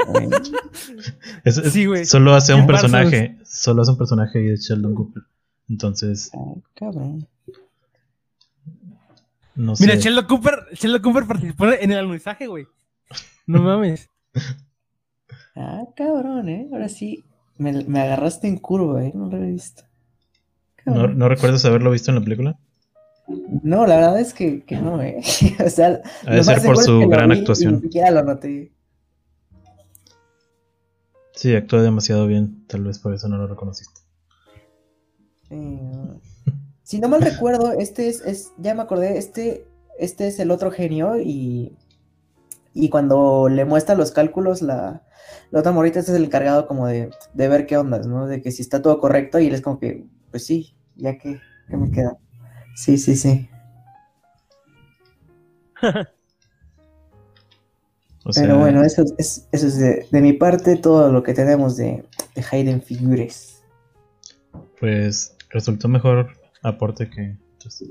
Bueno, 0.07 0.37
Es- 1.45 1.57
es- 1.57 1.73
Sí, 1.73 1.85
güey. 1.85 2.05
Solo 2.05 2.33
hace 2.33 2.53
un 2.53 2.65
personaje. 2.67 3.37
Solo 3.45 3.81
hace 3.81 3.91
un 3.91 3.97
personaje 3.97 4.43
y 4.45 4.49
es 4.51 4.61
Sheldon 4.67 4.95
Cooper. 4.95 5.23
Entonces, 5.69 6.31
ah, 6.33 6.55
cabrón. 6.75 7.27
no 9.55 9.75
sé. 9.75 9.85
Mira, 9.85 9.95
Sheldon 9.97 10.25
Cooper, 10.25 10.55
Sheldon 10.73 11.01
Cooper 11.01 11.25
participó 11.27 11.67
en 11.71 11.91
el 11.91 11.97
alunizaje, 11.97 12.47
güey. 12.47 12.67
No 13.47 13.61
mames. 13.61 14.09
Ah, 15.53 15.83
cabrón, 15.97 16.47
¿eh? 16.47 16.69
Ahora 16.71 16.87
sí. 16.87 17.25
Me, 17.61 17.83
me 17.85 17.99
agarraste 18.01 18.47
en 18.47 18.57
curva, 18.57 19.03
¿eh? 19.05 19.11
No 19.13 19.27
lo 19.29 19.35
había 19.37 19.49
visto. 19.49 19.83
¿No, 20.85 20.93
Cabrón. 20.93 21.17
¿No 21.19 21.29
recuerdas 21.29 21.63
haberlo 21.65 21.91
visto 21.91 22.09
en 22.09 22.15
la 22.15 22.23
película? 22.23 22.59
No, 23.63 23.85
la 23.85 23.95
verdad 23.97 24.19
es 24.19 24.33
que, 24.33 24.63
que 24.63 24.77
no, 24.77 25.01
¿eh? 25.01 25.21
o 25.65 25.69
sea, 25.69 26.01
Ha 26.25 26.31
de 26.31 26.37
lo 26.37 26.43
ser 26.43 26.61
por 26.63 26.73
es 26.75 26.85
su 26.85 26.99
que 27.01 27.07
gran 27.07 27.31
actuación. 27.31 27.75
Ni 27.75 27.81
siquiera 27.81 28.09
lo 28.11 28.23
noté. 28.23 28.71
Sí, 31.33 31.55
actúa 31.55 31.81
demasiado 31.81 32.25
bien. 32.27 32.65
Tal 32.67 32.83
vez 32.83 32.99
por 32.99 33.13
eso 33.13 33.27
no 33.27 33.37
lo 33.37 33.47
reconociste. 33.47 34.01
Eh, 35.51 36.07
si 36.83 36.99
no 36.99 37.09
mal 37.09 37.21
recuerdo, 37.21 37.73
este 37.73 38.09
es, 38.09 38.21
es- 38.21 38.53
ya 38.57 38.73
me 38.73 38.81
acordé, 38.81 39.17
este, 39.17 39.65
este 39.99 40.27
es 40.27 40.39
el 40.39 40.49
otro 40.51 40.71
genio 40.71 41.19
y, 41.19 41.75
y 42.73 42.89
cuando 42.89 43.49
le 43.49 43.65
muestra 43.65 43.95
los 43.95 44.11
cálculos, 44.11 44.61
la, 44.61 45.03
la 45.51 45.59
otra 45.59 45.71
morrita 45.71 45.99
este 45.99 46.11
es 46.11 46.17
el 46.17 46.25
encargado 46.25 46.67
como 46.67 46.87
de, 46.87 47.09
de 47.33 47.47
ver 47.47 47.65
qué 47.65 47.77
ondas, 47.77 48.07
¿no? 48.07 48.27
De 48.27 48.41
que 48.41 48.51
si 48.51 48.61
está 48.61 48.81
todo 48.81 48.99
correcto 48.99 49.39
y 49.39 49.47
él 49.47 49.53
es 49.53 49.61
como 49.61 49.79
que, 49.79 50.05
pues 50.29 50.45
sí, 50.45 50.75
ya 50.95 51.17
que, 51.17 51.39
¿qué 51.69 51.77
me 51.77 51.91
queda? 51.91 52.17
Sí, 52.75 52.97
sí, 52.97 53.15
sí. 53.15 53.49
O 58.23 58.31
sea, 58.31 58.43
Pero 58.43 58.59
bueno, 58.59 58.83
eso, 58.83 59.03
es, 59.17 59.47
eso 59.51 59.65
es 59.65 59.79
de, 59.79 60.07
de 60.11 60.21
mi 60.21 60.33
parte 60.33 60.75
todo 60.77 61.11
lo 61.11 61.23
que 61.23 61.33
tenemos 61.33 61.75
de, 61.75 62.05
de 62.35 62.45
Hayden 62.51 62.81
Figures. 62.83 63.63
pues 64.79 65.35
resultó 65.49 65.87
mejor 65.87 66.29
aporte 66.61 67.09
que. 67.09 67.35
entonces, 67.53 67.89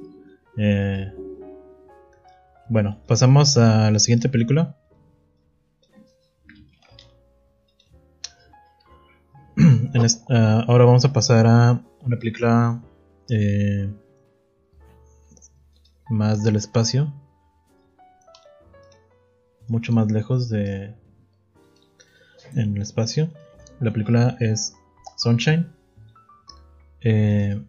eh, 0.56 1.12
bueno, 2.70 2.98
pasamos 3.08 3.56
a 3.56 3.90
la 3.90 3.98
siguiente 3.98 4.28
película. 4.28 4.76
Ah, 10.30 10.64
ahora 10.68 10.84
vamos 10.84 11.04
a 11.04 11.12
pasar 11.12 11.48
a 11.48 11.82
una 12.02 12.16
película 12.16 12.80
eh, 13.28 13.92
más 16.08 16.44
del 16.44 16.54
espacio, 16.54 17.12
mucho 19.66 19.92
más 19.92 20.10
lejos 20.12 20.48
de 20.48 20.94
en 22.54 22.76
el 22.76 22.82
espacio. 22.82 23.30
La 23.80 23.92
película 23.92 24.36
es 24.38 24.74
Sunshine. 25.16 25.66
Eh, 27.00 27.60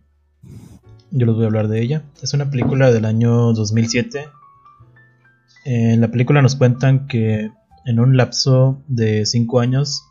yo 1.09 1.25
les 1.25 1.35
voy 1.35 1.43
a 1.43 1.47
hablar 1.47 1.67
de 1.67 1.81
ella. 1.81 2.03
Es 2.21 2.35
una 2.35 2.49
película 2.51 2.91
del 2.91 3.05
año 3.05 3.51
2007. 3.53 4.29
En 5.65 6.01
la 6.01 6.09
película 6.09 6.41
nos 6.41 6.55
cuentan 6.55 7.07
que 7.07 7.51
en 7.85 7.99
un 7.99 8.17
lapso 8.17 8.83
de 8.87 9.25
5 9.25 9.59
años 9.59 10.03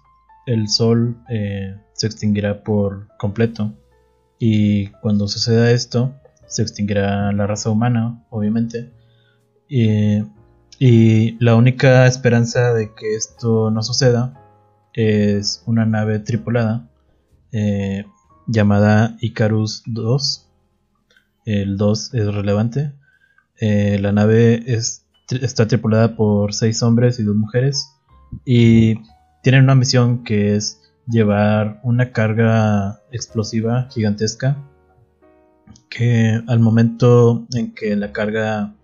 el 0.46 0.68
sol 0.68 1.16
eh, 1.28 1.76
se 1.92 2.06
extinguirá 2.06 2.62
por 2.62 3.08
completo. 3.18 3.72
Y 4.38 4.88
cuando 5.02 5.28
suceda 5.28 5.70
esto, 5.70 6.14
se 6.46 6.62
extinguirá 6.62 7.32
la 7.32 7.46
raza 7.46 7.70
humana, 7.70 8.24
obviamente. 8.30 8.90
Y, 9.68 10.22
y 10.78 11.36
la 11.44 11.54
única 11.56 12.06
esperanza 12.06 12.72
de 12.72 12.94
que 12.94 13.14
esto 13.14 13.70
no 13.70 13.82
suceda 13.82 14.34
es 14.92 15.62
una 15.66 15.86
nave 15.86 16.18
tripulada 16.18 16.88
eh, 17.52 18.04
llamada 18.46 19.16
Icarus 19.20 19.82
2. 19.86 20.48
El 21.44 21.76
2 21.76 22.14
es 22.14 22.34
relevante. 22.34 22.92
Eh, 23.60 23.98
la 24.00 24.12
nave 24.12 24.62
es, 24.66 24.99
está 25.30 25.66
tripulada 25.66 26.16
por 26.16 26.54
6 26.54 26.82
hombres 26.82 27.18
y 27.18 27.22
2 27.22 27.36
mujeres. 27.36 27.96
Y 28.44 28.96
tienen 29.42 29.64
una 29.64 29.74
misión 29.74 30.24
que 30.24 30.56
es 30.56 30.82
llevar 31.06 31.80
una 31.82 32.12
carga 32.12 33.00
explosiva 33.10 33.88
gigantesca. 33.90 34.56
Que 35.88 36.40
al 36.46 36.60
momento 36.60 37.46
en 37.54 37.74
que 37.74 37.96
la 37.96 38.12
carga 38.12 38.74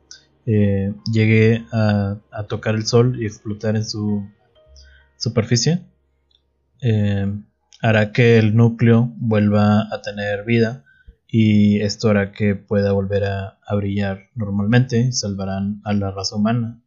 eh, 0.44 0.92
llegue 1.12 1.64
a, 1.72 2.16
a 2.30 2.42
tocar 2.44 2.74
el 2.74 2.86
sol 2.86 3.20
y 3.20 3.26
explotar 3.26 3.76
en 3.76 3.84
su 3.84 4.26
superficie, 5.16 5.82
eh, 6.82 7.32
hará 7.80 8.12
que 8.12 8.38
el 8.38 8.56
núcleo 8.56 9.12
vuelva 9.16 9.82
a 9.92 10.02
tener 10.02 10.44
vida 10.44 10.84
y 11.28 11.80
esto 11.80 12.10
hará 12.10 12.32
que 12.32 12.54
pueda 12.54 12.92
volver 12.92 13.24
a, 13.24 13.58
brillar 13.76 14.30
normalmente 14.34 14.98
y 15.00 15.12
salvarán 15.12 15.80
a 15.84 15.92
la 15.92 16.10
raza 16.10 16.36
humana. 16.36 16.80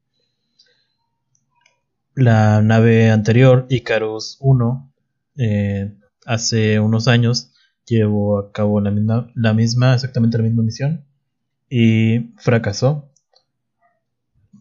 La 2.15 2.61
nave 2.61 3.11
anterior, 3.11 3.65
Icarus 3.69 4.37
1, 4.39 4.93
eh, 5.37 5.93
hace 6.25 6.79
unos 6.79 7.07
años 7.07 7.53
llevó 7.85 8.39
a 8.39 8.51
cabo 8.51 8.81
la 8.81 8.91
misma, 8.91 9.31
la 9.35 9.53
misma, 9.53 9.93
exactamente 9.93 10.37
la 10.37 10.43
misma 10.43 10.63
misión 10.63 11.05
y 11.69 12.31
fracasó. 12.37 13.09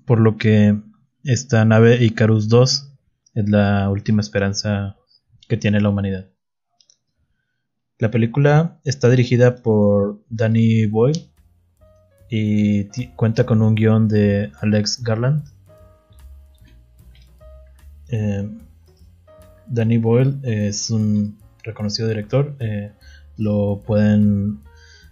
Por 0.04 0.20
lo 0.20 0.36
que 0.36 0.80
esta 1.24 1.64
nave 1.64 2.04
Icarus 2.04 2.48
2 2.48 2.92
es 3.34 3.48
la 3.48 3.90
última 3.90 4.20
esperanza 4.20 4.96
que 5.48 5.56
tiene 5.56 5.80
la 5.80 5.88
humanidad. 5.88 6.28
La 8.00 8.12
película 8.12 8.78
está 8.84 9.10
dirigida 9.10 9.56
por 9.56 10.20
Danny 10.30 10.86
Boyle 10.86 11.28
y 12.30 12.84
cuenta 13.16 13.44
con 13.44 13.60
un 13.60 13.74
guion 13.74 14.06
de 14.06 14.52
Alex 14.60 15.02
Garland. 15.02 15.44
Eh, 18.08 18.48
Danny 19.66 19.98
Boyle 19.98 20.38
es 20.44 20.90
un 20.90 21.38
reconocido 21.64 22.06
director. 22.06 22.54
eh, 22.60 22.92
lo 23.36 23.82
pueden, 23.84 24.60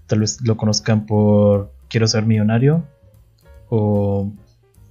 tal 0.07 0.21
vez 0.21 0.41
lo 0.43 0.57
conozcan 0.57 1.07
por 1.07 1.73
Quiero 1.89 2.09
ser 2.09 2.27
millonario 2.27 2.85
o 3.69 4.33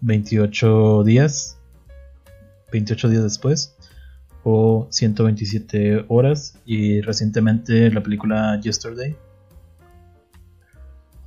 28 0.01 1.03
días, 1.03 1.57
28 2.71 3.09
días 3.09 3.23
después 3.23 3.75
o 4.47 4.87
127 4.91 6.05
horas 6.07 6.57
y 6.67 7.01
recientemente 7.01 7.89
la 7.89 8.01
película 8.03 8.59
Yesterday. 8.61 9.15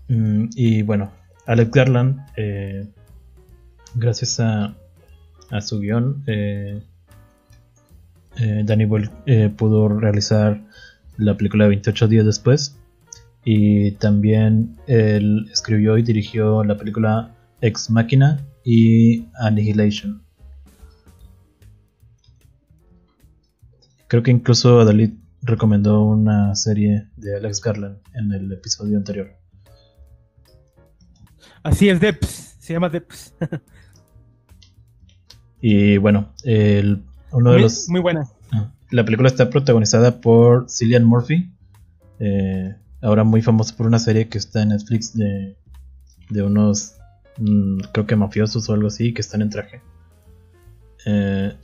Mm, 0.09 0.51
y 0.55 0.83
bueno, 0.83 1.11
Alex 1.45 1.71
Garland, 1.73 2.21
eh, 2.37 2.87
gracias 3.97 4.39
a, 4.39 4.73
a 5.51 5.61
su 5.61 5.81
guion, 5.81 6.23
eh, 6.29 6.81
eh, 8.37 8.63
Danny 8.65 8.85
Boyle 8.85 9.11
eh, 9.27 9.51
pudo 9.55 9.89
realizar 9.89 10.61
la 11.17 11.37
película 11.37 11.67
28 11.67 12.07
días 12.07 12.25
después. 12.25 12.79
Y 13.45 13.93
también 13.93 14.77
él 14.87 15.49
escribió 15.51 15.99
y 15.99 16.03
dirigió 16.03 16.63
la 16.63 16.77
película 16.77 17.35
Ex 17.61 17.91
Machina 17.91 18.41
y 18.65 19.27
Annihilation. 19.41 20.23
Creo 24.09 24.23
que 24.23 24.31
incluso 24.31 24.85
Dalit 24.85 25.15
recomendó 25.43 26.03
una 26.03 26.55
serie 26.55 27.09
de 27.17 27.37
Alex 27.37 27.61
Garland 27.61 27.99
en 28.15 28.33
el 28.33 28.53
episodio 28.53 28.97
anterior. 28.97 29.31
Así 31.63 31.89
es, 31.89 32.01
Deps. 32.01 32.57
Se 32.59 32.73
llama 32.73 32.89
Deps. 32.89 33.35
Y 35.61 35.97
bueno, 35.97 36.33
el- 36.45 37.03
uno 37.33 37.51
de 37.51 37.57
Muy, 37.57 37.63
los... 37.63 37.89
muy 37.89 38.01
buena. 38.01 38.29
Ah, 38.53 38.73
La 38.91 39.05
película 39.05 39.29
está 39.29 39.51
protagonizada 39.51 40.21
por 40.21 40.71
Cillian 40.71 41.05
Murphy, 41.05 41.53
eh, 42.21 42.77
ahora 43.03 43.25
muy 43.25 43.43
famoso 43.43 43.77
por 43.77 43.87
una 43.87 43.99
serie 43.99 44.29
que 44.29 44.39
está 44.39 44.63
en 44.63 44.69
Netflix 44.69 45.15
de, 45.17 45.57
de 46.31 46.43
unos, 46.45 46.95
mm, 47.39 47.79
creo 47.93 48.07
que 48.07 48.15
mafiosos 48.15 48.69
o 48.69 48.73
algo 48.73 48.87
así, 48.87 49.13
que 49.13 49.21
están 49.21 49.43
en 49.43 49.51
traje. 49.51 49.81
Eh, 51.07 51.55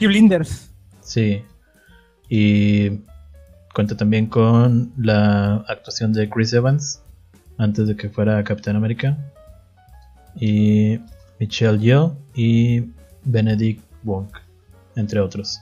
Blinders. 0.00 0.70
sí, 1.00 1.42
y 2.30 3.00
cuenta 3.74 3.96
también 3.96 4.26
con 4.26 4.92
la 4.96 5.56
actuación 5.68 6.12
de 6.12 6.30
Chris 6.30 6.52
Evans 6.52 7.02
antes 7.58 7.88
de 7.88 7.96
que 7.96 8.08
fuera 8.08 8.42
Capitán 8.44 8.76
América 8.76 9.18
y 10.36 11.00
Michelle 11.40 11.78
Yeoh 11.78 12.16
y 12.34 12.84
Benedict 13.24 13.82
Wong, 14.04 14.28
entre 14.94 15.20
otros. 15.20 15.60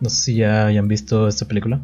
No 0.00 0.10
sé 0.10 0.16
si 0.16 0.34
ya 0.34 0.66
hayan 0.66 0.88
visto 0.88 1.28
esta 1.28 1.46
película. 1.46 1.80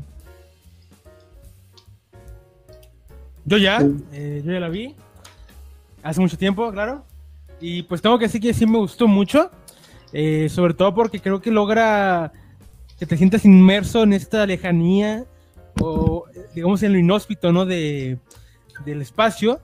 Yo 3.45 3.59
ya, 3.59 3.81
eh, 4.13 4.43
yo 4.45 4.53
ya 4.53 4.61
la 4.61 4.69
vi. 4.69 4.97
Hace 6.03 6.21
mucho 6.21 6.37
tiempo, 6.37 6.71
claro. 6.73 7.05
Y 7.61 7.85
pues 7.85 8.03
tengo 8.03 8.19
que 8.19 8.25
decir 8.25 8.41
que 8.41 8.53
sí 8.53 8.67
me 8.67 8.79
gustó 8.79 9.07
mucho. 9.07 9.53
Eh, 10.13 10.49
sobre 10.49 10.75
todo 10.75 10.95
porque 10.95 11.21
creo 11.21 11.41
que 11.41 11.51
logra 11.51 12.33
que 12.99 13.07
te 13.07 13.17
sientas 13.17 13.45
inmerso 13.45 14.03
en 14.03 14.13
esta 14.13 14.47
lejanía 14.47 15.25
o 15.81 16.25
digamos 16.55 16.83
en 16.83 16.93
lo 16.93 16.99
inhóspito, 16.99 17.53
¿no? 17.53 17.67
De, 17.67 18.19
del 18.85 19.03
espacio. 19.03 19.61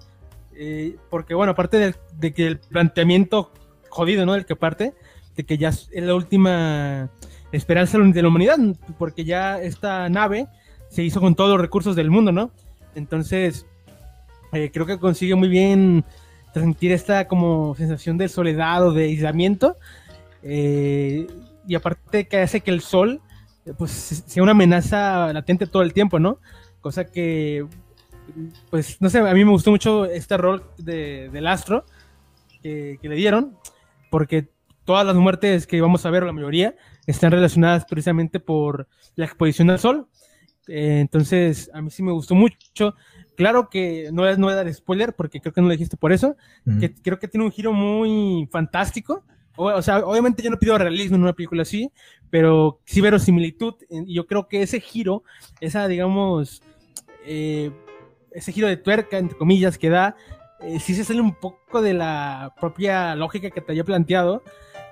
Eh, 0.56 0.96
porque 1.10 1.34
bueno, 1.34 1.52
aparte 1.52 1.94
de, 2.18 2.34
que 2.34 2.46
el 2.46 2.58
planteamiento 2.58 3.52
jodido, 3.88 4.24
¿no? 4.24 4.34
Del 4.34 4.46
que 4.46 4.56
parte, 4.56 4.94
de 5.36 5.44
que 5.44 5.58
ya 5.58 5.68
es 5.70 5.88
la 5.92 6.14
última 6.14 7.10
esperanza 7.50 7.98
de 7.98 8.22
la 8.22 8.28
humanidad, 8.28 8.58
porque 8.98 9.24
ya 9.24 9.60
esta 9.60 10.08
nave 10.08 10.46
se 10.88 11.02
hizo 11.02 11.20
con 11.20 11.34
todos 11.34 11.50
los 11.50 11.60
recursos 11.60 11.96
del 11.96 12.10
mundo, 12.10 12.30
¿no? 12.30 12.52
Entonces, 12.94 13.66
eh, 14.52 14.70
creo 14.72 14.86
que 14.86 14.98
consigue 14.98 15.34
muy 15.34 15.48
bien 15.48 16.04
transmitir 16.52 16.92
esta 16.92 17.26
como 17.26 17.74
sensación 17.74 18.16
de 18.16 18.28
soledad 18.28 18.86
o 18.86 18.92
de 18.92 19.04
aislamiento. 19.04 19.76
Eh, 20.44 21.26
y 21.66 21.74
aparte 21.74 22.28
que 22.28 22.38
hace 22.38 22.60
que 22.60 22.70
el 22.70 22.82
sol 22.82 23.22
pues 23.78 23.90
sea 23.90 24.42
una 24.42 24.52
amenaza 24.52 25.32
latente 25.32 25.66
todo 25.66 25.82
el 25.82 25.92
tiempo, 25.92 26.18
¿no? 26.18 26.38
Cosa 26.80 27.06
que, 27.06 27.66
pues, 28.70 29.00
no 29.00 29.08
sé, 29.08 29.18
a 29.18 29.32
mí 29.32 29.44
me 29.44 29.50
gustó 29.50 29.70
mucho 29.70 30.04
este 30.04 30.36
rol 30.36 30.64
de, 30.76 31.30
del 31.30 31.46
astro 31.46 31.84
que, 32.62 32.98
le 33.02 33.14
dieron, 33.14 33.56
porque 34.10 34.48
todas 34.84 35.06
las 35.06 35.16
muertes 35.16 35.66
que 35.66 35.80
vamos 35.80 36.04
a 36.04 36.10
ver, 36.10 36.24
la 36.24 36.32
mayoría, 36.32 36.74
están 37.06 37.30
relacionadas 37.30 37.86
precisamente 37.86 38.38
por 38.38 38.86
la 39.16 39.24
exposición 39.24 39.70
al 39.70 39.78
sol. 39.78 40.08
Eh, 40.68 40.98
entonces, 41.00 41.70
a 41.72 41.80
mí 41.80 41.90
sí 41.90 42.02
me 42.02 42.12
gustó 42.12 42.34
mucho. 42.34 42.94
Claro 43.36 43.68
que 43.68 44.10
no 44.12 44.22
voy 44.22 44.52
a 44.52 44.56
dar 44.56 44.72
spoiler 44.72 45.14
porque 45.14 45.40
creo 45.40 45.52
que 45.52 45.60
no 45.60 45.68
lo 45.68 45.72
dijiste 45.72 45.96
por 45.96 46.12
eso. 46.12 46.36
que 46.80 46.94
creo 46.94 47.18
que 47.18 47.28
tiene 47.28 47.44
un 47.44 47.52
giro 47.52 47.72
muy 47.72 48.46
fantástico. 48.50 49.24
O, 49.56 49.82
sea, 49.82 49.98
obviamente 49.98 50.42
yo 50.42 50.50
no 50.50 50.58
pido 50.58 50.76
realismo 50.76 51.16
en 51.16 51.22
una 51.22 51.32
película 51.32 51.62
así, 51.62 51.90
pero 52.30 52.80
sí 52.84 53.00
verosimilitud. 53.00 53.74
Y 53.88 54.14
yo 54.14 54.26
creo 54.26 54.48
que 54.48 54.62
ese 54.62 54.80
giro, 54.80 55.22
esa, 55.60 55.86
digamos, 55.86 56.62
eh, 57.24 57.70
ese 58.32 58.52
giro 58.52 58.66
de 58.66 58.76
tuerca, 58.76 59.18
entre 59.18 59.38
comillas, 59.38 59.78
que 59.78 59.90
da, 59.90 60.16
eh, 60.60 60.80
sí 60.80 60.94
se 60.94 61.04
sale 61.04 61.20
un 61.20 61.34
poco 61.34 61.82
de 61.82 61.94
la 61.94 62.54
propia 62.58 63.14
lógica 63.14 63.50
que 63.50 63.60
te 63.60 63.72
había 63.72 63.84
planteado, 63.84 64.42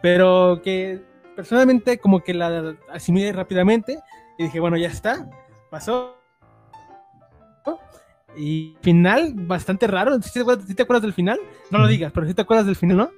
pero 0.00 0.60
que 0.62 1.00
personalmente 1.34 1.98
como 1.98 2.22
que 2.22 2.34
la 2.34 2.76
asimilé 2.92 3.32
rápidamente 3.32 3.98
y 4.38 4.44
dije, 4.44 4.60
bueno, 4.60 4.76
ya 4.76 4.88
está, 4.88 5.28
pasó. 5.70 6.18
Y 8.36 8.76
final 8.80 9.34
bastante 9.34 9.86
raro. 9.86 10.20
¿Sí 10.22 10.32
te, 10.32 10.40
acuerdas, 10.82 11.02
del 11.02 11.12
final? 11.12 11.38
No 11.70 11.78
lo 11.78 11.86
digas, 11.86 12.12
pero 12.14 12.26
sí 12.26 12.32
te 12.32 12.40
acuerdas 12.40 12.64
del 12.64 12.76
final, 12.76 12.96
¿no? 12.96 13.10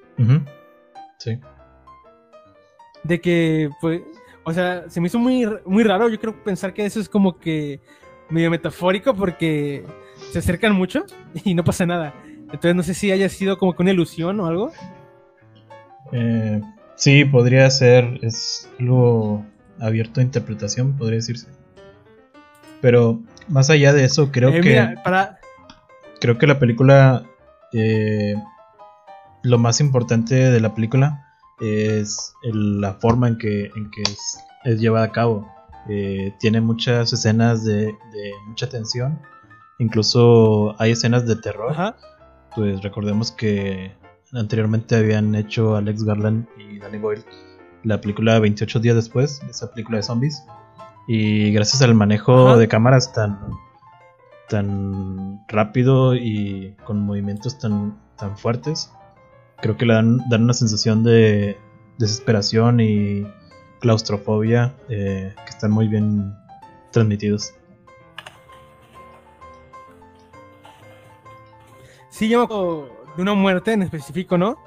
Sí. 1.18 1.38
De 3.02 3.20
que, 3.20 3.70
pues, 3.80 4.02
o 4.44 4.52
sea, 4.52 4.84
se 4.88 5.00
me 5.00 5.08
hizo 5.08 5.18
muy, 5.18 5.46
muy 5.64 5.84
raro. 5.84 6.08
Yo 6.08 6.18
creo 6.20 6.42
pensar 6.42 6.72
que 6.72 6.84
eso 6.84 7.00
es 7.00 7.08
como 7.08 7.38
que 7.38 7.80
medio 8.30 8.50
metafórico 8.50 9.14
porque 9.14 9.84
se 10.32 10.38
acercan 10.38 10.74
mucho 10.74 11.04
y 11.44 11.54
no 11.54 11.64
pasa 11.64 11.86
nada. 11.86 12.14
Entonces 12.44 12.74
no 12.74 12.82
sé 12.82 12.94
si 12.94 13.10
haya 13.10 13.28
sido 13.28 13.58
como 13.58 13.74
que 13.74 13.82
una 13.82 13.92
ilusión 13.92 14.38
o 14.40 14.46
algo. 14.46 14.72
Eh, 16.12 16.60
sí, 16.94 17.24
podría 17.24 17.68
ser. 17.70 18.20
Es 18.22 18.70
algo 18.78 19.44
abierto 19.80 20.20
a 20.20 20.22
interpretación, 20.22 20.96
podría 20.96 21.16
decirse. 21.16 21.48
Pero 22.80 23.22
más 23.48 23.70
allá 23.70 23.92
de 23.92 24.04
eso, 24.04 24.30
creo 24.30 24.50
eh, 24.50 24.60
que. 24.60 24.94
para... 25.02 25.38
Creo 26.20 26.38
que 26.38 26.46
la 26.46 26.58
película. 26.58 27.24
Eh, 27.72 28.36
lo 29.44 29.58
más 29.58 29.80
importante 29.80 30.34
de 30.34 30.60
la 30.60 30.74
película 30.74 31.24
es 31.60 32.34
la 32.42 32.94
forma 32.94 33.28
en 33.28 33.38
que, 33.38 33.66
en 33.76 33.90
que 33.90 34.02
es, 34.02 34.80
llevada 34.80 35.06
a 35.06 35.12
cabo. 35.12 35.48
Eh, 35.88 36.34
tiene 36.40 36.60
muchas 36.60 37.12
escenas 37.12 37.64
de, 37.64 37.94
mucha 38.48 38.68
tensión. 38.68 39.20
Incluso 39.78 40.74
hay 40.80 40.92
escenas 40.92 41.26
de 41.26 41.36
terror. 41.36 41.94
Pues 42.56 42.82
recordemos 42.82 43.30
que 43.30 43.92
anteriormente 44.32 44.96
habían 44.96 45.34
hecho 45.34 45.76
Alex 45.76 46.02
Garland 46.02 46.46
y 46.58 46.78
Danny 46.78 46.98
Boyle 46.98 47.24
la 47.84 48.00
película 48.00 48.38
28 48.38 48.80
días 48.80 48.96
después, 48.96 49.42
esa 49.48 49.70
película 49.70 49.98
de 49.98 50.02
zombies. 50.02 50.42
Y 51.06 51.52
gracias 51.52 51.82
al 51.82 51.94
manejo 51.94 52.56
de 52.56 52.66
cámaras 52.66 53.12
tan, 53.12 53.38
tan 54.48 55.44
rápido 55.48 56.14
y 56.14 56.74
con 56.84 57.00
movimientos 57.00 57.58
tan, 57.58 57.98
tan 58.16 58.38
fuertes, 58.38 58.90
creo 59.64 59.78
que 59.78 59.86
le 59.86 59.94
dan, 59.94 60.18
dan 60.28 60.42
una 60.42 60.52
sensación 60.52 61.02
de 61.04 61.56
desesperación 61.96 62.80
y 62.80 63.26
claustrofobia 63.80 64.74
eh, 64.90 65.34
que 65.34 65.48
están 65.48 65.70
muy 65.70 65.88
bien 65.88 66.34
transmitidos. 66.90 67.54
Sí, 72.10 72.28
yo 72.28 72.90
de 73.16 73.22
una 73.22 73.32
muerte 73.32 73.72
en 73.72 73.80
específico, 73.80 74.36
¿no? 74.36 74.58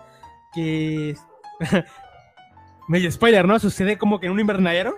Que 0.51 1.15
medio 2.87 3.11
spoiler, 3.11 3.47
¿no? 3.47 3.59
Sucede 3.59 3.99
como 3.99 4.19
que 4.19 4.25
en 4.25 4.31
un 4.31 4.39
invernadero 4.39 4.95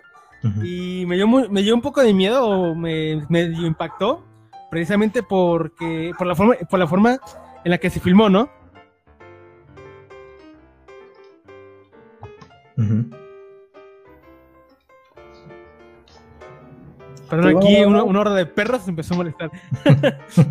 y 0.64 1.04
me 1.08 1.18
dio, 1.18 1.28
me 1.28 1.62
dio 1.62 1.76
un 1.76 1.82
poco 1.82 2.02
de 2.02 2.14
miedo, 2.14 2.48
o 2.48 2.74
me, 2.74 3.22
me 3.28 3.42
impactó, 3.42 4.24
precisamente 4.72 5.24
porque, 5.24 6.14
por 6.18 6.26
la, 6.26 6.36
forma, 6.36 6.56
por 6.70 6.80
la 6.80 6.88
forma 6.88 7.20
en 7.66 7.72
la 7.72 7.78
que 7.80 7.90
se 7.90 8.00
filmó, 8.00 8.30
¿no? 8.30 8.59
Pero 17.30 17.58
aquí 17.58 17.84
una, 17.84 18.04
hora 18.04 18.34
de 18.34 18.46
perros 18.46 18.88
empezó 18.88 19.14
a 19.14 19.18
molestar. 19.18 19.52
la 19.86 20.46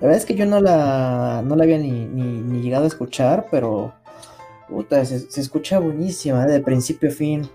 verdad 0.00 0.16
es 0.16 0.24
que 0.24 0.34
yo 0.34 0.46
no 0.46 0.60
la, 0.60 1.42
no 1.44 1.56
la 1.56 1.64
había 1.64 1.78
ni, 1.78 2.06
ni, 2.06 2.62
llegado 2.62 2.84
a 2.84 2.88
escuchar, 2.88 3.46
pero 3.50 3.92
puta, 4.68 5.04
se, 5.04 5.18
se 5.18 5.40
escucha 5.40 5.78
buenísima, 5.78 6.44
¿eh? 6.44 6.48
de 6.48 6.60
principio 6.60 7.10
a 7.10 7.12
fin. 7.12 7.50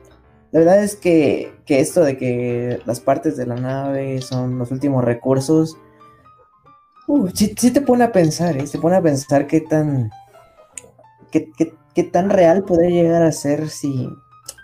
La 0.55 0.59
verdad 0.59 0.83
es 0.85 0.95
que, 0.95 1.53
esto 1.67 2.01
de 2.01 2.17
que 2.17 2.79
las 2.85 3.01
partes 3.01 3.35
de 3.35 3.45
la 3.45 3.55
nave 3.55 4.21
son 4.21 4.57
los 4.57 4.71
últimos 4.71 5.03
recursos, 5.03 5.77
uh, 7.07 7.27
sí, 7.33 7.53
te 7.53 7.81
pone 7.81 8.05
a 8.05 8.13
pensar, 8.13 8.55
¿eh? 8.55 8.65
Se 8.65 8.79
pone 8.79 8.95
a 8.95 9.01
pensar 9.01 9.47
qué 9.47 9.59
tan, 9.59 10.11
qué, 11.29 11.51
tan 12.03 12.29
real 12.29 12.63
podría 12.63 12.89
llegar 12.89 13.23
a 13.23 13.31
ser 13.31 13.69
si, 13.69 14.09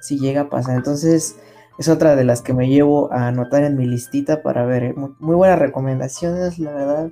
si 0.01 0.19
llega 0.19 0.41
a 0.41 0.49
pasar. 0.49 0.75
Entonces, 0.75 1.37
es 1.77 1.89
otra 1.89 2.15
de 2.15 2.23
las 2.23 2.41
que 2.41 2.53
me 2.53 2.69
llevo 2.69 3.11
a 3.11 3.27
anotar 3.27 3.63
en 3.63 3.77
mi 3.77 3.85
listita 3.87 4.43
para 4.43 4.65
ver. 4.65 4.83
¿eh? 4.83 4.93
Muy, 4.93 5.35
buenas 5.35 5.59
recomendaciones, 5.59 6.59
la 6.59 6.73
verdad. 6.73 7.09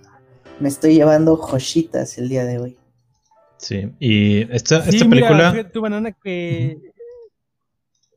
Me 0.59 0.67
estoy 0.67 0.95
llevando 0.95 1.37
joyitas 1.37 2.17
el 2.17 2.29
día 2.29 2.45
de 2.45 2.59
hoy. 2.59 2.77
Sí, 3.57 3.91
y 3.99 4.41
esta, 4.53 4.79
esta 4.79 5.09
película. 5.09 5.69
tu 5.71 5.81
banana 5.81 6.11
que. 6.11 6.93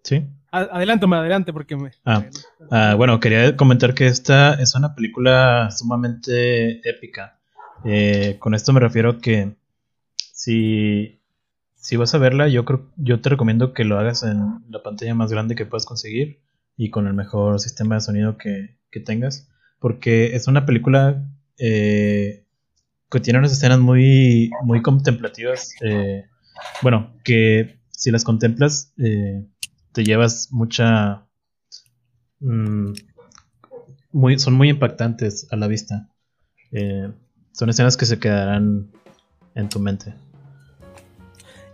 Sí. 0.03 0.27
Adelante, 0.51 1.07
adelante, 1.07 1.53
porque 1.53 1.77
me. 1.77 1.93
Ah, 2.05 2.27
ah, 2.71 2.95
bueno, 2.95 3.19
quería 3.21 3.57
comentar 3.57 3.95
que 3.95 4.07
esta 4.07 4.53
es 4.55 4.75
una 4.75 4.95
película 4.95 5.71
sumamente 5.71 6.87
épica. 6.87 7.39
Eh, 7.85 8.37
con 8.39 8.55
esto 8.55 8.75
me 8.75 8.81
refiero 8.81 9.19
que 9.19 9.57
si, 10.15 11.22
si 11.83 11.97
vas 11.97 12.15
a 12.15 12.19
verla, 12.19 12.47
yo 12.47 12.65
creo, 12.65 12.89
yo 12.97 13.21
te 13.21 13.29
recomiendo 13.29 13.75
que 13.75 13.83
lo 13.83 13.99
hagas 13.99 14.23
en 14.23 14.63
la 14.71 14.85
pantalla 14.85 15.17
más 15.17 15.33
grande 15.33 15.57
que 15.57 15.67
puedas 15.67 15.85
conseguir 15.85 16.41
y 16.77 16.91
con 16.91 17.09
el 17.09 17.13
mejor 17.13 17.59
sistema 17.59 17.97
de 17.97 18.01
sonido 18.01 18.39
que, 18.39 18.79
tengas, 19.05 19.49
porque 19.81 20.37
es 20.37 20.47
una 20.47 20.65
película 20.65 21.29
eh, 21.59 22.47
que 23.11 23.21
tiene 23.21 23.41
unas 23.41 23.53
escenas 23.53 23.81
muy, 23.81 24.51
muy 24.63 24.81
contemplativas. 24.81 25.75
Eh, 25.81 26.27
bueno, 26.83 27.15
que 27.25 27.81
si 27.91 28.13
las 28.13 28.23
contemplas 28.23 28.93
te 28.97 30.05
llevas 30.05 30.53
mucha... 30.53 31.27
Mm, 32.39 32.93
muy, 34.13 34.39
son 34.39 34.55
muy 34.55 34.69
impactantes 34.69 35.49
a 35.51 35.57
la 35.57 35.67
vista. 35.67 36.09
Eh, 36.71 37.11
son 37.53 37.71
escenas 37.71 37.97
que 37.97 38.07
se 38.07 38.21
quedarán 38.21 38.91
en 39.57 39.69
tu 39.69 39.81
mente. 39.81 40.15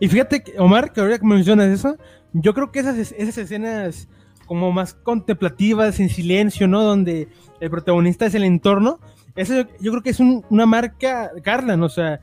Y 0.01 0.09
fíjate, 0.09 0.45
Omar, 0.59 0.93
que 0.93 1.01
ahora 1.01 1.19
que 1.19 1.27
mencionas 1.27 1.69
eso, 1.69 1.97
yo 2.33 2.55
creo 2.55 2.71
que 2.71 2.81
esas, 2.81 2.97
esas 3.13 3.39
escenas 3.39 4.09
como 4.47 4.73
más 4.73 4.95
contemplativas, 4.95 6.01
en 6.01 6.09
silencio, 6.09 6.69
¿no? 6.69 6.83
Donde 6.83 7.29
el 7.61 7.71
protagonista 7.71 8.27
es 8.27 8.35
el 8.35 8.45
entorno. 8.45 8.99
Eso 9.37 9.67
yo 9.81 9.93
creo 9.93 10.03
que 10.03 10.11
es 10.11 10.21
una 10.21 10.67
marca 10.67 11.31
Garland, 11.45 11.83
o 11.85 11.89
sea, 11.89 12.21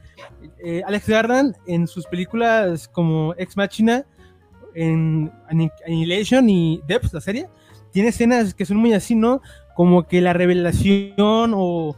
eh, 0.63 0.81
Alex 0.85 1.07
Garland 1.07 1.55
en 1.65 1.87
sus 1.87 2.05
películas 2.07 2.87
como 2.87 3.33
Ex 3.37 3.55
Machina, 3.55 4.05
en 4.73 5.31
Annihilation 5.47 6.49
y 6.49 6.81
Depth, 6.87 7.13
la 7.13 7.21
serie, 7.21 7.47
tiene 7.91 8.09
escenas 8.09 8.53
que 8.53 8.65
son 8.65 8.77
muy 8.77 8.93
así, 8.93 9.15
¿no? 9.15 9.41
Como 9.75 10.07
que 10.07 10.19
la 10.19 10.33
revelación 10.33 11.53
o, 11.55 11.95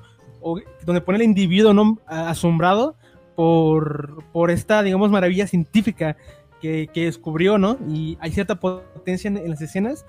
donde 0.86 1.02
pone 1.02 1.18
el 1.18 1.24
individuo 1.24 1.74
¿no? 1.74 1.98
asombrado 2.06 2.96
por, 3.38 4.24
por 4.34 4.50
esta, 4.50 4.82
digamos, 4.82 5.12
maravilla 5.12 5.46
científica 5.46 6.18
que, 6.60 6.90
descubrió, 6.92 7.60
¿no? 7.60 7.78
Y 7.88 8.18
hay 8.20 8.32
cierta 8.32 8.60
potencia 8.60 9.28
en, 9.28 9.48
las 9.48 9.62
escenas. 9.62 10.08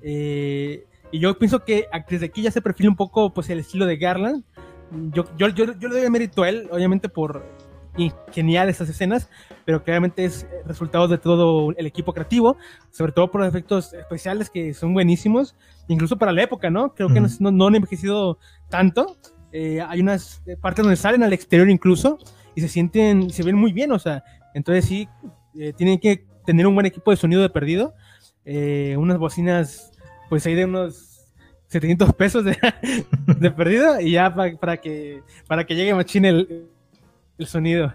Eh, 0.00 0.86
y 1.12 1.18
yo 1.18 1.38
pienso 1.38 1.62
que 1.62 1.88
desde 2.08 2.24
aquí 2.24 2.40
ya 2.40 2.50
se 2.50 2.62
perfila 2.62 2.88
un 2.88 2.96
poco 2.96 3.34
pues 3.34 3.50
el 3.50 3.58
estilo 3.58 3.84
de 3.84 3.98
Garland. 3.98 4.44
Yo, 5.12 5.26
yo, 5.36 5.48
yo, 5.48 5.78
yo 5.78 5.88
le 5.90 6.00
doy 6.00 6.08
mérito 6.08 6.42
a 6.42 6.48
él, 6.48 6.70
obviamente 6.72 7.10
por 7.10 7.44
genial 8.32 8.70
estas 8.70 8.88
escenas, 8.88 9.28
pero 9.66 9.84
claramente 9.84 10.24
es 10.24 10.46
resultado 10.64 11.06
de 11.06 11.18
todo 11.18 11.74
el 11.76 11.84
equipo 11.84 12.14
creativo, 12.14 12.56
sobre 12.90 13.12
todo 13.12 13.30
por 13.30 13.42
los 13.42 13.50
efectos 13.50 13.92
especiales 13.92 14.48
que 14.48 14.72
son 14.72 14.94
buenísimos, 14.94 15.54
incluso 15.86 16.16
para 16.16 16.32
la 16.32 16.42
época, 16.42 16.70
¿no? 16.70 16.94
Creo 16.94 17.08
que 17.08 17.20
no, 17.20 17.28
no, 17.50 17.66
han 17.66 17.74
envejecido 17.74 18.38
tanto. 18.70 19.18
Eh, 19.52 19.82
hay 19.86 20.00
unas 20.00 20.42
partes 20.62 20.82
donde 20.82 20.96
salen 20.96 21.22
al 21.24 21.34
exterior 21.34 21.68
incluso 21.68 22.18
y 22.54 22.60
se 22.60 22.68
sienten, 22.68 23.30
se 23.30 23.42
ven 23.42 23.56
muy 23.56 23.72
bien, 23.72 23.92
o 23.92 23.98
sea, 23.98 24.24
entonces 24.54 24.84
sí, 24.84 25.08
eh, 25.58 25.72
tienen 25.76 25.98
que 25.98 26.24
tener 26.44 26.66
un 26.66 26.74
buen 26.74 26.86
equipo 26.86 27.10
de 27.10 27.16
sonido 27.16 27.42
de 27.42 27.50
perdido, 27.50 27.94
eh, 28.44 28.96
unas 28.98 29.18
bocinas, 29.18 29.92
pues 30.28 30.46
ahí 30.46 30.54
de 30.54 30.64
unos 30.64 31.26
700 31.68 32.12
pesos 32.14 32.44
de, 32.44 32.56
de 33.38 33.50
perdido 33.50 34.00
y 34.00 34.12
ya 34.12 34.34
para 34.34 34.76
que 34.76 35.22
para 35.46 35.64
que 35.64 35.76
llegue 35.76 35.94
machine 35.94 36.28
el, 36.28 36.66
el 37.38 37.46
sonido. 37.46 37.92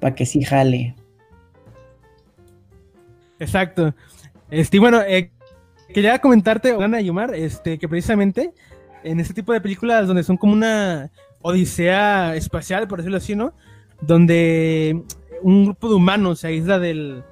Para 0.00 0.14
que 0.14 0.24
sí 0.24 0.42
jale. 0.42 0.94
Exacto. 3.38 3.94
Este, 4.50 4.78
bueno, 4.78 5.00
eh, 5.02 5.30
quería 5.92 6.18
comentarte, 6.18 6.72
Ana 6.72 7.00
Yumar, 7.00 7.34
este, 7.34 7.78
que 7.78 7.88
precisamente 7.88 8.52
en 9.02 9.20
este 9.20 9.34
tipo 9.34 9.52
de 9.52 9.60
películas 9.60 10.06
donde 10.06 10.22
son 10.22 10.36
como 10.36 10.52
una 10.52 11.10
odisea 11.42 12.34
espacial, 12.36 12.86
por 12.88 12.98
decirlo 12.98 13.18
así, 13.18 13.34
¿no? 13.34 13.52
Donde 14.00 15.02
un 15.42 15.64
grupo 15.64 15.88
de 15.88 15.94
humanos 15.94 16.40
se 16.40 16.48
aísla 16.48 16.78
del, 16.78 17.24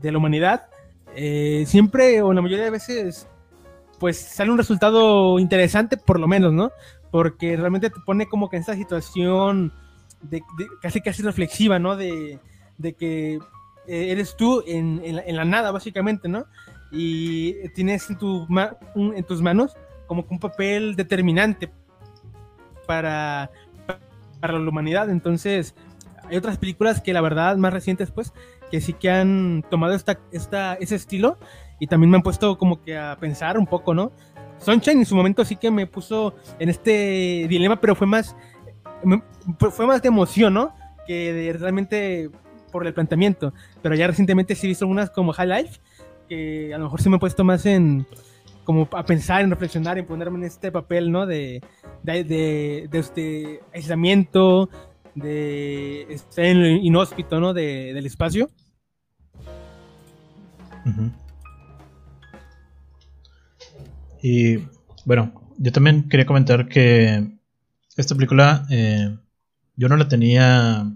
de 0.00 0.12
la 0.12 0.18
humanidad, 0.18 0.66
eh, 1.14 1.64
siempre 1.66 2.22
o 2.22 2.32
la 2.32 2.42
mayoría 2.42 2.64
de 2.64 2.70
veces, 2.70 3.28
pues 3.98 4.18
sale 4.18 4.50
un 4.50 4.58
resultado 4.58 5.38
interesante, 5.38 5.96
por 5.96 6.18
lo 6.18 6.26
menos, 6.26 6.52
¿no? 6.52 6.70
Porque 7.10 7.56
realmente 7.56 7.90
te 7.90 8.00
pone 8.00 8.26
como 8.26 8.48
que 8.48 8.56
en 8.56 8.60
esta 8.60 8.74
situación 8.74 9.72
casi 10.80 11.00
casi 11.00 11.22
reflexiva, 11.22 11.78
¿no? 11.78 11.96
De, 11.96 12.38
que 12.98 13.34
eh, 13.86 14.10
eres 14.10 14.36
tú 14.36 14.62
en, 14.66 15.00
en, 15.04 15.36
la, 15.36 15.44
nada, 15.44 15.70
básicamente, 15.70 16.28
¿no? 16.28 16.46
Y 16.90 17.68
tienes 17.70 18.10
en, 18.10 18.18
tu 18.18 18.46
en 18.96 19.24
tus 19.24 19.40
manos 19.40 19.76
como 20.06 20.26
que 20.26 20.34
un 20.34 20.40
papel 20.40 20.94
determinante 20.96 21.70
para, 22.92 23.50
para 24.38 24.58
la 24.58 24.68
humanidad. 24.68 25.08
Entonces, 25.08 25.74
hay 26.28 26.36
otras 26.36 26.58
películas 26.58 27.00
que 27.00 27.14
la 27.14 27.22
verdad, 27.22 27.56
más 27.56 27.72
recientes, 27.72 28.10
pues, 28.10 28.34
que 28.70 28.82
sí 28.82 28.92
que 28.92 29.10
han 29.10 29.64
tomado 29.70 29.94
esta, 29.94 30.20
esta, 30.30 30.74
ese 30.74 30.96
estilo 30.96 31.38
y 31.80 31.86
también 31.86 32.10
me 32.10 32.18
han 32.18 32.22
puesto 32.22 32.58
como 32.58 32.82
que 32.82 32.98
a 32.98 33.16
pensar 33.18 33.56
un 33.56 33.66
poco, 33.66 33.94
¿no? 33.94 34.12
Sunshine 34.58 34.98
en 34.98 35.06
su 35.06 35.16
momento 35.16 35.42
sí 35.42 35.56
que 35.56 35.70
me 35.70 35.86
puso 35.86 36.34
en 36.58 36.68
este 36.68 37.46
dilema, 37.48 37.80
pero 37.80 37.96
fue 37.96 38.06
más 38.06 38.36
fue 39.58 39.86
más 39.86 40.02
de 40.02 40.08
emoción, 40.08 40.52
¿no? 40.52 40.74
Que 41.06 41.32
de, 41.32 41.52
realmente 41.54 42.30
por 42.70 42.86
el 42.86 42.92
planteamiento. 42.92 43.54
Pero 43.80 43.94
ya 43.94 44.06
recientemente 44.06 44.54
sí 44.54 44.66
he 44.66 44.68
visto 44.68 44.84
algunas 44.84 45.08
como 45.08 45.32
High 45.32 45.48
Life, 45.48 45.80
que 46.28 46.74
a 46.74 46.78
lo 46.78 46.84
mejor 46.84 47.00
sí 47.00 47.08
me 47.08 47.16
he 47.16 47.20
puesto 47.20 47.42
más 47.42 47.64
en 47.64 48.06
como 48.64 48.88
a 48.92 49.04
pensar, 49.04 49.42
en 49.42 49.50
reflexionar, 49.50 49.98
en 49.98 50.06
ponerme 50.06 50.38
en 50.38 50.44
este 50.44 50.70
papel, 50.70 51.10
¿no? 51.10 51.26
De, 51.26 51.62
de, 52.02 52.88
este 52.92 53.60
aislamiento, 53.74 54.68
de 55.14 56.02
estar 56.12 56.44
en 56.44 56.84
inhóspito, 56.84 57.40
¿no? 57.40 57.52
De, 57.52 57.92
del 57.92 58.06
espacio. 58.06 58.50
Y 64.22 64.58
bueno, 65.04 65.32
yo 65.58 65.72
también 65.72 66.08
quería 66.08 66.26
comentar 66.26 66.68
que 66.68 67.38
esta 67.96 68.14
película 68.14 68.66
eh, 68.70 69.16
yo 69.76 69.88
no 69.88 69.96
la 69.96 70.08
tenía 70.08 70.90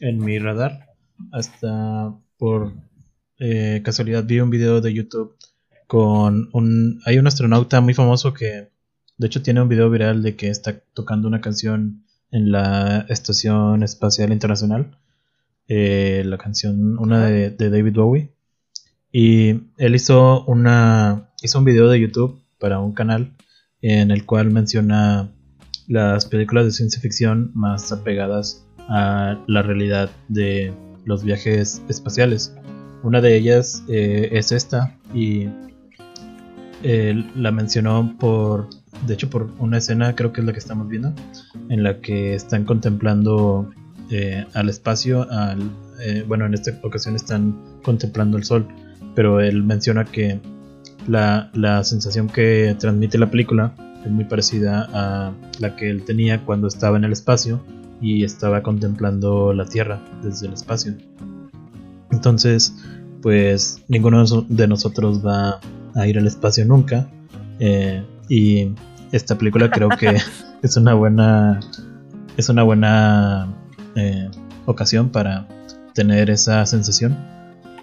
en 0.00 0.18
mi 0.18 0.38
radar 0.38 0.90
hasta 1.32 2.14
por 2.36 2.72
eh, 3.38 3.80
casualidad 3.84 4.24
vi 4.24 4.40
un 4.40 4.50
video 4.50 4.80
de 4.80 4.92
YouTube 4.92 5.36
con 5.86 6.50
un 6.52 7.00
hay 7.04 7.18
un 7.18 7.26
astronauta 7.26 7.80
muy 7.80 7.94
famoso 7.94 8.34
que 8.34 8.70
de 9.18 9.26
hecho 9.26 9.42
tiene 9.42 9.62
un 9.62 9.68
video 9.68 9.90
viral 9.90 10.22
de 10.22 10.36
que 10.36 10.48
está 10.48 10.80
tocando 10.94 11.28
una 11.28 11.40
canción 11.40 12.04
en 12.30 12.50
la 12.50 13.06
estación 13.08 13.82
espacial 13.82 14.32
internacional 14.32 14.98
eh, 15.68 16.22
la 16.26 16.38
canción 16.38 16.98
una 16.98 17.26
de, 17.26 17.50
de, 17.50 17.70
David 17.70 17.94
Bowie 17.94 18.32
y 19.12 19.60
él 19.78 19.94
hizo 19.94 20.44
una 20.46 21.30
hizo 21.42 21.58
un 21.58 21.64
video 21.64 21.88
de 21.88 22.00
YouTube 22.00 22.42
para 22.58 22.80
un 22.80 22.92
canal 22.92 23.32
en 23.82 24.10
el 24.10 24.24
cual 24.26 24.50
menciona 24.50 25.30
las 25.86 26.26
películas 26.26 26.64
de 26.64 26.72
ciencia 26.72 27.00
ficción 27.00 27.52
más 27.54 27.92
apegadas 27.92 28.66
a 28.88 29.38
la 29.46 29.62
realidad 29.62 30.10
de 30.28 30.72
los 31.04 31.22
viajes 31.24 31.82
espaciales. 31.88 32.54
Una 33.02 33.20
de 33.20 33.36
ellas 33.36 33.84
eh, 33.88 34.30
es 34.32 34.52
esta 34.52 34.98
y 35.14 35.48
la 36.82 37.50
mencionó 37.52 38.16
por, 38.18 38.68
de 39.06 39.14
hecho 39.14 39.30
por 39.30 39.50
una 39.58 39.78
escena, 39.78 40.14
creo 40.14 40.32
que 40.32 40.40
es 40.40 40.46
la 40.46 40.52
que 40.52 40.58
estamos 40.58 40.88
viendo, 40.88 41.12
en 41.68 41.82
la 41.82 42.00
que 42.00 42.34
están 42.34 42.64
contemplando 42.64 43.70
eh, 44.10 44.44
al 44.54 44.68
espacio, 44.68 45.30
al, 45.30 45.70
eh, 46.00 46.24
bueno, 46.26 46.46
en 46.46 46.54
esta 46.54 46.72
ocasión 46.82 47.16
están 47.16 47.56
contemplando 47.82 48.36
el 48.36 48.44
sol, 48.44 48.66
pero 49.14 49.40
él 49.40 49.64
menciona 49.64 50.04
que 50.04 50.40
la, 51.08 51.50
la 51.54 51.82
sensación 51.84 52.28
que 52.28 52.76
transmite 52.78 53.18
la 53.18 53.30
película 53.30 53.74
es 54.04 54.10
muy 54.10 54.24
parecida 54.24 54.88
a 54.92 55.32
la 55.58 55.76
que 55.76 55.90
él 55.90 56.04
tenía 56.04 56.44
cuando 56.44 56.68
estaba 56.68 56.96
en 56.96 57.04
el 57.04 57.12
espacio 57.12 57.60
y 58.00 58.22
estaba 58.24 58.62
contemplando 58.62 59.52
la 59.52 59.64
Tierra 59.64 60.04
desde 60.22 60.46
el 60.46 60.52
espacio. 60.52 60.94
Entonces, 62.10 62.74
pues 63.22 63.82
ninguno 63.88 64.24
de 64.48 64.68
nosotros 64.68 65.26
va 65.26 65.60
a 65.96 66.06
ir 66.06 66.18
al 66.18 66.26
espacio 66.26 66.64
nunca. 66.64 67.08
Eh, 67.58 68.04
y 68.28 68.72
esta 69.12 69.36
película 69.36 69.70
creo 69.70 69.88
que 69.88 70.16
es 70.62 70.76
una 70.76 70.94
buena 70.94 71.60
es 72.36 72.48
una 72.48 72.62
buena 72.62 73.48
eh, 73.94 74.28
ocasión 74.66 75.08
para 75.08 75.48
tener 75.94 76.28
esa 76.28 76.64
sensación 76.66 77.16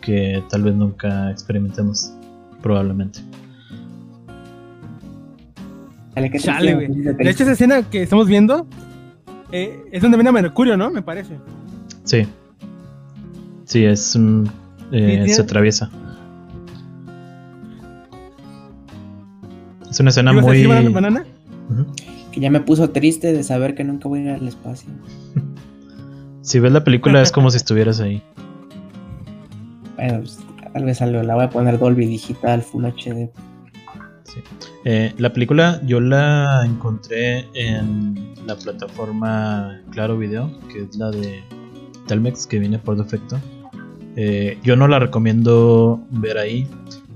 que 0.02 0.44
tal 0.50 0.64
vez 0.64 0.76
nunca 0.76 1.32
experimentemos 1.32 2.14
probablemente. 2.62 3.20
De 6.16 7.30
hecho, 7.30 7.44
esa 7.44 7.54
escena 7.54 7.82
que 7.90 8.04
estamos 8.04 8.28
viendo 8.28 8.68
eh, 9.52 9.84
es 9.92 10.02
donde 10.02 10.18
viene 10.18 10.30
a 10.30 10.34
Mercurio, 10.34 10.78
¿no? 10.78 10.92
Me 10.92 11.02
parece. 11.02 11.38
Sí. 12.04 12.28
Sí, 13.66 13.86
es 13.86 14.16
un. 14.16 14.50
Eh, 14.92 15.26
se 15.28 15.42
atraviesa. 15.42 15.90
Es 19.94 20.00
una 20.00 20.10
escena 20.10 20.34
muy. 20.34 20.66
banana? 20.66 21.24
Que 22.32 22.40
ya 22.40 22.50
me 22.50 22.62
puso 22.62 22.90
triste 22.90 23.32
de 23.32 23.44
saber 23.44 23.76
que 23.76 23.84
nunca 23.84 24.10
voy 24.10 24.22
a 24.22 24.24
ir 24.24 24.30
al 24.32 24.48
espacio. 24.48 24.90
si 26.42 26.58
ves 26.58 26.72
la 26.72 26.84
película, 26.84 27.22
es 27.22 27.32
como 27.32 27.52
si 27.52 27.58
estuvieras 27.58 28.00
ahí. 28.00 28.24
Bueno, 29.96 30.22
pues, 30.22 30.40
tal 30.74 30.86
vez 30.86 31.00
la 31.00 31.36
voy 31.36 31.44
a 31.44 31.50
poner 31.52 31.78
Dolby 31.78 32.08
Digital, 32.08 32.64
Full 32.64 32.86
HD. 32.86 33.30
Eh, 34.86 35.14
la 35.20 35.32
película 35.32 35.80
yo 35.86 36.00
la 36.00 36.64
encontré 36.66 37.46
en 37.54 38.34
la 38.48 38.56
plataforma 38.56 39.80
Claro 39.92 40.18
Video, 40.18 40.52
que 40.72 40.86
es 40.86 40.96
la 40.96 41.12
de 41.12 41.44
Telmex, 42.08 42.48
que 42.48 42.58
viene 42.58 42.80
por 42.80 42.98
defecto. 42.98 43.40
Eh, 44.16 44.58
yo 44.64 44.76
no 44.76 44.88
la 44.88 44.98
recomiendo 44.98 46.02
ver 46.10 46.40
ahí 46.40 46.68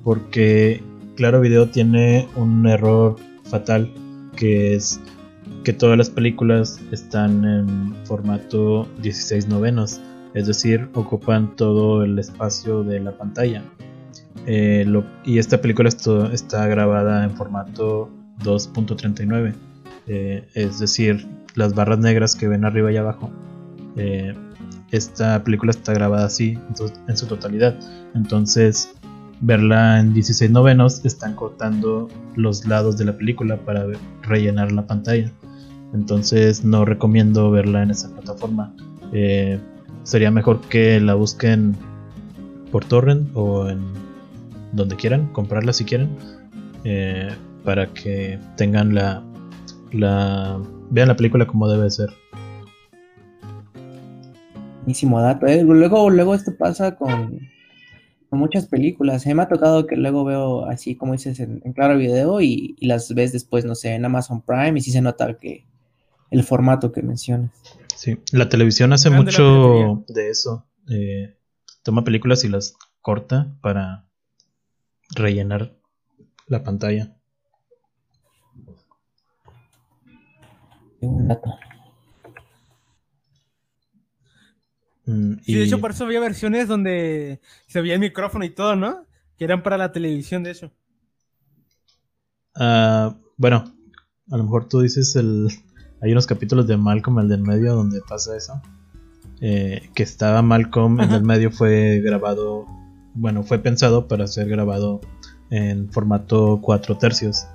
porque 0.03 0.83
Claro 1.17 1.41
Video 1.41 1.67
tiene 1.69 2.27
un 2.35 2.65
error 2.67 3.15
fatal 3.43 3.91
que 4.35 4.75
es 4.75 5.01
que 5.63 5.73
todas 5.73 5.97
las 5.97 6.09
películas 6.09 6.79
están 6.91 7.43
en 7.43 7.95
formato 8.05 8.87
16 9.01 9.47
novenos, 9.47 9.99
es 10.33 10.47
decir, 10.47 10.87
ocupan 10.93 11.55
todo 11.55 12.03
el 12.03 12.17
espacio 12.19 12.83
de 12.83 12.99
la 12.99 13.11
pantalla. 13.17 13.63
Eh, 14.45 14.85
y 15.25 15.39
esta 15.39 15.59
película 15.59 15.89
está 15.89 16.67
grabada 16.67 17.23
en 17.25 17.31
formato 17.31 18.09
2.39. 18.43 19.53
eh, 20.09 20.47
es 20.53 20.79
decir, 20.79 21.27
las 21.55 21.73
barras 21.73 21.99
negras 21.99 22.35
que 22.35 22.47
ven 22.47 22.63
arriba 22.63 22.91
y 22.91 22.97
abajo. 22.97 23.29
eh, 23.97 24.35
esta 24.91 25.43
película 25.43 25.71
está 25.71 25.91
grabada 25.93 26.27
así 26.27 26.57
en 26.69 26.75
su- 26.77 26.93
en 27.09 27.17
su 27.17 27.25
totalidad. 27.25 27.77
Entonces, 28.15 28.95
verla 29.41 29.99
en 29.99 30.13
16 30.13 30.51
novenos 30.51 31.05
están 31.05 31.35
cortando 31.35 32.07
los 32.35 32.65
lados 32.65 32.97
de 32.97 33.05
la 33.05 33.17
película 33.17 33.57
para 33.57 33.85
rellenar 34.23 34.71
la 34.71 34.85
pantalla. 34.87 35.31
Entonces, 35.93 36.63
no 36.63 36.85
recomiendo 36.85 37.51
verla 37.51 37.83
en 37.83 37.91
esa 37.91 38.09
plataforma. 38.09 38.73
Eh, 39.13 39.59
sería 40.03 40.31
mejor 40.31 40.61
que 40.61 40.99
la 40.99 41.13
busquen 41.13 41.75
por 42.71 42.83
torrent 42.85 43.29
o 43.33 43.69
en 43.69 43.81
donde 44.73 44.95
quieran, 44.95 45.27
comprarla 45.33 45.71
si 45.73 45.85
quieren, 45.85 46.09
eh, 46.83 47.29
para 47.63 47.87
que 47.93 48.39
tengan 48.57 48.93
la, 48.93 49.23
la 49.91 50.59
vean 50.89 51.07
la 51.07 51.15
película 51.15 51.45
como 51.45 51.67
debe 51.67 51.89
ser. 51.89 52.09
Buenísimo 54.81 55.21
dato. 55.21 55.47
¿eh? 55.47 55.63
Luego, 55.63 56.09
luego 56.09 56.33
esto 56.33 56.51
pasa 56.57 56.95
con 56.95 57.39
muchas 58.31 58.67
películas. 58.67 59.25
¿eh? 59.25 59.33
Me 59.33 59.43
ha 59.43 59.47
tocado 59.47 59.87
que 59.87 59.95
luego 59.95 60.23
veo 60.25 60.65
así, 60.65 60.95
como 60.95 61.13
dices, 61.13 61.39
en, 61.39 61.61
en 61.63 61.73
Claro 61.73 61.97
Video 61.97 62.41
y, 62.41 62.75
y 62.77 62.87
las 62.87 63.13
ves 63.13 63.31
después, 63.31 63.65
no 63.65 63.75
sé, 63.75 63.93
en 63.93 64.05
Amazon 64.05 64.41
Prime 64.41 64.77
y 64.77 64.81
sí 64.81 64.91
se 64.91 65.01
nota 65.01 65.37
que 65.37 65.65
el 66.29 66.43
formato 66.43 66.91
que 66.91 67.01
mencionas. 67.01 67.51
Sí, 67.95 68.19
la 68.31 68.49
televisión 68.49 68.91
hace 68.93 69.09
Grande 69.09 69.31
mucho 69.31 70.03
de 70.07 70.29
eso. 70.29 70.65
eh, 70.89 71.37
toma 71.83 72.03
películas 72.03 72.43
y 72.43 72.49
las 72.49 72.75
corta 73.01 73.55
para 73.61 74.05
rellenar 75.15 75.73
la 76.47 76.63
pantalla. 76.63 77.15
Buen 81.01 81.27
dato. 81.27 81.49
Mm, 85.07 85.39
Sí, 85.43 85.55
de 85.55 85.63
hecho, 85.63 85.79
por 85.79 85.91
eso 85.91 86.05
había 86.05 86.19
versiones 86.19 86.67
donde 86.67 87.39
se 87.67 87.81
veía 87.81 87.95
el 87.95 87.99
micrófono 87.99 88.45
y 88.45 88.51
todo, 88.51 88.75
¿no? 88.75 89.05
Que 89.37 89.45
eran 89.45 89.63
para 89.63 89.77
la 89.77 89.91
televisión, 89.91 90.43
de 90.43 90.51
hecho. 90.51 90.71
Ah, 92.55 93.15
bueno, 93.37 93.73
a 94.31 94.37
lo 94.37 94.43
mejor 94.43 94.67
tú 94.67 94.81
dices 94.81 95.15
el. 95.15 95.47
Hay 96.01 96.11
unos 96.11 96.27
capítulos 96.27 96.67
de 96.67 96.77
Malcolm, 96.77 97.19
el 97.19 97.27
del 97.29 97.41
medio, 97.41 97.73
donde 97.73 98.01
pasa 98.07 98.35
eso. 98.37 98.61
Eh, 99.41 99.89
que 99.95 100.03
estaba 100.03 100.41
Malcolm, 100.41 100.99
el 100.99 101.05
Ajá. 101.05 101.15
del 101.15 101.23
medio 101.23 101.51
fue 101.51 102.01
grabado. 102.01 102.65
Bueno, 103.13 103.43
fue 103.43 103.59
pensado 103.59 104.07
para 104.07 104.27
ser 104.27 104.47
grabado 104.47 105.01
en 105.49 105.91
formato 105.91 106.59
4 106.61 106.97
tercios. 106.97 107.47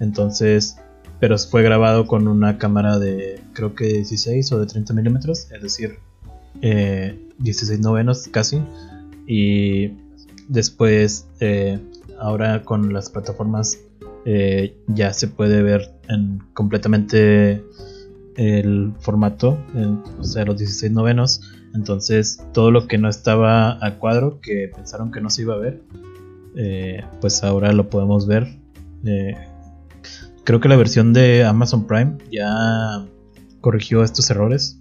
Entonces, 0.00 0.76
pero 1.20 1.38
fue 1.38 1.62
grabado 1.62 2.06
con 2.06 2.28
una 2.28 2.58
cámara 2.58 2.98
de 2.98 3.42
creo 3.54 3.74
que 3.74 3.86
16 3.86 4.52
o 4.52 4.58
de 4.60 4.66
30 4.66 4.92
milímetros, 4.92 5.50
es 5.50 5.62
decir, 5.62 5.98
eh, 6.62 7.18
16 7.38 7.80
novenos 7.80 8.28
casi. 8.30 8.60
Y 9.26 9.92
después, 10.48 11.26
eh, 11.40 11.78
ahora 12.18 12.62
con 12.62 12.92
las 12.92 13.10
plataformas 13.10 13.78
eh, 14.24 14.76
ya 14.88 15.12
se 15.12 15.28
puede 15.28 15.62
ver 15.62 15.92
en 16.08 16.42
completamente 16.52 17.62
el 18.36 18.92
formato, 18.98 19.56
en- 19.74 20.02
o 20.18 20.24
sea, 20.24 20.44
los 20.44 20.58
16 20.58 20.90
novenos. 20.92 21.40
Entonces, 21.74 22.42
todo 22.52 22.70
lo 22.70 22.86
que 22.88 22.98
no 22.98 23.08
estaba 23.08 23.84
a 23.84 23.98
cuadro, 23.98 24.40
que 24.40 24.70
pensaron 24.74 25.12
que 25.12 25.20
no 25.20 25.30
se 25.30 25.42
iba 25.42 25.54
a 25.54 25.58
ver, 25.58 25.82
eh, 26.56 27.04
pues 27.20 27.44
ahora 27.44 27.72
lo 27.72 27.88
podemos 27.90 28.26
ver. 28.26 28.46
Creo 30.44 30.60
que 30.60 30.68
la 30.68 30.76
versión 30.76 31.12
de 31.12 31.44
Amazon 31.44 31.86
Prime 31.86 32.16
ya 32.30 33.06
corrigió 33.60 34.02
estos 34.02 34.28
errores, 34.30 34.78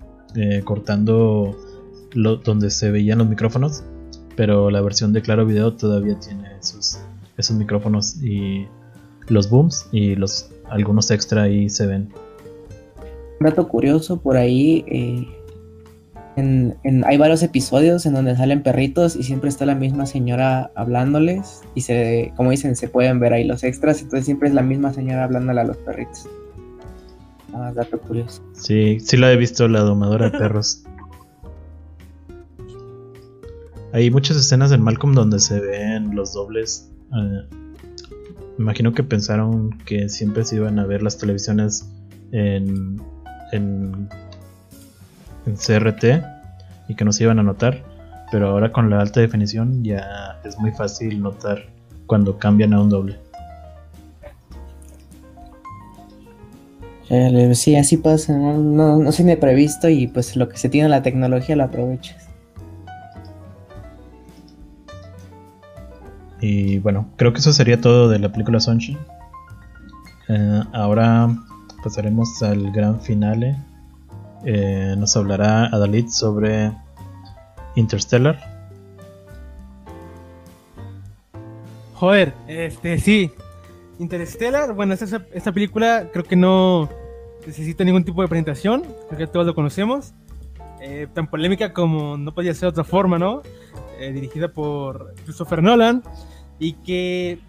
cortando 0.63 1.55
lo, 2.15 2.37
donde 2.37 2.71
se 2.71 2.89
veían 2.89 3.19
los 3.19 3.29
micrófonos, 3.29 3.83
pero 4.35 4.71
la 4.71 4.81
versión 4.81 5.13
de 5.13 5.21
Claro 5.21 5.45
Video 5.45 5.73
todavía 5.73 6.19
tiene 6.19 6.49
esos, 6.59 6.99
esos 7.37 7.55
micrófonos 7.55 8.21
y 8.23 8.65
los 9.27 9.49
booms 9.49 9.87
y 9.91 10.15
los 10.15 10.49
algunos 10.69 11.11
extra 11.11 11.43
ahí 11.43 11.69
se 11.69 11.85
ven. 11.85 12.09
Un 13.39 13.45
dato 13.47 13.67
curioso 13.67 14.17
por 14.19 14.35
ahí. 14.37 14.83
eh, 14.87 15.27
en- 16.37 16.75
en- 16.83 17.05
hay 17.05 17.17
varios 17.17 17.43
episodios 17.43 18.05
en 18.05 18.13
donde 18.13 18.35
salen 18.35 18.61
perritos 18.61 19.15
y 19.15 19.23
siempre 19.23 19.47
está 19.49 19.65
la 19.65 19.75
misma 19.75 20.05
señora 20.05 20.69
hablándoles. 20.75 21.61
Y 21.75 21.81
se, 21.81 22.33
como 22.35 22.51
dicen, 22.51 22.75
se 22.75 22.89
pueden 22.89 23.19
ver 23.21 23.31
ahí 23.33 23.45
los 23.45 23.63
extras. 23.63 24.01
Entonces 24.01 24.25
siempre 24.25 24.49
es 24.49 24.53
la 24.55 24.61
misma 24.61 24.91
señora 24.93 25.23
hablándole 25.23 25.61
a 25.61 25.63
los 25.63 25.77
perritos. 25.77 26.27
Nada 27.53 27.65
más 27.65 27.75
dato 27.75 27.99
curioso. 27.99 28.41
Sí, 28.53 28.99
sí 28.99 29.15
la 29.17 29.31
he 29.31 29.37
visto, 29.37 29.67
la 29.69 29.79
domadora 29.81 30.29
de 30.29 30.37
perros. 30.37 30.83
Hay 33.95 34.11
muchas 34.11 34.35
escenas 34.35 34.73
en 34.73 34.81
Malcolm 34.81 35.13
donde 35.13 35.39
se 35.39 35.57
ven 35.61 36.13
los 36.13 36.33
dobles. 36.33 36.91
eh, 37.13 37.45
me 38.57 38.63
imagino 38.63 38.93
que 38.93 39.03
pensaron 39.03 39.77
que 39.85 40.09
siempre 40.09 40.43
se 40.43 40.57
iban 40.57 40.79
a 40.79 40.85
ver 40.85 41.01
las 41.01 41.17
televisiones 41.17 41.89
en, 42.33 43.01
en, 43.53 44.09
en 45.45 45.55
CRT 45.55 46.21
y 46.89 46.95
que 46.95 47.05
no 47.05 47.13
se 47.13 47.23
iban 47.23 47.39
a 47.39 47.43
notar. 47.43 47.85
Pero 48.33 48.49
ahora 48.49 48.73
con 48.73 48.89
la 48.89 48.99
alta 48.99 49.21
definición 49.21 49.81
ya 49.81 50.41
es 50.43 50.59
muy 50.59 50.71
fácil 50.71 51.21
notar 51.21 51.63
cuando 52.05 52.37
cambian 52.37 52.73
a 52.73 52.81
un 52.81 52.89
doble. 52.89 53.17
Eh, 57.09 57.55
Sí, 57.55 57.77
así 57.77 57.95
pasa. 57.95 58.37
No, 58.37 58.57
no, 58.57 58.97
no 58.97 59.11
se 59.13 59.23
tiene 59.23 59.37
previsto 59.37 59.87
y 59.87 60.07
pues 60.07 60.35
lo 60.35 60.49
que 60.49 60.57
se 60.57 60.67
tiene 60.67 60.87
en 60.87 60.91
la 60.91 61.01
tecnología 61.01 61.55
lo 61.55 61.63
aprovechas. 61.63 62.24
Y 66.41 66.79
bueno, 66.79 67.09
creo 67.15 67.33
que 67.33 67.39
eso 67.39 67.53
sería 67.53 67.79
todo 67.79 68.09
de 68.09 68.19
la 68.19 68.31
película 68.31 68.59
Sunshine. 68.59 68.99
Eh, 70.27 70.63
ahora 70.73 71.29
pasaremos 71.83 72.41
al 72.43 72.71
gran 72.71 72.99
finale. 73.01 73.57
Eh, 74.43 74.95
nos 74.97 75.15
hablará 75.15 75.65
Adalid 75.67 76.07
sobre 76.09 76.71
Interstellar. 77.75 78.37
Joder, 81.95 82.33
este, 82.47 82.99
sí. 82.99 83.31
Interstellar, 83.99 84.73
bueno, 84.73 84.93
esta, 84.93 85.25
esta 85.33 85.51
película 85.53 86.09
creo 86.11 86.25
que 86.25 86.35
no 86.35 86.89
necesita 87.47 87.83
ningún 87.83 88.03
tipo 88.03 88.21
de 88.21 88.27
presentación, 88.27 88.83
creo 89.07 89.17
que 89.17 89.27
todos 89.27 89.45
lo 89.45 89.55
conocemos. 89.55 90.13
Eh, 90.87 91.07
tan 91.11 91.25
polémica 91.25 91.73
como 91.73 92.15
no 92.15 92.31
podía 92.31 92.53
ser 92.53 92.61
de 92.61 92.67
otra 92.67 92.83
forma, 92.83 93.17
¿no? 93.17 93.41
Eh, 93.99 94.11
dirigida 94.11 94.53
por 94.53 95.15
Christopher 95.23 95.63
Nolan 95.63 96.03
y 96.59 96.73
que 96.73 97.39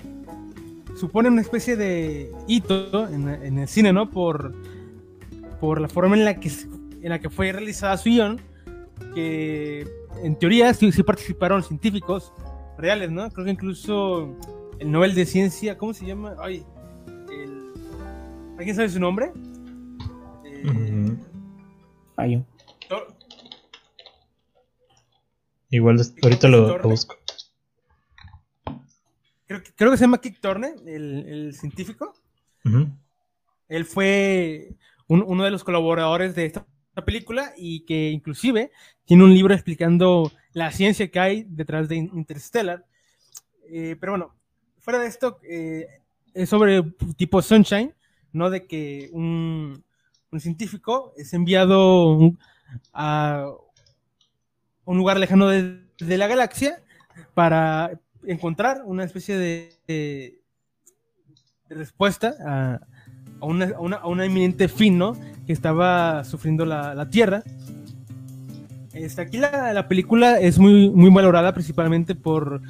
supone 0.99 1.28
una 1.28 1.43
especie 1.43 1.76
de 1.76 2.32
hito 2.49 3.07
en, 3.09 3.28
en 3.28 3.59
el 3.59 3.68
cine, 3.68 3.93
¿no? 3.93 4.09
Por, 4.09 4.55
por 5.61 5.82
la 5.82 5.89
forma 5.89 6.16
en 6.16 6.24
la 6.24 6.41
que, 6.41 6.51
en 7.03 7.11
la 7.11 7.18
que 7.18 7.28
fue 7.28 7.53
realizada 7.53 7.99
su 7.99 8.09
guion, 8.09 8.41
que 9.14 9.87
en 10.22 10.39
teoría 10.39 10.72
sí, 10.72 10.91
sí 10.91 11.03
participaron 11.03 11.62
científicos 11.62 12.32
reales, 12.78 13.11
¿no? 13.11 13.30
Creo 13.30 13.45
que 13.45 13.51
incluso 13.51 14.34
el 14.78 14.91
Nobel 14.91 15.14
de 15.14 15.26
Ciencia, 15.26 15.76
¿cómo 15.76 15.93
se 15.93 16.07
llama? 16.07 16.37
Ay, 16.41 16.64
el... 17.30 17.74
¿Alguien 18.57 18.74
sabe 18.74 18.89
su 18.89 18.99
nombre? 18.99 19.30
Eh, 20.43 21.16
igual 25.71 26.01
ahorita 26.23 26.49
lo, 26.49 26.79
busco. 26.81 27.17
creo, 29.47 29.62
que- 29.62 29.73
creo 29.75 29.91
que 29.91 29.97
se 29.97 30.05
llama 30.05 30.21
Kik 30.21 30.41
Thorne, 30.41 30.75
el, 30.87 31.27
el 31.29 31.55
científico. 31.55 32.14
Él 33.69 33.85
fue 33.85 34.71
un- 35.09 35.25
uno 35.27 35.45
de 35.45 35.51
los 35.51 35.62
colaboradores 35.64 36.35
de 36.35 36.47
esta 36.47 36.67
película 37.05 37.53
y 37.57 37.81
que 37.85 38.11
inclusive 38.11 38.71
tiene 39.05 39.23
un 39.25 39.33
libro 39.35 39.55
explicando 39.55 40.33
la 40.53 40.73
ciencia 40.73 41.09
que 41.11 41.21
hay 41.21 41.45
detrás 41.49 41.89
de 41.89 41.97
Interstellar. 41.97 42.85
Eh, 43.69 43.97
pero 44.01 44.12
bueno, 44.12 44.35
fuera 44.79 44.99
de 44.99 45.07
esto, 45.07 45.39
eh, 45.49 45.87
es 46.35 46.49
sobre 46.49 46.83
tipo 47.17 47.41
Sunshine, 47.43 47.95
¿no? 48.33 48.51
De 48.51 48.67
que 48.67 49.09
un, 49.12 49.85
un 50.33 50.41
científico 50.41 51.12
es 51.17 51.33
enviado 51.35 52.33
a 52.93 53.49
un 54.87 54.97
lugar 54.97 55.18
lejano 55.18 55.49
de, 55.49 55.82
de 55.99 56.18
la 56.18 56.26
galaxia 56.26 56.82
para 57.34 57.91
encontrar 58.24 58.82
una 58.87 59.05
especie 59.05 59.37
de, 59.37 60.41
respuesta 61.68 62.34
a, 62.41 62.80
a 63.41 63.45
una, 63.45 63.66
a, 63.66 63.80
una, 63.80 63.97
a 63.97 64.07
una 64.07 64.24
inminente 64.24 64.68
fin. 64.68 65.03
Que 65.47 65.53
estaba 65.53 66.24
sufriendo 66.24 66.66
la, 66.66 66.93
la 66.95 67.09
Tierra. 67.09 67.45
Este, 68.93 69.22
aquí 69.22 69.39
la, 69.39 69.72
la 69.72 69.87
película 69.87 70.41
es 70.41 70.59
muy, 70.59 70.91
muy 70.91 71.09
valorada 71.11 71.53
principalmente 71.53 72.16
por, 72.16 72.62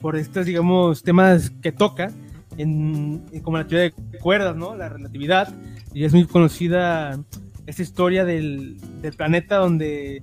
por 0.00 0.16
estos, 0.16 0.44
digamos, 0.44 1.04
temas 1.04 1.50
que 1.62 1.70
toca, 1.70 2.10
en, 2.56 3.22
como 3.42 3.58
la 3.58 3.68
teoría 3.68 3.92
de 3.92 4.18
cuerdas, 4.18 4.56
¿no? 4.56 4.74
La 4.74 4.88
relatividad, 4.88 5.54
y 5.92 6.02
es 6.02 6.12
muy 6.12 6.24
conocida 6.24 7.20
esta 7.66 7.82
historia 7.82 8.24
del, 8.24 8.78
del 9.00 9.12
planeta 9.12 9.58
donde, 9.58 10.22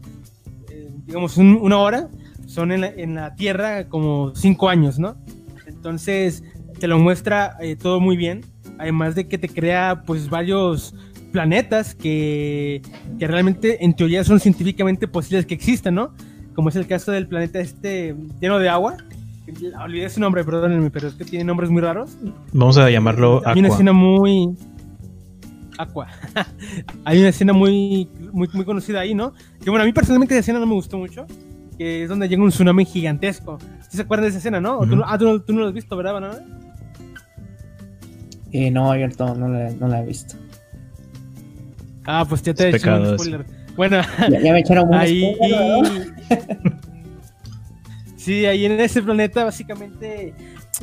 digamos, 1.11 1.35
una 1.35 1.77
hora 1.77 2.07
son 2.47 2.71
en 2.71 2.81
la, 2.81 2.87
en 2.87 3.15
la, 3.15 3.35
Tierra 3.35 3.89
como 3.89 4.33
cinco 4.33 4.69
años, 4.69 4.97
¿no? 4.97 5.17
Entonces, 5.67 6.41
te 6.79 6.87
lo 6.87 6.99
muestra 6.99 7.57
eh, 7.59 7.75
todo 7.75 7.99
muy 7.99 8.15
bien, 8.15 8.45
además 8.77 9.13
de 9.15 9.27
que 9.27 9.37
te 9.37 9.49
crea, 9.49 10.03
pues, 10.05 10.29
varios 10.29 10.95
planetas 11.33 11.95
que, 11.95 12.81
que 13.19 13.27
realmente 13.27 13.83
en 13.83 13.93
teoría 13.93 14.23
son 14.23 14.39
científicamente 14.39 15.05
posibles 15.05 15.45
que 15.45 15.53
existan, 15.53 15.95
¿no? 15.95 16.13
Como 16.55 16.69
es 16.69 16.77
el 16.77 16.87
caso 16.87 17.11
del 17.11 17.27
planeta 17.27 17.59
este 17.59 18.15
lleno 18.39 18.59
de 18.59 18.69
agua. 18.69 18.95
Olvidé 19.83 20.09
su 20.09 20.21
nombre, 20.21 20.45
perdónenme, 20.45 20.91
pero 20.91 21.09
es 21.09 21.15
que 21.15 21.25
tiene 21.25 21.43
nombres 21.43 21.69
muy 21.69 21.81
raros. 21.81 22.17
Vamos 22.53 22.77
a 22.77 22.89
llamarlo 22.89 23.39
Aqua. 23.39 23.51
Hay 23.51 23.59
una 23.59 23.67
escena 23.67 23.91
muy... 23.91 24.55
Aqua. 25.81 26.07
Hay 27.05 27.19
una 27.19 27.29
escena 27.29 27.53
muy, 27.53 28.09
muy, 28.31 28.49
muy 28.53 28.65
conocida 28.65 29.01
ahí, 29.01 29.13
¿no? 29.13 29.33
Que 29.63 29.69
bueno, 29.69 29.83
a 29.83 29.85
mí 29.85 29.93
personalmente 29.93 30.35
esa 30.35 30.41
escena 30.41 30.59
no 30.59 30.65
me 30.65 30.73
gustó 30.73 30.97
mucho. 30.97 31.25
Que 31.77 32.03
es 32.03 32.09
donde 32.09 32.27
llega 32.27 32.43
un 32.43 32.49
tsunami 32.49 32.85
gigantesco. 32.85 33.57
se 33.89 34.01
acuerdan 34.01 34.25
de 34.25 34.29
esa 34.29 34.37
escena, 34.37 34.61
no? 34.61 34.79
¿Tú, 34.81 35.01
ah, 35.05 35.17
tú, 35.17 35.39
tú, 35.39 35.53
no 35.53 35.61
lo 35.61 35.67
has 35.67 35.73
visto, 35.73 35.95
¿verdad, 35.95 36.13
Banana? 36.13 36.39
Eh, 38.51 38.69
no, 38.69 38.91
abierto, 38.91 39.33
no 39.35 39.47
la, 39.47 39.71
no 39.71 39.87
la 39.87 40.01
he 40.01 40.05
visto. 40.05 40.35
Ah, 42.05 42.25
pues 42.27 42.41
ya 42.41 42.53
te 42.53 42.69
he 42.69 42.75
hecho 42.75 42.95
un 42.95 43.17
spoiler. 43.17 43.45
Bueno, 43.75 44.01
ya, 44.29 44.39
me 44.39 44.59
echaron 44.59 44.89
un 44.89 44.95
ahí... 44.95 45.35
sí, 48.17 48.45
ahí 48.45 48.65
en 48.65 48.79
ese 48.79 49.01
planeta 49.01 49.45
básicamente 49.45 50.33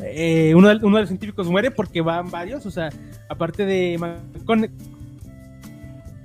eh, 0.03 0.55
uno, 0.55 0.69
de, 0.69 0.77
uno, 0.85 0.97
de, 0.97 1.03
los 1.03 1.09
científicos 1.09 1.49
muere 1.49 1.71
porque 1.71 2.01
van 2.01 2.31
varios, 2.31 2.65
o 2.67 2.71
sea, 2.71 2.91
aparte 3.29 3.67
de 3.67 3.99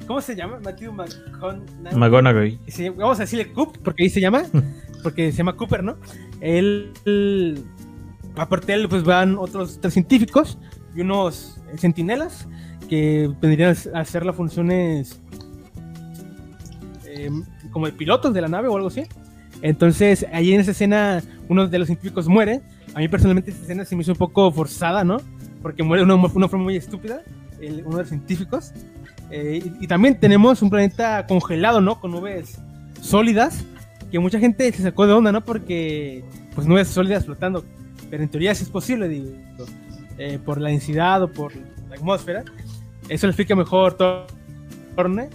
¿Cómo 0.08 0.22
se 0.22 0.36
llama? 0.36 0.60
Matthew 0.64 0.92
McConaughey. 0.92 2.60
Vamos 2.98 3.20
a 3.20 3.24
decirle 3.24 3.52
Coop, 3.52 3.78
porque 3.84 4.04
ahí 4.04 4.10
se 4.10 4.20
llama, 4.20 4.44
porque 5.04 5.32
se 5.32 5.38
llama 5.38 5.56
Cooper, 5.56 5.84
¿no? 5.84 5.98
Él, 6.42 6.92
él 7.06 7.64
aparte 8.36 8.68
de 8.68 8.82
él, 8.82 8.90
pues 8.90 9.04
van 9.04 9.38
otros 9.38 9.80
tres 9.80 9.94
científicos 9.94 10.58
y 10.96 11.02
unos 11.02 11.60
centinelas 11.78 12.48
que 12.90 13.32
vendrían 13.42 13.76
a 13.94 14.00
hacer 14.00 14.26
las 14.26 14.36
funciones 14.36 15.22
eh, 17.06 17.30
como 17.72 17.86
de 17.86 17.94
pilotos 17.94 18.34
de 18.34 18.42
la 18.42 18.48
nave 18.48 18.68
o 18.68 18.76
algo 18.76 18.90
así. 18.90 19.04
Entonces, 19.62 20.26
ahí 20.34 20.54
en 20.54 20.60
esa 20.60 20.72
escena, 20.72 21.24
uno 21.48 21.68
de 21.68 21.80
los 21.80 21.88
científicos 21.88 22.28
muere. 22.28 22.62
A 22.94 23.00
mí 23.00 23.08
personalmente 23.08 23.52
esa 23.52 23.62
escena 23.62 23.86
se 23.86 23.96
me 23.96 24.02
hizo 24.02 24.12
un 24.12 24.18
poco 24.18 24.52
forzada, 24.52 25.04
¿no? 25.04 25.18
Porque 25.62 25.84
muere 25.84 26.06
de 26.06 26.14
una, 26.14 26.30
forma 26.30 26.58
muy 26.58 26.76
estúpida, 26.76 27.22
uno 27.60 27.98
de 27.98 28.04
los 28.04 28.10
científicos. 28.10 28.72
Eh, 29.32 29.64
y, 29.64 29.86
y, 29.86 29.88
también 29.88 30.20
tenemos 30.20 30.62
un 30.62 30.70
planeta 30.70 31.26
congelado, 31.26 31.82
¿no? 31.82 32.00
Con 32.00 32.12
nubes 32.12 32.60
sólidas, 33.02 33.64
que 34.12 34.20
mucha 34.20 34.40
gente 34.40 34.72
se 34.72 34.84
sacó 34.84 35.08
de 35.08 35.14
onda, 35.14 35.32
¿no? 35.32 35.44
Porque, 35.44 36.24
pues, 36.54 36.68
nubes 36.68 36.88
sólidas 36.88 37.26
flotando. 37.26 37.66
Pero 38.10 38.22
en 38.22 38.30
teoría 38.30 38.54
sí 38.54 38.64
es 38.64 38.70
posible, 38.70 39.08
digo, 39.08 39.32
eh, 40.18 40.38
por 40.44 40.62
la 40.62 40.70
densidad 40.70 41.24
o 41.24 41.32
por 41.32 41.54
la 41.90 41.96
atmósfera. 41.96 42.44
Eso 43.10 43.26
lo 43.26 43.32
explica 43.32 43.56
mejor 43.56 43.98
Torne 44.96 45.30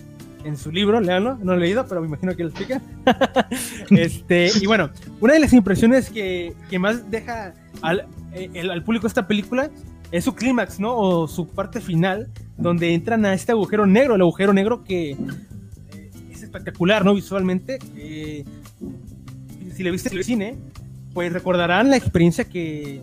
en 0.49 0.57
su 0.57 0.72
libro, 0.72 1.01
léanlo, 1.01 1.36
no 1.36 1.53
lo 1.53 1.59
he 1.59 1.61
leído, 1.61 1.86
pero 1.86 2.01
me 2.01 2.09
imagino 2.09 2.34
que 2.34 2.42
lo 2.42 2.49
explica. 2.49 2.80
este, 3.90 4.51
y 4.61 4.66
bueno, 4.66 4.90
una 5.20 5.34
de 5.34 5.40
las 5.40 5.53
impresiones 5.53 6.11
que, 6.11 6.55
que 6.70 6.78
más 6.78 7.11
deja 7.11 7.55
al, 7.82 8.07
el, 8.32 8.70
al, 8.70 8.82
público 8.82 9.07
esta 9.07 9.26
película 9.26 9.70
es 10.11 10.24
su 10.24 10.34
clímax, 10.34 10.80
¿no? 10.80 10.96
O 10.96 11.28
su 11.28 11.46
parte 11.49 11.80
final, 11.80 12.28
donde 12.57 12.94
entran 12.94 13.24
a 13.26 13.34
este 13.34 13.53
agujero 13.53 13.86
negro, 13.86 14.14
el 14.14 14.22
agujero 14.22 14.53
negro 14.53 14.82
que 14.82 15.11
eh, 15.11 16.11
es 16.30 16.42
espectacular, 16.42 17.05
¿no? 17.05 17.14
Visualmente. 17.14 17.78
Eh, 17.96 18.44
si 19.74 19.82
le 19.82 19.90
viste 19.90 20.09
en 20.09 20.16
el 20.16 20.24
cine, 20.24 20.59
pues 21.12 21.32
recordarán 21.32 21.90
la 21.90 21.96
experiencia 21.96 22.44
que, 22.44 23.03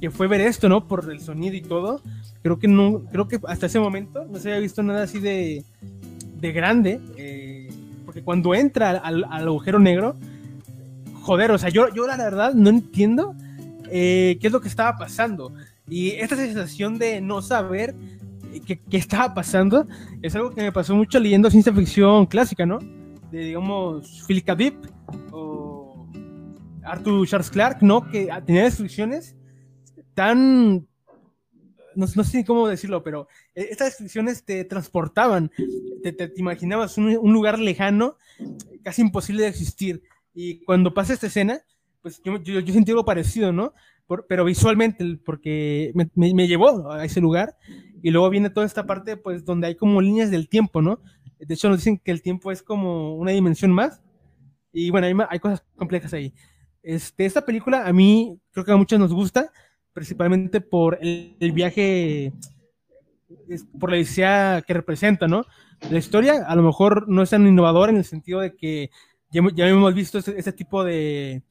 que 0.00 0.10
fue 0.10 0.28
ver 0.28 0.40
esto, 0.40 0.68
¿no? 0.68 0.86
Por 0.86 1.10
el 1.10 1.20
sonido 1.20 1.56
y 1.56 1.60
todo 1.60 2.00
creo 2.44 2.58
que 2.58 2.68
no, 2.68 3.02
creo 3.10 3.26
que 3.26 3.40
hasta 3.48 3.66
ese 3.66 3.80
momento 3.80 4.26
no 4.26 4.38
se 4.38 4.50
había 4.50 4.60
visto 4.60 4.82
nada 4.82 5.04
así 5.04 5.18
de, 5.18 5.64
de 6.44 6.52
grande, 6.52 7.00
eh, 7.16 7.68
porque 8.04 8.22
cuando 8.22 8.54
entra 8.54 8.90
al, 8.90 9.24
agujero 9.24 9.78
negro, 9.78 10.14
joder, 11.22 11.50
o 11.50 11.58
sea, 11.58 11.70
yo, 11.70 11.88
yo 11.94 12.06
la 12.06 12.18
verdad 12.18 12.52
no 12.52 12.68
entiendo 12.68 13.34
eh, 13.90 14.36
qué 14.40 14.48
es 14.48 14.52
lo 14.52 14.60
que 14.60 14.68
estaba 14.68 14.98
pasando. 14.98 15.54
Y 15.88 16.10
esta 16.10 16.36
sensación 16.36 16.98
de 16.98 17.22
no 17.22 17.40
saber 17.40 17.94
qué, 18.66 18.78
qué, 18.78 18.96
estaba 18.98 19.32
pasando 19.32 19.86
es 20.20 20.36
algo 20.36 20.50
que 20.50 20.60
me 20.60 20.70
pasó 20.70 20.94
mucho 20.94 21.18
leyendo 21.18 21.50
ciencia 21.50 21.72
ficción 21.72 22.26
clásica, 22.26 22.66
¿no? 22.66 22.78
De, 23.30 23.38
digamos, 23.38 24.22
Philip 24.26 24.44
K. 24.44 24.54
Dick 24.54 24.76
o 25.32 26.06
Arthur 26.84 27.26
Charles 27.26 27.50
Clarke, 27.50 27.82
¿no? 27.82 28.02
Que 28.10 28.28
tenía 28.44 28.64
descripciones 28.64 29.34
tan 30.12 30.86
no, 31.96 32.06
no, 32.14 32.24
sé 32.24 32.44
cómo 32.44 32.68
decirlo, 32.68 33.02
pero 33.02 33.28
eh, 33.54 33.68
estas 33.70 33.88
descripciones 33.88 34.44
te 34.44 34.64
transportaban, 34.64 35.50
te, 36.02 36.12
te, 36.12 36.32
imaginabas 36.36 36.98
un, 36.98 37.32
lugar 37.32 37.58
lejano, 37.58 38.16
casi 38.82 39.02
imposible 39.02 39.42
de 39.42 39.48
existir. 39.48 40.02
Y 40.34 40.64
cuando 40.64 40.94
pasa 40.94 41.12
esta 41.12 41.28
escena, 41.28 41.60
pues 42.02 42.20
yo, 42.22 42.40
yo, 42.42 42.60
yo 42.60 42.74
sentí 42.74 42.90
algo 42.90 43.04
parecido, 43.04 43.52
¿no? 43.52 43.72
Pero 44.28 44.44
visualmente, 44.44 45.18
porque 45.24 45.92
me, 45.94 46.10
me, 46.14 46.34
me, 46.34 46.46
llevó 46.46 46.92
a 46.92 47.04
ese 47.04 47.20
lugar. 47.20 47.56
Y 48.02 48.10
luego 48.10 48.28
viene 48.28 48.50
toda 48.50 48.66
esta 48.66 48.84
parte, 48.84 49.16
pues, 49.16 49.44
donde 49.44 49.68
hay 49.68 49.76
como 49.76 50.02
líneas 50.02 50.30
del 50.30 50.48
tiempo, 50.48 50.82
¿no? 50.82 51.00
De 51.38 51.54
hecho, 51.54 51.68
nos 51.68 51.78
dicen 51.78 51.98
que 51.98 52.10
el 52.10 52.20
tiempo 52.20 52.52
es 52.52 52.62
como 52.62 53.16
una 53.16 53.30
dimensión 53.30 53.72
más. 53.72 54.02
Y 54.72 54.90
bueno, 54.90 55.06
hay, 55.06 55.14
hay 55.30 55.38
cosas 55.38 55.64
complejas 55.76 56.12
ahí. 56.12 56.34
Este, 56.82 57.24
esta 57.24 57.46
película 57.46 57.86
a 57.86 57.92
mí 57.94 58.38
creo 58.52 58.64
que 58.64 58.72
a 58.72 58.76
muchos 58.76 58.98
nos 58.98 59.12
gusta 59.12 59.50
principalmente 59.94 60.60
por 60.60 60.98
el, 61.00 61.52
viaje, 61.52 62.32
por 63.78 63.90
la 63.90 63.98
idea 63.98 64.62
que 64.66 64.74
representa, 64.74 65.26
¿no? 65.26 65.46
La 65.88 65.98
historia 65.98 66.44
a 66.46 66.54
lo 66.56 66.62
mejor 66.62 67.08
no 67.08 67.22
es 67.22 67.30
tan 67.30 67.46
innovadora 67.46 67.92
en 67.92 67.98
el 67.98 68.04
sentido 68.04 68.40
de 68.40 68.54
que 68.54 68.90
ya, 69.30 69.68
hemos 69.68 69.94
visto 69.94 70.18
este, 70.18 70.38
este 70.38 70.52
tipo 70.52 70.84
de, 70.84 71.42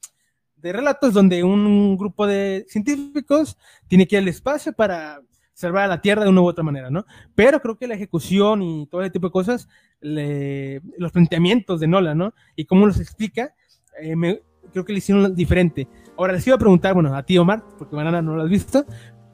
de, 0.56 0.72
relatos 0.72 1.12
donde 1.12 1.42
un 1.42 1.96
grupo 1.96 2.26
de 2.26 2.64
científicos 2.68 3.58
tiene 3.88 4.06
que 4.06 4.16
ir 4.16 4.22
al 4.22 4.28
espacio 4.28 4.72
para 4.72 5.20
salvar 5.54 5.84
a 5.84 5.88
la 5.88 6.00
Tierra 6.00 6.24
de 6.24 6.30
una 6.30 6.42
u 6.42 6.46
otra 6.46 6.64
manera, 6.64 6.90
¿no? 6.90 7.06
Pero 7.34 7.60
creo 7.60 7.78
que 7.78 7.86
la 7.86 7.94
ejecución 7.94 8.62
y 8.62 8.86
todo 8.86 9.02
ese 9.02 9.10
tipo 9.10 9.28
de 9.28 9.32
cosas, 9.32 9.68
los 10.00 11.12
planteamientos 11.12 11.80
de 11.80 11.86
Nola, 11.86 12.14
¿no? 12.14 12.34
Y 12.56 12.66
cómo 12.66 12.86
los 12.86 13.00
explica, 13.00 13.54
eh, 14.02 14.42
creo 14.72 14.84
que 14.84 14.92
le 14.92 14.98
hicieron 14.98 15.34
diferente. 15.34 15.88
Ahora 16.16 16.32
les 16.34 16.46
iba 16.46 16.56
a 16.56 16.58
preguntar, 16.58 16.94
bueno, 16.94 17.14
a 17.14 17.22
ti 17.24 17.38
Omar, 17.38 17.64
porque 17.78 17.96
Banana 17.96 18.22
no 18.22 18.36
lo 18.36 18.42
has 18.42 18.48
visto, 18.48 18.84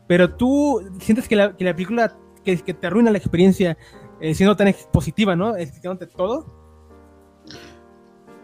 pero 0.06 0.34
tú 0.34 0.80
sientes 1.00 1.28
que 1.28 1.36
la, 1.36 1.56
que 1.56 1.64
la 1.64 1.74
película 1.74 2.16
que, 2.44 2.56
que, 2.58 2.74
te 2.74 2.86
arruina 2.86 3.10
la 3.10 3.18
experiencia 3.18 3.76
eh, 4.20 4.34
siendo 4.34 4.56
tan 4.56 4.74
positiva, 4.92 5.36
¿no? 5.36 5.56
Explicándote 5.56 6.06
todo. 6.06 6.46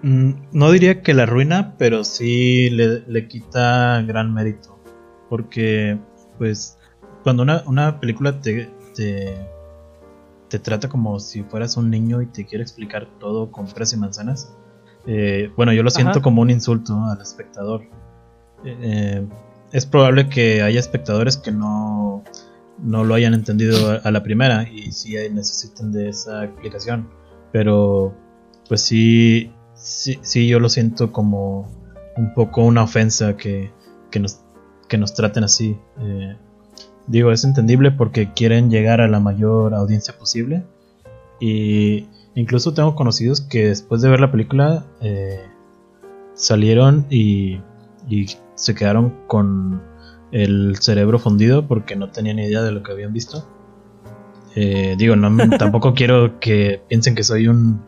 Mm, 0.03 0.33
no 0.53 0.71
diría 0.71 1.03
que 1.03 1.15
la 1.15 1.25
arruina, 1.25 1.75
pero 1.79 2.05
sí 2.05 2.71
le, 2.71 3.01
le, 3.07 3.29
quita 3.29 4.03
gran 4.03 4.33
mérito. 4.33 4.79
Porque, 5.29 5.99
pues, 6.39 6.79
cuando 7.23 7.43
una, 7.43 7.63
una 7.67 7.99
película 8.01 8.41
te, 8.41 8.71
te, 8.95 9.37
te, 10.49 10.59
trata 10.59 10.89
como 10.89 11.19
si 11.19 11.43
fueras 11.43 11.77
un 11.77 11.91
niño 11.91 12.23
y 12.23 12.27
te 12.27 12.47
quiere 12.47 12.63
explicar 12.63 13.09
todo 13.19 13.51
con 13.51 13.67
peras 13.67 13.93
y 13.93 13.97
manzanas, 13.97 14.55
eh, 15.07 15.51
bueno, 15.57 15.73
yo 15.73 15.83
lo 15.83 15.91
siento 15.91 16.13
Ajá. 16.13 16.23
como 16.23 16.43
un 16.43 16.51
insulto 16.51 16.95
al 17.05 17.21
espectador 17.21 17.83
eh, 18.65 19.27
es 19.73 19.87
probable 19.87 20.29
que 20.29 20.63
haya 20.63 20.81
espectadores 20.81 21.37
que 21.37 21.53
no, 21.53 22.25
no 22.79 23.05
lo 23.05 23.15
hayan 23.15 23.35
entendido 23.35 24.01
a, 24.03 24.11
la 24.11 24.23
primera 24.23 24.69
y 24.69 24.93
sí 24.93 25.15
necesiten 25.33 25.93
de 25.93 26.09
esa 26.09 26.45
explicación. 26.45 27.09
Pero 27.53 28.15
pues 28.69 28.81
sí, 28.83 29.53
sí, 29.75 30.19
sí, 30.23 30.49
yo 30.49 30.61
lo 30.61 30.69
siento 30.69 31.13
como 31.13 31.69
un 32.17 32.35
poco 32.35 32.63
una 32.63 32.83
ofensa 32.83 33.37
que, 33.37 33.71
que, 34.11 34.21
nos, 34.21 34.41
que 34.89 34.99
nos 34.99 35.15
traten 35.15 35.45
así. 35.45 35.79
Eh, 36.01 36.37
digo, 37.07 37.33
es 37.33 37.45
entendible 37.45 37.91
porque 37.91 38.33
quieren 38.33 38.71
llegar 38.71 39.01
a 39.01 39.09
la 39.09 39.21
mayor 39.21 39.75
audiencia 39.75 40.17
posible. 40.19 40.65
Y 41.41 42.07
incluso 42.35 42.73
tengo 42.73 42.95
conocidos 42.95 43.41
que 43.41 43.69
después 43.69 44.01
de 44.01 44.09
ver 44.09 44.21
la 44.21 44.31
película 44.31 44.87
eh, 45.01 45.41
salieron 46.35 47.07
y, 47.11 47.61
y 48.09 48.27
se 48.55 48.75
quedaron 48.75 49.15
con 49.27 49.83
el 50.33 50.77
cerebro 50.81 51.19
fundido 51.19 51.67
porque 51.67 51.97
no 51.97 52.11
tenían 52.11 52.39
idea 52.39 52.63
de 52.63 52.73
lo 52.73 52.83
que 52.83 52.93
habían 52.93 53.13
visto. 53.13 53.47
Eh, 54.55 54.95
digo, 54.99 55.17
no, 55.17 55.31
tampoco 55.59 55.95
quiero 55.95 56.41
que 56.41 56.83
piensen 56.89 57.15
que 57.15 57.23
soy 57.23 57.49
un, 57.49 57.83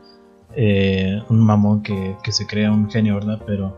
eh, 0.54 1.22
un 1.28 1.40
mamón 1.40 1.82
que, 1.82 2.16
que, 2.22 2.32
se 2.32 2.46
crea 2.46 2.70
un 2.72 2.90
genio, 2.90 3.14
¿verdad? 3.16 3.40
Pero 3.46 3.76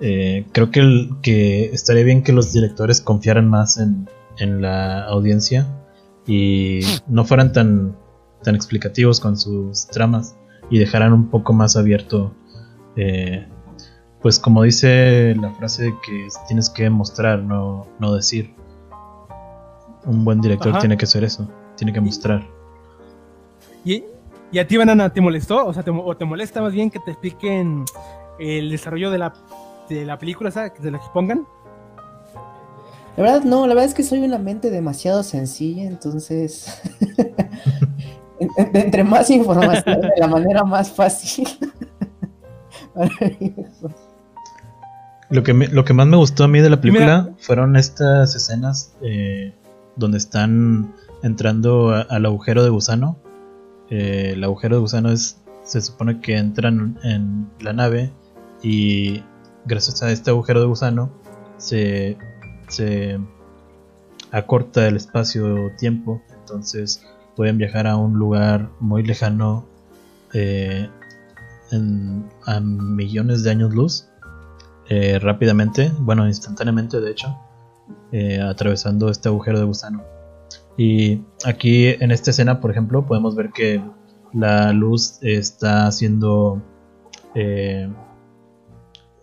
Eh, 0.00 0.44
creo 0.52 0.70
que, 0.72 0.80
el- 0.80 1.10
que 1.22 1.66
estaría 1.66 2.02
bien 2.04 2.24
que 2.24 2.32
los 2.32 2.52
directores 2.52 3.00
confiaran 3.00 3.48
más 3.48 3.78
en, 3.78 4.08
en 4.38 4.60
la 4.60 5.04
audiencia 5.04 5.68
y 6.26 6.80
no 7.06 7.24
fueran 7.24 7.52
tan, 7.52 7.96
tan 8.42 8.56
explicativos 8.56 9.20
con 9.20 9.38
sus 9.38 9.86
tramas 9.86 10.34
y 10.68 10.78
dejaran 10.80 11.12
un 11.12 11.30
poco 11.30 11.52
más 11.52 11.76
abierto, 11.76 12.34
eh, 12.96 13.46
pues 14.24 14.38
como 14.38 14.62
dice 14.62 15.34
la 15.38 15.50
frase 15.50 15.82
de 15.82 15.94
que 16.00 16.28
tienes 16.48 16.70
que 16.70 16.88
mostrar, 16.88 17.40
no, 17.40 17.86
no 17.98 18.14
decir. 18.14 18.54
Un 20.06 20.24
buen 20.24 20.40
director 20.40 20.70
Ajá. 20.70 20.78
tiene 20.78 20.96
que 20.96 21.04
hacer 21.04 21.22
eso, 21.24 21.46
tiene 21.76 21.92
que 21.92 22.00
mostrar. 22.00 22.42
¿Y, 23.84 24.02
y 24.50 24.58
a 24.58 24.66
ti, 24.66 24.78
Banana, 24.78 25.12
te 25.12 25.20
molestó? 25.20 25.66
O 25.66 25.74
sea, 25.74 25.82
te, 25.82 25.90
o 25.90 26.16
te 26.16 26.24
molesta 26.24 26.62
más 26.62 26.72
bien 26.72 26.90
que 26.90 27.00
te 27.00 27.10
expliquen 27.10 27.84
el 28.38 28.70
desarrollo 28.70 29.10
de 29.10 29.18
la, 29.18 29.34
de 29.90 30.06
la 30.06 30.18
película, 30.18 30.50
¿sabes? 30.50 30.72
Que 30.72 30.80
te 30.80 30.90
la 30.90 30.96
expongan. 30.96 31.46
La 33.18 33.22
verdad, 33.24 33.42
no, 33.44 33.66
la 33.66 33.74
verdad 33.74 33.84
es 33.90 33.94
que 33.94 34.02
soy 34.04 34.20
una 34.20 34.38
mente 34.38 34.70
demasiado 34.70 35.22
sencilla, 35.22 35.82
entonces. 35.84 36.80
en- 38.40 38.48
en- 38.56 38.74
entre 38.76 39.04
más 39.04 39.28
información, 39.28 40.00
de 40.00 40.08
la 40.16 40.28
manera 40.28 40.64
más 40.64 40.90
fácil. 40.90 41.46
Lo 45.30 45.42
que, 45.42 45.54
me- 45.54 45.68
lo 45.68 45.84
que 45.84 45.94
más 45.94 46.06
me 46.06 46.16
gustó 46.16 46.44
a 46.44 46.48
mí 46.48 46.60
de 46.60 46.70
la 46.70 46.76
mira- 46.76 46.82
película 46.82 47.30
fueron 47.38 47.76
estas 47.76 48.34
escenas 48.36 48.94
eh, 49.02 49.54
donde 49.96 50.18
están 50.18 50.92
entrando 51.22 51.90
a- 51.94 52.02
al 52.02 52.26
agujero 52.26 52.62
de 52.62 52.70
gusano. 52.70 53.16
Eh, 53.90 54.32
el 54.34 54.44
agujero 54.44 54.76
de 54.76 54.80
gusano 54.82 55.10
es, 55.10 55.38
se 55.64 55.80
supone 55.80 56.20
que 56.20 56.36
entran 56.36 56.98
en 57.02 57.48
la 57.60 57.72
nave 57.72 58.12
y 58.62 59.22
gracias 59.66 60.02
a 60.02 60.10
este 60.12 60.30
agujero 60.30 60.60
de 60.60 60.66
gusano 60.66 61.10
se, 61.56 62.18
se 62.68 63.18
acorta 64.30 64.86
el 64.86 64.96
espacio-tiempo. 64.96 66.20
Entonces 66.40 67.02
pueden 67.36 67.56
viajar 67.58 67.86
a 67.86 67.96
un 67.96 68.14
lugar 68.18 68.68
muy 68.80 69.02
lejano 69.02 69.64
eh, 70.34 70.88
en- 71.72 72.28
a 72.46 72.60
millones 72.60 73.42
de 73.42 73.50
años 73.50 73.72
luz 73.74 74.08
eh, 74.88 75.18
rápidamente, 75.18 75.90
bueno, 76.00 76.26
instantáneamente 76.26 77.00
de 77.00 77.10
hecho, 77.10 77.36
eh, 78.12 78.40
atravesando 78.40 79.08
este 79.10 79.28
agujero 79.28 79.58
de 79.58 79.64
gusano. 79.64 80.04
Y 80.76 81.20
aquí 81.44 81.86
en 81.86 82.10
esta 82.10 82.30
escena, 82.30 82.60
por 82.60 82.70
ejemplo, 82.70 83.06
podemos 83.06 83.34
ver 83.36 83.50
que 83.50 83.82
la 84.32 84.72
luz 84.72 85.18
está 85.22 85.86
haciendo... 85.86 86.60
eh, 87.34 87.88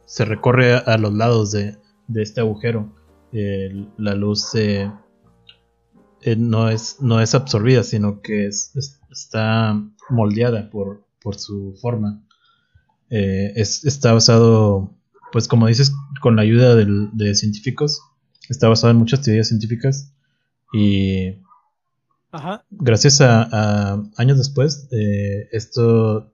se 0.05 0.25
recorre 0.25 0.75
a, 0.75 0.97
los 0.97 1.13
lados 1.13 1.51
de, 1.51 1.77
este 2.15 2.41
agujero. 2.41 2.89
La 3.31 4.13
luz 4.15 4.51
no, 6.37 6.69
es, 6.69 6.97
no 7.01 7.21
es 7.21 7.33
absorbida, 7.35 7.83
sino 7.83 8.21
que 8.21 8.47
es- 8.47 8.75
es- 8.75 8.99
está 9.09 9.81
moldeada 10.09 10.69
por, 10.69 11.05
por 11.21 11.35
su 11.35 11.75
forma. 11.81 12.21
Es, 13.09 13.83
está 13.85 14.13
basado 14.13 14.91
pues 15.31 15.47
como 15.47 15.67
dices, 15.67 15.91
con 16.21 16.35
la 16.35 16.41
ayuda 16.43 16.75
del- 16.75 17.09
de 17.13 17.35
científicos, 17.35 18.01
está 18.49 18.67
basado 18.69 18.91
en 18.91 18.97
muchas 18.97 19.21
teorías 19.21 19.47
científicas 19.47 20.13
y 20.73 21.37
Ajá. 22.31 22.63
gracias 22.69 23.21
a, 23.21 23.43
a 23.93 24.03
años 24.17 24.37
después, 24.37 24.87
eh, 24.91 25.47
esto 25.51 26.33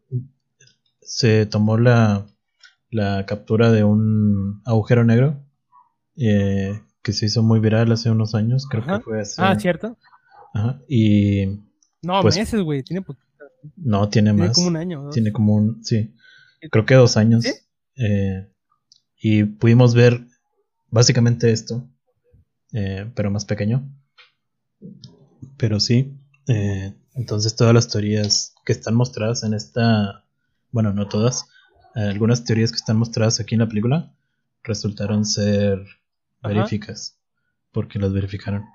se 1.01 1.45
tomó 1.45 1.77
la, 1.77 2.25
la 2.91 3.25
captura 3.25 3.71
de 3.71 3.83
un 3.83 4.61
agujero 4.65 5.03
negro 5.03 5.43
eh, 6.17 6.81
que 7.01 7.13
se 7.13 7.25
hizo 7.27 7.43
muy 7.43 7.59
viral 7.59 7.91
hace 7.91 8.09
unos 8.09 8.35
años, 8.35 8.67
creo 8.69 8.83
Ajá. 8.83 8.97
que 8.97 9.03
fue 9.03 9.21
hace... 9.21 9.41
Ah, 9.41 9.57
¿cierto? 9.59 9.97
Ajá, 10.53 10.81
y 10.87 11.45
No, 12.01 12.21
Pues- 12.21 12.37
meses, 12.37 12.61
güey. 12.61 12.83
Tiene, 12.83 13.05
no, 13.75 14.09
tiene 14.09 14.31
tiene 14.31 14.47
más. 14.47 14.55
como 14.55 14.67
un 14.67 14.77
año. 14.77 15.03
dos. 15.03 15.13
Tiene 15.13 15.31
como 15.31 15.55
un, 15.55 15.83
sí, 15.83 16.13
creo 16.71 16.85
que 16.85 16.95
dos 16.95 17.15
años. 17.17 17.43
¿Sí? 17.43 17.51
Eh, 17.95 18.47
y 19.19 19.43
pudimos 19.43 19.95
ver 19.95 20.25
básicamente 20.89 21.51
esto, 21.51 21.83
eh, 22.73 23.09
pero 23.15 23.31
más 23.31 23.45
pequeño. 23.45 23.89
Pero 25.57 25.79
sí, 25.79 26.13
eh, 26.47 26.93
entonces 27.15 27.55
todas 27.55 27.73
las 27.73 27.87
teorías 27.87 28.55
que 28.65 28.73
están 28.73 28.95
mostradas 28.95 29.43
en 29.43 29.53
esta, 29.53 30.23
bueno, 30.71 30.93
no 30.93 31.07
todas, 31.07 31.45
eh, 31.95 32.01
algunas 32.01 32.43
teorías 32.43 32.71
que 32.71 32.77
están 32.77 32.97
mostradas 32.97 33.39
aquí 33.39 33.55
en 33.55 33.61
la 33.61 33.67
película 33.67 34.13
resultaron 34.63 35.25
ser 35.25 35.79
Ajá. 36.41 36.53
veríficas, 36.53 37.17
porque 37.71 37.99
las 37.99 38.13
verificaron. 38.13 38.65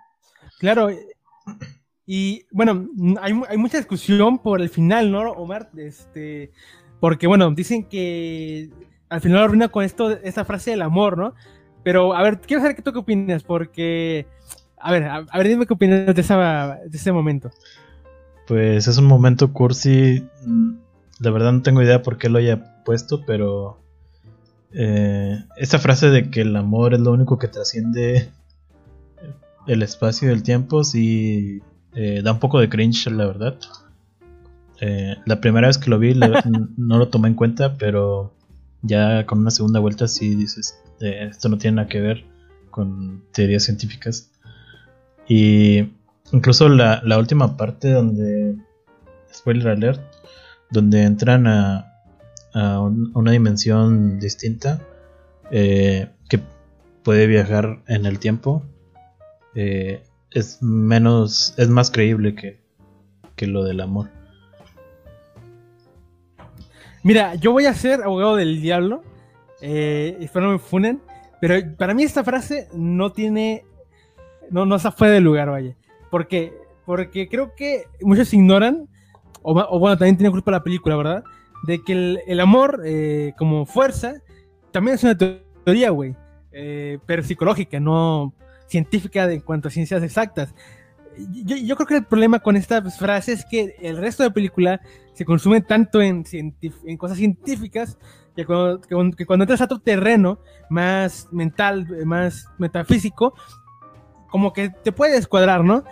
Claro. 0.59 0.90
Y 2.05 2.47
bueno, 2.51 2.89
hay, 3.20 3.32
hay 3.48 3.56
mucha 3.56 3.78
discusión 3.78 4.39
por 4.39 4.60
el 4.60 4.69
final, 4.69 5.10
¿no, 5.12 5.31
Omar? 5.32 5.70
Este, 5.77 6.52
porque 6.98 7.27
bueno, 7.27 7.51
dicen 7.52 7.89
que 7.89 8.70
al 9.12 9.20
final 9.20 9.39
lo 9.39 9.44
arruina 9.44 9.68
con 9.68 9.84
esto, 9.84 10.10
esta 10.10 10.44
frase 10.44 10.70
del 10.70 10.82
amor, 10.82 11.18
¿no? 11.18 11.34
Pero 11.82 12.14
a 12.14 12.22
ver, 12.22 12.40
quiero 12.40 12.62
saber 12.62 12.76
qué 12.76 12.82
tú 12.82 12.93
qué 12.93 12.98
opinas, 12.98 13.43
porque 13.43 14.26
a 14.78 14.90
ver, 14.90 15.05
a, 15.05 15.20
ver, 15.20 15.48
dime 15.48 15.66
qué 15.66 15.74
opinas 15.74 16.14
de, 16.14 16.20
esa, 16.20 16.78
de 16.86 16.97
ese 16.97 17.12
momento. 17.12 17.51
Pues 18.48 18.89
es 18.89 18.98
un 18.98 19.05
momento 19.05 19.52
cursi. 19.52 20.26
La 21.20 21.30
verdad 21.30 21.52
no 21.52 21.62
tengo 21.62 21.82
idea 21.82 22.02
por 22.02 22.18
qué 22.18 22.28
lo 22.28 22.39
haya 22.39 22.82
puesto, 22.84 23.24
pero 23.26 23.78
eh, 24.72 25.39
esa 25.56 25.78
frase 25.78 26.10
de 26.10 26.30
que 26.30 26.40
el 26.40 26.56
amor 26.56 26.94
es 26.94 27.01
lo 27.01 27.12
único 27.12 27.39
que 27.39 27.48
trasciende 27.48 28.30
el 29.66 29.82
espacio 29.82 30.28
y 30.28 30.32
el 30.32 30.43
tiempo, 30.43 30.82
sí 30.84 31.60
eh, 31.94 32.22
da 32.24 32.32
un 32.32 32.40
poco 32.40 32.59
de 32.59 32.68
cringe, 32.68 33.10
la 33.10 33.26
verdad. 33.26 33.59
Eh, 34.80 35.16
la 35.26 35.40
primera 35.40 35.68
vez 35.68 35.78
que 35.78 35.90
lo 35.90 35.98
vi 35.98 36.14
la- 36.14 36.43
no 36.76 36.98
lo 36.98 37.09
tomé 37.09 37.28
en 37.28 37.34
cuenta, 37.34 37.76
pero 37.76 38.32
ya 38.82 39.24
con 39.26 39.38
una 39.40 39.50
segunda 39.50 39.80
vuelta 39.80 40.09
sí 40.09 40.34
dices, 40.34 40.78
eh, 41.00 41.28
esto 41.30 41.48
no 41.48 41.59
tiene 41.59 41.76
nada 41.76 41.88
que 41.88 42.00
ver 42.00 42.24
con 42.70 43.24
teorías 43.32 43.64
científicas. 43.64 44.30
Y 45.28 45.92
incluso 46.32 46.68
la, 46.68 47.00
la 47.04 47.18
última 47.18 47.56
parte 47.56 47.90
donde, 47.92 48.56
spoiler 49.32 49.68
alert, 49.68 50.00
donde 50.70 51.02
entran 51.04 51.46
a, 51.46 51.92
a 52.54 52.80
un- 52.80 53.12
una 53.14 53.30
dimensión 53.32 54.18
distinta 54.18 54.80
eh, 55.50 56.09
que 56.28 56.40
puede 57.02 57.26
viajar 57.26 57.82
en 57.86 58.06
el 58.06 58.18
tiempo, 58.18 58.62
eh, 59.54 60.02
es 60.30 60.62
menos, 60.62 61.54
es 61.59 61.68
más 61.68 61.90
creíble 61.90 62.34
que, 62.34 62.60
que 63.36 63.46
lo 63.46 63.64
del 63.64 63.80
amor. 63.80 64.09
Mira, 67.02 67.34
yo 67.34 67.52
voy 67.52 67.66
a 67.66 67.74
ser 67.74 68.02
abogado 68.02 68.36
del 68.36 68.60
diablo. 68.60 69.02
Eh, 69.60 70.16
espero 70.20 70.46
no 70.46 70.52
me 70.52 70.58
funen. 70.58 71.00
Pero 71.40 71.54
para 71.76 71.94
mí 71.94 72.02
esta 72.04 72.22
frase 72.24 72.68
no 72.74 73.12
tiene. 73.12 73.64
No, 74.50 74.66
no 74.66 74.78
se 74.78 74.90
fue 74.90 75.10
del 75.10 75.24
lugar, 75.24 75.50
vaya. 75.50 75.76
¿Por 76.10 76.28
qué? 76.28 76.52
Porque 76.84 77.28
creo 77.28 77.54
que 77.54 77.84
muchos 78.02 78.32
ignoran. 78.34 78.88
O, 79.42 79.52
o 79.58 79.78
bueno, 79.78 79.98
también 79.98 80.16
tiene 80.16 80.30
culpa 80.30 80.52
la 80.52 80.62
película, 80.62 80.96
¿verdad? 80.96 81.24
De 81.64 81.82
que 81.82 81.92
el, 81.92 82.20
el 82.26 82.40
amor 82.40 82.82
eh, 82.84 83.32
como 83.36 83.66
fuerza 83.66 84.14
también 84.70 84.94
es 84.94 85.04
una 85.04 85.16
teoría, 85.18 85.90
güey. 85.90 86.14
eh, 86.52 86.98
pero 87.06 87.22
psicológica, 87.22 87.80
no 87.80 88.32
científica 88.68 89.26
de, 89.26 89.34
en 89.34 89.40
cuanto 89.40 89.68
a 89.68 89.70
ciencias 89.70 90.02
exactas. 90.02 90.54
Yo, 91.44 91.56
yo 91.56 91.76
creo 91.76 91.86
que 91.86 91.96
el 91.96 92.04
problema 92.04 92.38
con 92.40 92.56
esta 92.56 92.82
frase 92.90 93.32
es 93.32 93.44
que 93.44 93.74
el 93.82 93.98
resto 93.98 94.22
de 94.22 94.30
la 94.30 94.34
película 94.34 94.80
se 95.12 95.24
consume 95.24 95.60
tanto 95.60 96.01
en, 96.01 96.24
cosas 96.98 97.18
científicas 97.18 97.98
que 98.34 98.47
cuando, 98.47 99.43
entras 99.43 99.60
a 99.60 99.64
otro 99.64 99.78
terreno 99.78 100.39
más 100.70 101.28
mental, 101.32 101.86
más 102.06 102.47
metafísico, 102.59 103.34
como 104.28 104.52
que 104.52 104.70
te 104.70 104.93
puede 104.93 105.12
descuadrar, 105.12 105.62
¿no? 105.62 105.84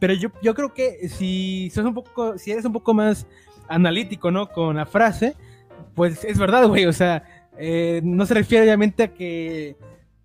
Pero 0.00 0.14
yo, 0.14 0.30
yo 0.42 0.54
creo 0.54 0.72
que 0.72 1.08
si, 1.08 1.70
sos 1.74 1.84
un 1.84 1.94
poco, 1.94 2.38
si 2.38 2.50
eres 2.52 2.64
un 2.64 2.72
poco 2.72 2.94
más 2.94 3.26
analítico, 3.68 4.30
¿no? 4.30 4.48
Con 4.48 4.76
la 4.76 4.86
frase, 4.86 5.36
pues 5.94 6.24
es 6.24 6.38
verdad, 6.38 6.66
güey, 6.66 6.86
o 6.86 6.92
sea, 6.92 7.24
eh, 7.58 8.00
no 8.02 8.24
se 8.24 8.34
refiere 8.34 8.64
obviamente 8.64 9.02
a 9.02 9.08
que 9.12 9.76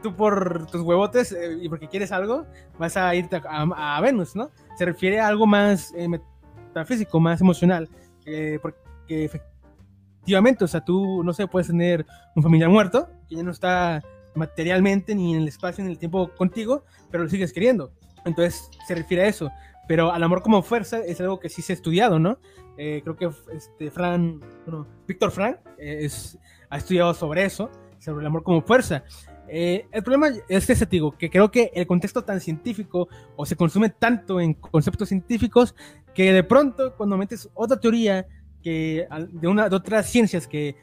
tú 0.01 0.15
por 0.15 0.67
tus 0.67 0.81
huevotes 0.81 1.33
eh, 1.33 1.57
y 1.61 1.67
porque 1.67 1.87
quieres 1.89 2.11
algo, 2.13 2.45
vas 2.79 2.95
a 2.95 3.13
irte 3.15 3.35
a, 3.35 3.41
a- 3.49 3.97
a 3.97 4.01
Venus, 4.01 4.35
¿no? 4.35 4.49
Se 4.77 4.85
refiere 4.85 5.19
a 5.19 5.27
algo 5.27 5.45
más 5.45 5.93
eh, 5.97 6.07
metafísico, 6.07 7.19
más 7.19 7.41
emocional, 7.41 7.89
eh, 8.27 8.59
porque 8.61 8.77
efectivamente, 9.07 10.63
o 10.63 10.67
sea, 10.67 10.83
tú, 10.83 11.23
no 11.23 11.33
sé, 11.33 11.47
puedes 11.47 11.67
tener 11.67 12.05
un 12.35 12.43
familiar 12.43 12.69
muerto, 12.69 13.09
que 13.27 13.35
ya 13.35 13.43
no 13.43 13.51
está 13.51 14.03
materialmente 14.35 15.15
ni 15.15 15.33
en 15.33 15.41
el 15.41 15.47
espacio 15.47 15.83
ni 15.83 15.87
en 15.87 15.93
el 15.93 15.99
tiempo 15.99 16.29
contigo, 16.35 16.83
pero 17.09 17.23
lo 17.23 17.29
sigues 17.29 17.53
queriendo. 17.53 17.91
Entonces 18.25 18.69
se 18.87 18.93
refiere 18.93 19.23
a 19.23 19.27
eso. 19.27 19.49
Pero 19.87 20.11
al 20.11 20.21
amor 20.21 20.41
como 20.41 20.61
fuerza 20.61 20.99
es 20.99 21.19
algo 21.21 21.39
que 21.39 21.49
sí 21.49 21.61
se 21.61 21.71
ha 21.71 21.75
estudiado, 21.75 22.19
¿no? 22.19 22.37
Eh, 22.77 23.01
creo 23.03 23.15
que 23.15 23.29
este, 23.53 23.89
Fran, 23.89 24.41
bueno, 24.65 24.85
Víctor 25.07 25.31
Frank 25.31 25.57
eh, 25.79 25.99
es, 26.01 26.37
ha 26.69 26.77
estudiado 26.77 27.13
sobre 27.13 27.45
eso 27.45 27.71
sobre 27.99 28.21
el 28.21 28.27
amor 28.27 28.43
como 28.43 28.61
fuerza. 28.61 29.03
Eh, 29.49 29.85
el 29.91 30.03
problema 30.03 30.29
es 30.49 30.69
ese, 30.69 30.85
digo, 30.85 31.17
que 31.17 31.29
creo 31.29 31.51
que 31.51 31.71
el 31.73 31.87
contexto 31.87 32.23
tan 32.23 32.41
científico 32.41 33.07
o 33.35 33.45
se 33.45 33.55
consume 33.55 33.89
tanto 33.89 34.39
en 34.39 34.53
conceptos 34.53 35.09
científicos 35.09 35.75
que 36.17 36.33
de 36.33 36.43
pronto 36.43 36.95
cuando 36.97 37.15
metes 37.15 37.47
otra 37.53 37.79
teoría 37.79 38.25
que 38.63 39.07
de, 39.33 39.47
una, 39.47 39.69
de 39.69 39.75
otras 39.75 40.09
ciencias 40.09 40.47
que, 40.47 40.75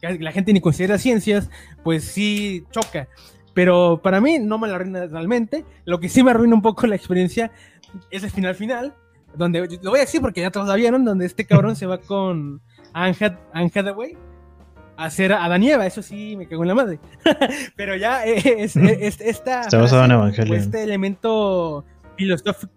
la 0.00 0.32
gente 0.32 0.50
ni 0.50 0.62
considera 0.62 0.96
ciencias, 0.96 1.50
pues 1.84 2.04
sí 2.04 2.64
choca. 2.70 3.06
Pero 3.52 4.00
para 4.02 4.18
mí 4.22 4.38
no 4.38 4.56
me 4.56 4.66
la 4.66 4.76
arruina 4.76 5.04
realmente. 5.04 5.66
Lo 5.84 6.00
que 6.00 6.08
sí 6.08 6.22
me 6.22 6.30
arruina 6.30 6.54
un 6.54 6.62
poco 6.62 6.86
la 6.86 6.96
experiencia 6.96 7.50
es 8.10 8.24
el 8.24 8.30
final 8.30 8.54
final, 8.54 8.94
donde 9.34 9.60
lo 9.82 9.90
voy 9.90 9.98
a 9.98 10.04
decir 10.04 10.22
porque 10.22 10.40
ya 10.40 10.50
todos 10.50 10.66
la 10.66 10.76
vieron, 10.76 11.04
donde 11.04 11.26
este 11.26 11.44
cabrón 11.44 11.76
se 11.76 11.84
va 11.84 11.98
con 11.98 12.62
Anne 12.94 13.14
Hathaway 13.74 14.16
hacer 14.96 15.34
a 15.34 15.46
la 15.48 15.58
nieva, 15.58 15.84
eso 15.84 16.00
sí 16.00 16.34
me 16.34 16.48
cago 16.48 16.62
en 16.62 16.68
la 16.68 16.74
madre. 16.74 16.98
Pero 17.76 17.94
ya 17.94 18.24
eh, 18.24 18.40
es, 18.62 18.74
esta, 19.20 19.60
Está 19.60 19.78
basado 19.78 20.06
en 20.06 20.12
Evangelio. 20.12 20.54
Este 20.54 20.82
elemento 20.82 21.84
filosófico, 22.16 22.72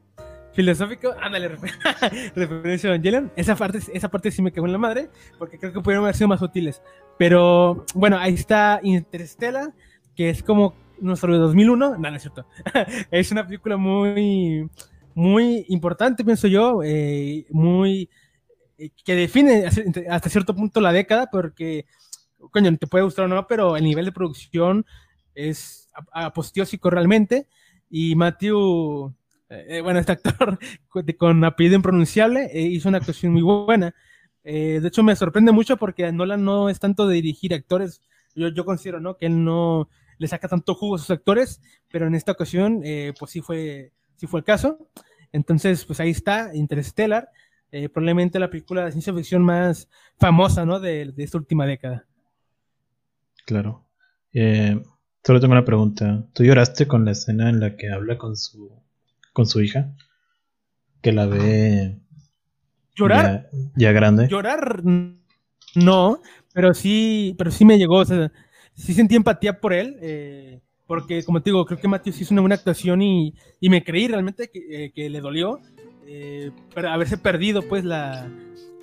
filosófico 0.53 1.14
ándale, 1.19 1.49
referencia 2.36 2.90
a 2.90 2.94
Evangelion, 2.94 3.32
esa 3.36 3.56
parte, 3.56 3.80
esa 3.94 4.10
parte 4.10 4.32
sí 4.32 4.41
me 4.41 4.52
cago 4.52 4.68
en 4.68 4.73
la 4.73 4.78
madre, 4.78 5.10
porque 5.38 5.57
creo 5.57 5.73
que 5.73 5.82
pudieron 5.82 6.03
haber 6.03 6.15
sido 6.15 6.28
más 6.28 6.41
útiles. 6.41 6.82
Pero 7.18 7.86
bueno, 7.94 8.18
ahí 8.18 8.34
está 8.34 8.80
Interstellar, 8.84 9.73
que 10.15 10.30
es 10.30 10.44
como 10.44 10.73
nuestro 10.99 11.34
de 11.34 11.40
2001, 11.40 11.98
no, 11.98 11.98
no 11.98 12.15
es 12.15 12.22
cierto. 12.22 12.45
es 13.11 13.32
una 13.32 13.45
película 13.45 13.78
muy, 13.78 14.69
muy 15.14 15.65
importante, 15.69 16.23
pienso 16.23 16.48
yo, 16.48 16.82
eh, 16.84 17.45
muy 17.49 18.10
eh, 18.78 18.90
que 19.06 19.15
define 19.15 19.65
hasta 20.10 20.30
cierto 20.30 20.56
punto 20.56 20.82
la 20.82 20.91
década, 20.91 21.30
porque 21.32 21.86
coño, 22.49 22.76
te 22.78 22.88
puede 22.88 23.03
gustar 23.03 23.26
o 23.26 23.28
no, 23.28 23.48
pero 23.48 23.78
el 23.78 23.84
nivel 23.84 24.06
de 24.06 24.11
producción 24.11 24.86
es 25.36 25.90
apostiósico 26.11 26.90
realmente. 26.90 27.48
Y 27.90 28.15
Matthew, 28.15 29.14
eh, 29.52 29.65
eh, 29.68 29.82
bueno, 29.82 29.99
este 29.99 30.14
actor 30.14 30.57
con 31.18 31.44
apellido 31.44 31.76
impronunciable, 31.76 32.49
eh, 32.53 32.61
hizo 32.61 32.88
una 32.88 32.99
actuación 32.99 33.34
muy 33.34 33.41
buena. 33.41 33.94
de 34.44 34.88
hecho, 34.88 35.03
me 35.03 35.15
sorprende 35.15 35.52
mucho 35.52 35.76
porque 35.76 36.10
Nolan 36.11 36.44
no 36.44 36.69
es 36.69 36.80
tanto 36.80 37.06
de 37.06 37.15
dirigir 37.15 37.53
actores. 37.53 38.02
Yo, 38.34 38.48
yo 38.48 38.64
considero, 38.64 39.02
¿no? 39.02 39.18
Que 39.18 39.26
él 39.26 39.44
no 39.44 39.90
le 40.18 40.28
saca 40.28 40.48
tanto 40.48 40.73
jugo 40.73 40.95
a 40.95 40.99
sus 40.99 41.11
actores, 41.11 41.61
pero 41.90 42.07
en 42.07 42.15
esta 42.15 42.32
ocasión, 42.32 42.82
pues 43.19 43.32
sí 43.32 43.41
fue, 43.41 43.91
sí 44.15 44.26
fue 44.26 44.40
el 44.40 44.45
caso. 44.45 44.88
Entonces, 45.34 45.84
pues 45.84 45.99
ahí 45.99 46.11
está, 46.11 46.56
Interstellar, 46.56 47.30
probablemente 47.94 48.40
la 48.40 48.49
película 48.49 48.86
de 48.86 48.91
ciencia 48.91 49.14
ficción 49.14 49.44
más 49.44 49.90
famosa, 50.18 50.65
¿no? 50.65 50.80
de 50.80 51.14
esta 51.18 51.38
última 51.38 51.65
década. 51.65 52.06
Claro. 53.45 53.84
Solo 54.32 55.40
tengo 55.40 55.52
una 55.52 55.65
pregunta. 55.65 56.26
¿Tú 56.34 56.44
lloraste 56.44 56.88
con 56.88 57.03
la 57.03 57.11
escena 57.11 57.49
en 57.49 57.60
la 57.60 57.76
que 57.76 57.90
habla 57.91 58.18
con 58.18 58.38
su 58.38 58.80
con 59.33 59.45
su 59.45 59.61
hija? 59.61 59.93
Que 61.01 61.11
la 61.11 61.25
ve 61.25 61.99
llorar 62.95 63.49
ya, 63.75 63.91
grande. 63.91 64.27
Llorar 64.27 64.83
no, 65.75 66.21
pero 66.53 66.73
sí, 66.73 67.35
pero 67.37 67.51
sí 67.51 67.65
me 67.65 67.77
llegó, 67.77 67.97
o 67.97 68.05
sea, 68.05 68.31
sí 68.73 68.93
sentí 68.93 69.15
empatía 69.15 69.59
por 69.59 69.73
él, 69.73 69.97
eh, 70.01 70.59
porque 70.85 71.23
como 71.23 71.41
te 71.41 71.49
digo, 71.49 71.65
creo 71.65 71.79
que 71.79 71.87
Matthews 71.87 72.21
hizo 72.21 72.33
una 72.33 72.41
buena 72.41 72.55
actuación 72.55 73.01
y, 73.01 73.33
y 73.59 73.69
me 73.69 73.83
creí 73.83 74.07
realmente 74.07 74.49
que, 74.49 74.85
eh, 74.85 74.91
que 74.93 75.09
le 75.09 75.21
dolió 75.21 75.59
eh, 76.05 76.51
haberse 76.75 77.17
perdido 77.17 77.61
pues 77.61 77.85
la, 77.85 78.29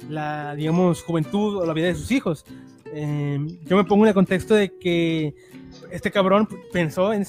la, 0.08 0.54
digamos, 0.54 1.02
juventud 1.02 1.58
o 1.58 1.66
la 1.66 1.74
vida 1.74 1.88
de 1.88 1.94
sus 1.94 2.10
hijos. 2.10 2.44
Yo 2.86 3.76
me 3.76 3.84
pongo 3.84 4.04
en 4.04 4.08
el 4.08 4.14
contexto 4.14 4.54
de 4.54 4.70
que 4.78 5.34
este 5.92 6.10
cabrón 6.10 6.48
pensó 6.72 7.12
en... 7.12 7.26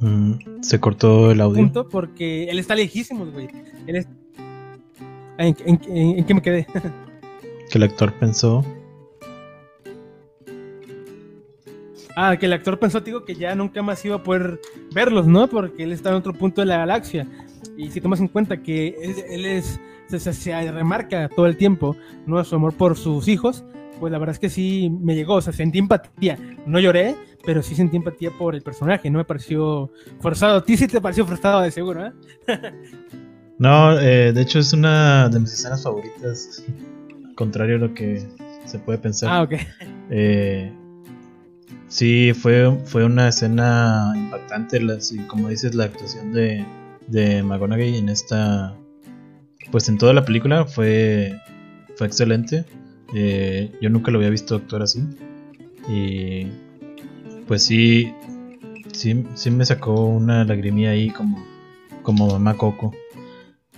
Mm, 0.00 0.62
se 0.62 0.80
cortó 0.80 1.30
el 1.30 1.40
audio. 1.40 1.62
Punto 1.62 1.88
porque 1.88 2.44
él 2.44 2.58
está 2.58 2.74
lejísimo, 2.74 3.26
güey. 3.26 3.48
¿En, 3.86 5.56
en 5.68 6.24
qué 6.24 6.34
me 6.34 6.42
quedé? 6.42 6.66
que 7.70 7.78
el 7.78 7.84
actor 7.84 8.12
pensó 8.14 8.64
Ah, 12.20 12.36
que 12.36 12.46
el 12.46 12.52
actor 12.52 12.80
pensó, 12.80 13.00
digo, 13.00 13.24
que 13.24 13.36
ya 13.36 13.54
nunca 13.54 13.80
más 13.80 14.04
iba 14.04 14.16
a 14.16 14.22
poder 14.24 14.60
verlos, 14.92 15.28
¿no? 15.28 15.46
Porque 15.46 15.84
él 15.84 15.92
está 15.92 16.08
en 16.08 16.16
otro 16.16 16.32
punto 16.32 16.60
de 16.60 16.66
la 16.66 16.78
galaxia. 16.78 17.28
Y 17.76 17.92
si 17.92 18.00
tomas 18.00 18.18
en 18.18 18.26
cuenta 18.26 18.60
que 18.60 18.96
él, 19.30 19.46
es, 19.46 19.78
se, 20.08 20.72
remarca 20.72 21.28
todo 21.28 21.46
el 21.46 21.56
tiempo, 21.56 21.94
¿no? 22.26 22.42
Su 22.42 22.56
amor 22.56 22.74
por 22.74 22.96
sus 22.96 23.28
hijos, 23.28 23.64
pues 24.00 24.10
la 24.10 24.18
verdad 24.18 24.32
es 24.32 24.40
que 24.40 24.50
sí 24.50 24.90
me 25.00 25.14
llegó, 25.14 25.34
o 25.34 25.40
sea, 25.40 25.52
sentí 25.52 25.78
empatía. 25.78 26.36
No 26.66 26.80
lloré, 26.80 27.14
pero 27.48 27.62
sí 27.62 27.74
sentí 27.74 27.96
empatía 27.96 28.30
por 28.30 28.54
el 28.54 28.60
personaje, 28.60 29.08
no 29.08 29.16
me 29.16 29.24
pareció 29.24 29.90
forzado. 30.20 30.58
A 30.58 30.64
ti 30.66 30.76
sí 30.76 30.86
te 30.86 31.00
pareció 31.00 31.24
forzado, 31.24 31.62
de 31.62 31.70
seguro, 31.70 32.04
¿eh? 32.04 32.12
no, 33.58 33.98
eh, 33.98 34.34
de 34.34 34.42
hecho 34.42 34.58
es 34.58 34.74
una 34.74 35.30
de 35.30 35.40
mis 35.40 35.54
escenas 35.54 35.82
favoritas, 35.82 36.62
contrario 37.36 37.76
a 37.76 37.78
lo 37.78 37.94
que 37.94 38.22
se 38.66 38.78
puede 38.78 38.98
pensar. 38.98 39.30
Ah, 39.32 39.42
ok. 39.44 39.52
Eh, 40.10 40.70
Sí, 41.86 42.34
fue, 42.34 42.70
fue 42.84 43.06
una 43.06 43.28
escena 43.28 44.12
impactante, 44.14 44.78
como 45.26 45.48
dices, 45.48 45.74
la 45.74 45.84
actuación 45.84 46.34
de, 46.34 46.66
de 47.06 47.42
McGonagall 47.42 47.94
en 47.94 48.10
esta, 48.10 48.76
pues 49.70 49.88
en 49.88 49.96
toda 49.96 50.12
la 50.12 50.22
película 50.22 50.66
fue, 50.66 51.34
fue 51.96 52.06
excelente. 52.06 52.66
Eh, 53.14 53.72
yo 53.80 53.88
nunca 53.88 54.10
lo 54.10 54.18
había 54.18 54.28
visto 54.28 54.56
actuar 54.56 54.82
así. 54.82 55.02
Y 55.88 56.46
pues 57.48 57.64
sí, 57.64 58.14
sí, 58.92 59.24
sí 59.34 59.50
me 59.50 59.64
sacó 59.64 60.06
una 60.06 60.44
lagrimilla 60.44 60.90
ahí 60.90 61.10
como, 61.10 61.44
como 62.02 62.28
mamá 62.28 62.56
Coco. 62.56 62.94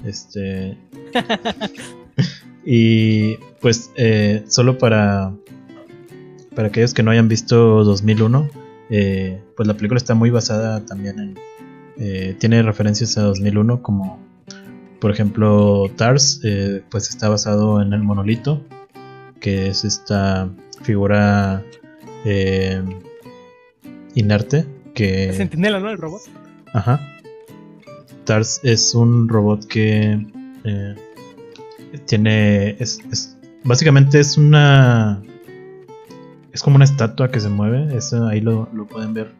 Este. 0.05 0.77
y 2.67 3.37
pues 3.61 3.93
eh, 3.97 4.45
solo 4.49 4.77
para 4.77 5.33
para 6.55 6.69
aquellos 6.69 6.95
que 6.95 7.03
no 7.03 7.11
hayan 7.11 7.29
visto 7.29 7.85
2001, 7.85 8.51
eh, 8.91 9.41
pues 9.57 9.67
la 9.67 9.75
película 9.75 9.99
está 9.99 10.15
muy 10.15 10.31
basada 10.31 10.85
también 10.85 11.19
en... 11.19 11.39
Eh, 11.97 12.35
tiene 12.39 12.63
referencias 12.63 13.19
a 13.19 13.23
2001 13.23 13.83
como, 13.83 14.19
por 15.01 15.11
ejemplo, 15.11 15.91
TARS, 15.97 16.41
eh, 16.45 16.83
pues 16.91 17.11
está 17.11 17.29
basado 17.29 17.83
en 17.83 17.93
el 17.93 18.03
monolito, 18.03 18.63
que 19.39 19.69
es 19.69 19.85
esta 19.85 20.49
figura 20.83 21.63
inerte 24.15 24.67
que... 24.95 25.33
Sentinela, 25.33 25.81
¿no? 25.81 25.91
El 25.91 25.99
robot. 25.99 26.23
Ajá. 26.73 27.01
TARS 28.25 28.61
es 28.63 28.95
un 28.95 29.29
robot 29.29 29.67
que 29.67 30.27
tiene... 32.07 32.77
es, 32.79 33.37
básicamente 33.65 34.21
es 34.21 34.37
una 34.37 35.23
es 36.53 36.63
como 36.63 36.77
una 36.77 36.85
estatua 36.85 37.31
que 37.31 37.41
se 37.41 37.49
mueve, 37.49 37.97
eso 37.97 38.27
ahí 38.27 38.41
lo, 38.41 38.69
pueden 38.89 39.15
ver. 39.15 39.33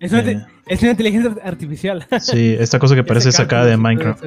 Es 0.00 0.12
una, 0.12 0.22
eh, 0.22 0.46
es 0.66 0.82
una, 0.82 0.90
inteligencia 0.90 1.34
artificial. 1.44 2.06
Sí, 2.20 2.56
esta 2.58 2.78
cosa 2.78 2.94
que 2.94 3.04
parece 3.04 3.30
sacada 3.30 3.66
de 3.66 3.76
Minecraft. 3.76 4.24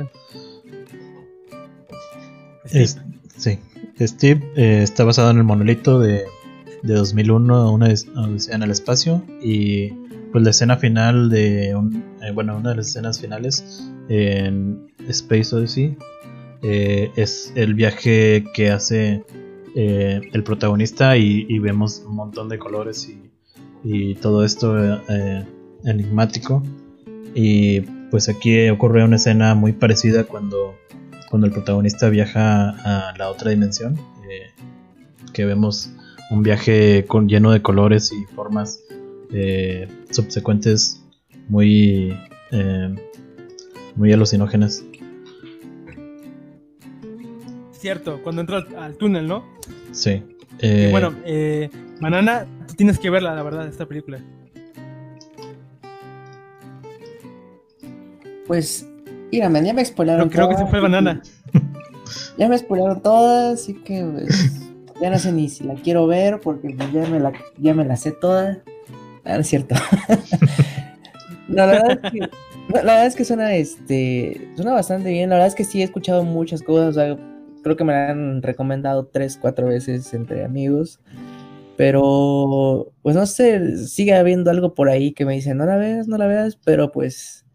sí, 2.65 3.59
Steve 3.99 4.51
eh, 4.55 4.81
está 4.83 5.03
basado 5.03 5.31
en 5.31 5.37
el 5.37 5.43
monolito 5.43 5.99
de, 5.99 6.23
de 6.85 6.93
2001, 6.93 7.71
una 7.71 7.87
odisea 7.87 8.55
en 8.55 8.63
el 8.63 8.71
espacio, 8.71 9.23
y 9.41 9.89
pues 10.31 10.43
la 10.43 10.51
escena 10.51 10.77
final 10.77 11.29
de, 11.29 11.69
eh, 11.69 12.31
bueno, 12.33 12.57
una 12.57 12.71
de 12.71 12.77
las 12.77 12.87
escenas 12.87 13.19
finales 13.19 13.89
en 14.09 14.87
Space 15.07 15.55
Odyssey 15.55 15.97
es 16.61 17.53
el 17.55 17.75
viaje 17.75 18.43
que 18.55 18.71
hace 18.71 19.23
eh, 19.77 20.21
el 20.31 20.43
protagonista 20.43 21.17
y, 21.17 21.59
vemos 21.59 22.01
un 22.07 22.15
montón 22.15 22.47
de 22.47 22.57
colores 22.57 23.09
y, 23.83 24.15
todo 24.15 24.45
esto 24.45 24.73
eh, 25.09 25.45
enigmático. 25.83 26.63
Y 27.35 27.81
pues 28.09 28.29
aquí 28.29 28.69
ocurre 28.69 29.03
una 29.03 29.17
escena 29.17 29.53
muy 29.53 29.73
parecida 29.73 30.23
cuando, 30.23 30.75
cuando 31.29 31.47
el 31.47 31.53
protagonista 31.53 32.07
viaja 32.09 32.69
a 32.69 33.17
la 33.17 33.29
otra 33.29 33.51
dimensión, 33.51 33.99
eh, 34.29 34.53
que 35.33 35.43
vemos 35.43 35.91
un 36.31 36.43
viaje 36.43 37.05
con, 37.05 37.27
lleno 37.27 37.51
de 37.51 37.61
colores 37.61 38.11
y 38.11 38.25
formas 38.33 38.81
subsecuentes 40.11 41.03
muy, 41.49 42.17
muy 43.95 44.13
alucinógenas 44.13 44.83
cierto, 47.85 48.19
cuando 48.23 48.41
entra 48.41 48.65
al, 48.79 48.95
túnel, 48.95 49.27
¿no? 49.27 49.45
Sí. 49.91 50.23
Eh, 50.57 50.87
bueno, 50.89 51.13
eh, 51.23 51.69
Banana, 52.01 52.47
tú 52.67 52.73
tienes 52.73 52.97
que 52.97 53.11
verla, 53.11 53.35
la 53.35 53.43
verdad, 53.43 53.67
esta 53.67 53.85
película. 53.85 54.17
Pues, 58.47 58.87
mira, 59.31 59.51
ya 59.61 59.73
me 59.75 59.83
exploraron. 59.83 60.29
creo 60.29 60.49
que 60.49 60.57
se 60.57 60.65
fue 60.65 60.79
Banana. 60.79 61.21
ya 62.39 62.49
me 62.49 62.57
spoilaron 62.57 63.03
todas, 63.03 63.61
así 63.61 63.75
que 63.75 64.03
pues, 64.03 64.64
ya 65.01 65.09
no 65.09 65.19
sé 65.19 65.31
ni 65.31 65.49
si 65.49 65.63
la 65.63 65.75
quiero 65.75 66.07
ver 66.07 66.39
porque 66.41 66.69
pues, 66.75 66.91
ya, 66.91 67.05
me 67.07 67.19
la, 67.19 67.33
ya 67.57 67.73
me 67.73 67.85
la 67.85 67.95
sé 67.95 68.11
toda. 68.11 68.63
Ah, 69.23 69.35
no 69.35 69.41
es 69.41 69.47
cierto. 69.47 69.75
la 71.47 71.65
verdad 71.65 71.99
es 72.03 72.11
que, 72.11 72.19
la 72.19 72.81
verdad 72.81 73.05
es 73.05 73.15
que 73.15 73.25
suena, 73.25 73.55
este, 73.55 74.49
suena 74.55 74.73
bastante 74.73 75.09
bien. 75.09 75.29
La 75.29 75.35
verdad 75.35 75.49
es 75.49 75.55
que 75.55 75.63
sí 75.63 75.81
he 75.81 75.83
escuchado 75.83 76.23
muchas 76.23 76.61
cosas. 76.61 77.17
creo 77.63 77.75
que 77.75 77.83
me 77.83 77.93
la 77.93 78.09
han 78.11 78.41
recomendado 78.41 79.05
tres, 79.07 79.37
cuatro 79.39 79.67
veces 79.67 80.13
entre 80.13 80.45
amigos. 80.45 80.99
Pero, 81.77 82.93
pues 83.01 83.17
no 83.17 83.25
sé, 83.25 83.85
sigue 83.87 84.13
habiendo 84.13 84.49
algo 84.49 84.73
por 84.73 84.87
ahí 84.87 85.11
que 85.11 85.25
me 85.25 85.33
dice, 85.33 85.53
no 85.55 85.65
la 85.65 85.75
veas, 85.75 86.07
no 86.07 86.17
la 86.17 86.25
veas, 86.25 86.57
pero 86.63 86.91
pues, 86.91 87.45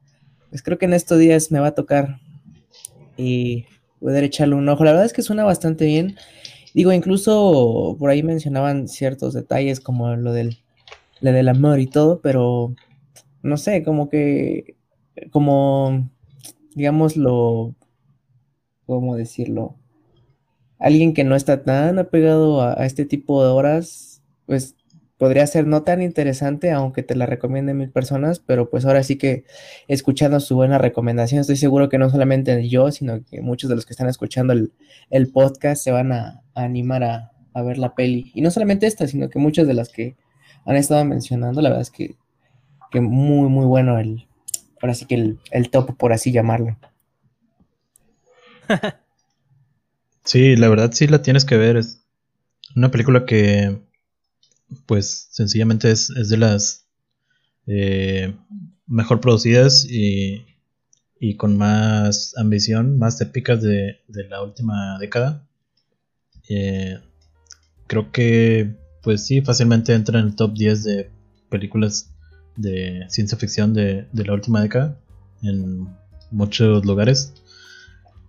pues 0.50 0.62
creo 0.62 0.76
que 0.76 0.84
en 0.84 0.92
estos 0.92 1.18
días 1.18 1.50
me 1.50 1.58
va 1.58 1.68
a 1.68 1.74
tocar 1.74 2.18
y 3.16 3.64
poder 3.98 4.24
echarle 4.24 4.56
un 4.56 4.68
ojo. 4.68 4.84
La 4.84 4.90
verdad 4.90 5.06
es 5.06 5.14
que 5.14 5.22
suena 5.22 5.44
bastante 5.44 5.86
bien. 5.86 6.16
Digo, 6.74 6.92
incluso 6.92 7.96
por 7.98 8.10
ahí 8.10 8.22
mencionaban 8.22 8.88
ciertos 8.88 9.34
detalles 9.34 9.80
como 9.80 10.14
lo 10.16 10.32
del, 10.32 10.58
lo 11.20 11.32
del 11.32 11.48
amor 11.48 11.80
y 11.80 11.86
todo, 11.86 12.20
pero 12.20 12.74
no 13.42 13.56
sé, 13.56 13.82
como 13.82 14.08
que, 14.08 14.76
como, 15.30 16.10
digamos, 16.74 17.16
lo, 17.16 17.74
¿cómo 18.86 19.16
decirlo? 19.16 19.76
Alguien 20.78 21.12
que 21.14 21.24
no 21.24 21.36
está 21.36 21.62
tan 21.62 21.98
apegado 21.98 22.60
a, 22.60 22.80
a 22.80 22.86
este 22.86 23.04
tipo 23.04 23.44
de 23.44 23.50
horas 23.50 24.10
pues 24.50 24.74
podría 25.20 25.46
ser 25.46 25.66
no 25.66 25.82
tan 25.82 26.00
interesante, 26.00 26.70
aunque 26.70 27.02
te 27.02 27.14
la 27.14 27.26
recomienden 27.26 27.76
mil 27.76 27.90
personas, 27.90 28.38
pero 28.38 28.70
pues 28.70 28.86
ahora 28.86 29.02
sí 29.02 29.18
que 29.18 29.44
escuchando 29.86 30.40
su 30.40 30.56
buena 30.56 30.78
recomendación, 30.78 31.42
estoy 31.42 31.56
seguro 31.56 31.90
que 31.90 31.98
no 31.98 32.08
solamente 32.08 32.66
yo, 32.70 32.90
sino 32.90 33.22
que 33.26 33.42
muchos 33.42 33.68
de 33.68 33.76
los 33.76 33.84
que 33.84 33.92
están 33.92 34.08
escuchando 34.08 34.54
el, 34.54 35.30
podcast 35.30 35.84
se 35.84 35.90
van 35.90 36.12
a, 36.12 36.40
animar 36.54 37.04
a, 37.04 37.32
ver 37.62 37.76
la 37.76 37.94
peli. 37.94 38.32
Y 38.34 38.40
no 38.40 38.50
solamente 38.50 38.86
esta, 38.86 39.06
sino 39.06 39.28
que 39.28 39.38
muchas 39.38 39.66
de 39.66 39.74
las 39.74 39.90
que 39.90 40.16
han 40.64 40.76
estado 40.76 41.04
mencionando, 41.04 41.60
la 41.60 41.68
verdad 41.68 41.82
es 41.82 41.90
que, 41.90 42.14
que 42.90 43.02
muy, 43.02 43.50
muy 43.50 43.66
bueno 43.66 43.98
el, 43.98 44.26
ahora 44.80 44.94
sí 44.94 45.04
que 45.04 45.16
el, 45.16 45.38
el 45.50 45.68
top, 45.68 45.98
por 45.98 46.14
así 46.14 46.32
llamarlo. 46.32 46.78
Sí, 50.22 50.54
la 50.54 50.68
verdad 50.68 50.92
sí 50.92 51.08
la 51.08 51.22
tienes 51.22 51.44
que 51.44 51.56
ver. 51.56 51.76
Es 51.76 52.04
una 52.76 52.90
película 52.90 53.24
que 53.24 53.80
pues 54.86 55.28
sencillamente 55.30 55.90
es, 55.90 56.08
de 56.08 56.36
las 56.36 56.86
eh, 57.66 58.34
mejor 58.86 59.20
producidas 59.20 59.84
y, 59.84 60.44
y, 61.18 61.36
con 61.36 61.56
más 61.56 62.36
ambición, 62.36 62.98
más 62.98 63.20
épicas 63.20 63.62
de, 63.62 63.98
la 64.28 64.42
última 64.42 64.98
década. 64.98 65.46
Eh, 66.48 66.98
creo 67.86 68.10
que, 68.12 68.76
pues 69.02 69.26
sí, 69.26 69.40
fácilmente 69.40 69.94
entra 69.94 70.20
en 70.20 70.26
el 70.26 70.36
top 70.36 70.54
10 70.54 70.84
de 70.84 71.10
películas 71.48 72.10
de 72.56 73.04
ciencia 73.08 73.38
ficción 73.38 73.72
de, 73.74 74.06
de 74.12 74.24
la 74.24 74.34
última 74.34 74.60
década 74.62 74.98
en 75.42 75.88
muchos 76.30 76.84
lugares. 76.84 77.32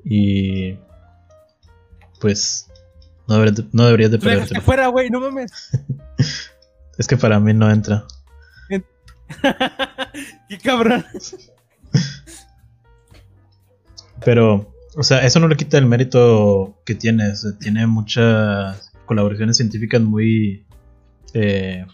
Y 0.04 0.76
pues 2.20 2.71
no, 3.72 3.86
deberías 3.86 4.12
de 4.12 4.20
perderte. 4.20 4.62
fuera, 4.62 4.88
güey, 4.88 5.10
no 5.10 5.20
mames. 5.20 5.52
es 6.98 7.08
que 7.08 7.18
para 7.18 7.40
mí 7.40 7.54
no 7.54 7.70
entra. 7.72 8.06
Qué 10.50 10.58
cabrón. 10.58 11.06
Pero, 14.26 14.74
o 14.96 15.04
sea, 15.04 15.26
eso 15.26 15.40
no 15.40 15.48
le 15.48 15.56
quita 15.56 15.78
el 15.78 15.86
mérito 15.86 16.82
que 16.86 16.96
tiene. 16.96 17.34
tiene 17.60 17.88
muchas 17.88 18.92
colaboraciones 19.06 19.58
científicas 19.58 20.02
muy, 20.02 20.66
eh, 21.34 21.86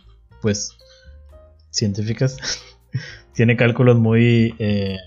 pues, 0.41 0.72
científicas. 1.69 2.38
tiene 3.34 3.55
cálculos 3.55 3.97
muy, 3.97 4.55
eh, 4.57 4.97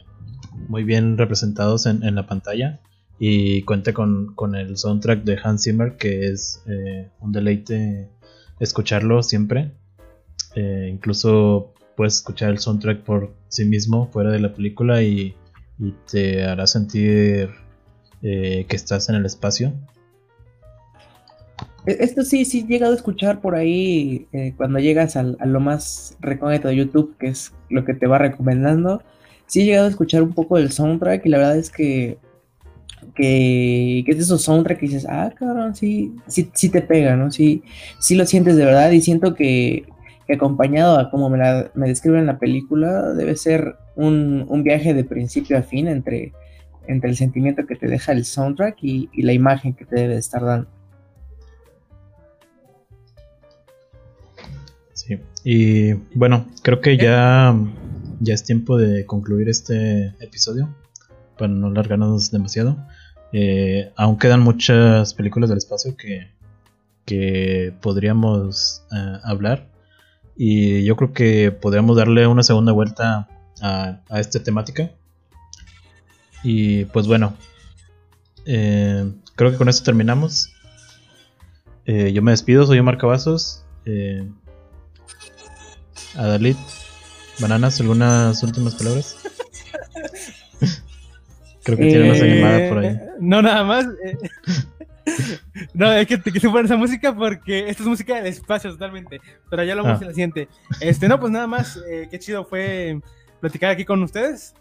muy 0.69 0.85
bien 0.85 1.19
representados 1.19 1.87
en 1.87 2.15
la 2.15 2.27
pantalla 2.27 2.81
y 3.23 3.63
cuenta 3.65 3.93
con, 3.93 4.35
el 4.55 4.79
soundtrack 4.79 5.25
de 5.25 5.39
Hans 5.45 5.65
Zimmer 5.65 5.97
que 5.97 6.29
es 6.29 6.63
eh, 6.67 7.11
un 7.21 7.33
deleite 7.33 8.09
escucharlo 8.59 9.23
siempre 9.23 9.73
eh, 10.57 10.89
incluso 10.91 11.75
puedes 11.97 12.17
escuchar 12.17 12.49
el 12.49 12.59
soundtrack 12.59 13.03
por 13.03 13.35
sí 13.49 13.67
mismo 13.67 14.09
fuera 14.11 14.31
de 14.31 14.41
la 14.41 14.55
película 14.55 15.03
y, 15.03 15.37
te 16.11 16.45
hará 16.45 16.67
sentir 16.67 17.51
eh, 18.23 18.67
que 18.69 18.77
estás 18.77 19.09
en 19.09 19.17
el 19.17 19.25
espacio 19.25 19.73
e-, 21.87 21.99
esto 22.01 22.23
sí, 22.23 22.47
sí 22.47 22.61
he 22.61 22.67
llegado 22.67 22.93
a 22.93 22.97
escuchar 22.97 23.43
por 23.43 23.55
ahí 23.55 24.29
cuando 24.57 24.79
llegas 24.79 25.17
a 25.17 25.23
lo 25.23 25.61
más 25.61 26.19
recóndito 26.21 26.69
de 26.69 26.77
YouTube, 26.77 27.17
que 27.19 27.29
es 27.29 27.55
lo 27.71 27.87
que 27.87 27.95
te 27.95 28.07
va 28.07 28.19
recomendando. 28.19 29.03
Sí 29.47 29.63
he 29.63 29.65
llegado 29.65 29.87
a 29.87 29.91
escuchar 29.91 30.23
un 30.23 30.35
poco 30.35 30.59
del 30.59 30.71
soundtrack 30.71 31.25
y 31.25 31.31
la 31.31 31.39
verdad 31.39 31.57
es 31.57 31.71
que 31.71 32.19
que, 33.21 34.05
es 34.07 34.17
de 34.17 34.23
esos 34.23 34.43
soundtrack 34.43 34.79
que 34.79 34.87
dices, 34.87 35.07
ah, 35.09 35.33
cabrón, 35.37 35.75
sí, 35.75 36.15
sí, 36.27 36.69
te 36.71 36.81
pega, 36.81 37.17
¿no? 37.17 37.31
Sí, 37.31 37.63
sí 37.99 38.15
lo 38.15 38.25
sientes 38.25 38.57
de 38.57 38.65
verdad 38.65 38.91
y 38.91 39.03
siento 39.03 39.35
que, 39.35 39.85
acompañado 40.33 40.97
a 40.97 41.11
como 41.11 41.29
me, 41.29 41.39
la, 41.39 41.73
me 41.75 41.89
describen 41.89 42.21
en 42.21 42.27
la 42.27 42.39
película, 42.39 43.13
debe 43.15 43.37
ser 43.37 43.77
un, 43.97 44.63
viaje 44.63 44.95
de 44.95 45.05
principio 45.05 45.59
a 45.59 45.63
fin 45.63 45.89
entre, 45.89 46.33
entre 46.87 47.11
el 47.11 47.17
sentimiento 47.17 47.67
que 47.67 47.75
te 47.75 47.89
deja 47.89 48.13
el 48.13 48.25
soundtrack 48.25 48.79
y, 48.83 49.11
la 49.23 49.33
imagen 49.33 49.75
que 49.75 49.85
te 49.85 49.97
debe 49.97 50.17
estar 50.17 50.43
dando. 50.45 50.69
Sí, 54.93 55.19
y 55.45 55.93
bueno, 56.15 56.47
creo 56.63 56.81
que 56.81 56.97
ya, 56.97 57.55
ya 58.21 58.35
es 58.35 58.45
tiempo 58.45 58.79
de 58.79 59.05
concluir 59.05 59.49
este 59.49 60.15
episodio 60.21 60.69
para 61.37 61.53
no 61.53 61.67
alargarnos 61.67 62.31
demasiado. 62.31 62.77
Eh, 63.33 63.93
aún 63.97 64.19
quedan 64.19 64.41
muchas 64.41 65.15
películas 65.15 65.49
del 65.49 65.59
espacio 65.59 65.97
que, 65.97 66.31
que 67.05 67.73
podríamos 67.81 68.83
eh, 68.93 69.19
hablar. 69.23 69.69
Y 70.37 70.85
yo 70.85 70.97
creo 70.97 71.13
que 71.13 71.53
podríamos 71.53 71.97
darle 71.97 72.27
una 72.27 72.43
segunda 72.43 72.73
vuelta 72.73 73.29
a, 73.61 74.01
esta 74.19 74.43
temática. 74.43 74.91
Y 76.43 76.87
pues 76.87 77.07
bueno, 77.07 77.35
eh, 78.47 79.13
creo 79.37 79.51
que 79.51 79.59
con 79.59 79.69
esto 79.69 79.85
terminamos. 79.85 80.53
yo 81.87 82.23
me 82.23 82.31
despido, 82.31 82.67
soy 82.67 82.79
Omar 82.79 82.97
Cavazos. 82.97 83.65
Adalid, 86.17 86.57
Bananas, 87.39 87.81
¿algunas 87.81 88.43
últimas 88.43 88.75
palabras? 88.75 89.17
Creo 91.77 91.89
que 91.89 91.93
tiene 91.95 92.09
más 92.09 92.21
animada 92.21 92.69
por 92.69 92.79
ahí. 92.79 92.87
Eh, 92.87 93.01
no, 93.21 93.43
nada 93.43 93.65
más. 93.65 93.87
Eh. 94.05 94.19
no, 95.75 95.93
es 95.93 96.07
que 96.07 96.19
te 96.19 96.33
quise 96.33 96.49
poner 96.49 96.67
esa 96.67 96.77
música 96.77 97.15
porque 97.15 97.69
esta 97.69 97.83
es 97.83 97.89
música 97.89 98.17
del 98.17 98.27
espacio 98.27 98.71
totalmente. 98.73 99.21
Pero 99.49 99.65
ya 99.65 99.75
lo 99.75 99.83
vamos 99.83 99.99
ah. 100.01 100.03
en 100.03 100.09
la 100.09 100.15
siguiente. 100.15 100.49
Este, 100.81 101.09
no, 101.09 101.19
pues 101.19 101.33
nada 101.33 101.47
más. 101.47 101.79
Eh, 101.89 102.09
qué 102.11 102.19
chido 102.19 102.45
fue 102.45 103.01
platicar 103.41 103.71
aquí 103.71 103.85
con 103.85 104.03
ustedes. 104.03 104.55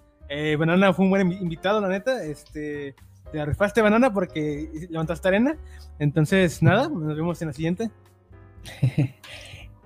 Banana 0.58 0.94
fue 0.94 1.06
un 1.06 1.12
buen 1.12 1.32
invitado, 1.32 1.82
la 1.82 1.88
neta. 1.88 2.24
Este, 2.24 2.94
te 3.32 3.46
rifaste 3.46 3.82
banana 3.82 4.14
porque 4.14 4.70
levantaste 4.90 5.28
arena. 5.28 5.58
Entonces, 5.98 6.62
nada, 6.62 6.88
nos 6.88 7.16
vemos 7.16 7.42
en 7.42 7.48
la 7.48 7.54
siguiente. 7.54 7.90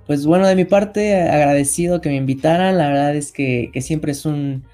Pues 0.06 0.26
bueno, 0.26 0.46
de 0.46 0.56
mi 0.56 0.66
parte, 0.66 1.16
agradecido 1.22 2.02
que 2.02 2.10
me 2.10 2.16
invitaran. 2.16 2.78
La 2.78 2.90
verdad 2.90 3.16
es 3.16 3.32
que, 3.32 3.70
que 3.72 3.82
siempre 3.82 4.12
es 4.12 4.26
un, 4.26 4.66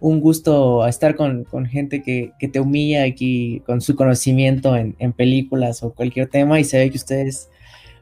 un 0.00 0.20
gusto 0.20 0.86
estar 0.86 1.16
con, 1.16 1.46
gente 1.66 2.02
que, 2.02 2.32
te 2.48 2.60
humilla 2.60 3.04
aquí 3.04 3.62
con 3.66 3.80
su 3.80 3.96
conocimiento 3.96 4.76
en, 4.76 5.12
películas 5.12 5.82
o 5.82 5.92
cualquier 5.92 6.28
tema 6.28 6.60
y 6.60 6.64
se 6.64 6.78
ve 6.78 6.90
que 6.90 6.96
ustedes 6.96 7.50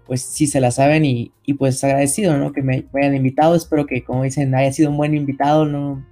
pues 0.06 0.22
sí 0.22 0.46
se 0.46 0.60
la 0.60 0.70
saben 0.70 1.04
y, 1.04 1.32
pues 1.58 1.82
agradecido, 1.82 2.36
¿no? 2.36 2.52
Que 2.52 2.62
me, 2.62 2.86
hayan 2.94 3.16
invitado, 3.16 3.56
espero 3.56 3.86
que 3.86 4.04
como 4.04 4.22
dicen 4.22 4.54
haya 4.54 4.72
sido 4.72 4.90
un 4.90 4.96
buen 4.96 5.14
invitado, 5.14 5.64
¿no? 5.64 6.04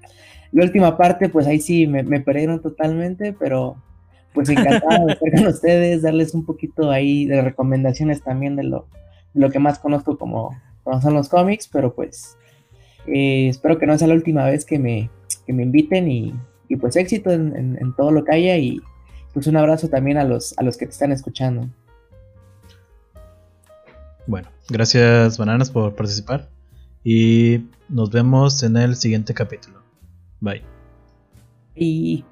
La 0.52 0.64
última 0.64 0.96
parte 0.96 1.28
pues 1.28 1.46
ahí 1.46 1.60
sí 1.60 1.86
me, 1.86 2.20
perdieron 2.20 2.60
totalmente, 2.60 3.32
pero 3.32 3.76
pues 4.32 4.48
encantado 4.48 5.06
de 5.06 5.12
estar 5.12 5.32
con 5.32 5.46
ustedes, 5.46 6.02
darles 6.02 6.34
un 6.34 6.44
poquito 6.44 6.90
ahí 6.90 7.24
de 7.26 7.40
recomendaciones 7.42 8.22
también 8.22 8.56
de 8.56 8.64
lo, 8.64 8.88
lo 9.34 9.50
que 9.50 9.58
más 9.58 9.78
conozco 9.78 10.18
como, 10.18 10.50
son 11.02 11.14
los 11.14 11.28
cómics, 11.28 11.68
pero 11.70 11.94
pues 11.94 12.36
eh, 13.06 13.48
espero 13.48 13.78
que 13.78 13.86
no 13.86 13.96
sea 13.96 14.08
la 14.08 14.14
última 14.14 14.44
vez 14.46 14.64
que 14.64 14.78
me, 14.78 15.10
que 15.46 15.52
me 15.52 15.62
inviten 15.62 16.10
y, 16.10 16.34
pues 16.80 16.96
éxito 16.96 17.30
en, 17.30 17.94
todo 17.96 18.10
lo 18.10 18.24
que 18.24 18.34
haya 18.34 18.56
y 18.56 18.80
pues 19.32 19.46
un 19.46 19.56
abrazo 19.56 19.88
también 19.88 20.16
a 20.16 20.24
los, 20.24 20.58
a 20.58 20.62
los 20.62 20.76
que 20.76 20.86
te 20.86 20.92
están 20.92 21.12
escuchando. 21.12 21.68
Bueno, 24.26 24.48
gracias 24.68 25.38
Bananas 25.38 25.70
por 25.70 25.94
participar 25.94 26.48
y 27.04 27.66
nos 27.88 28.10
vemos 28.10 28.62
en 28.62 28.76
el 28.76 28.96
siguiente 28.96 29.34
capítulo. 29.34 29.80
Bye. 30.40 30.62
Y... 31.76 32.24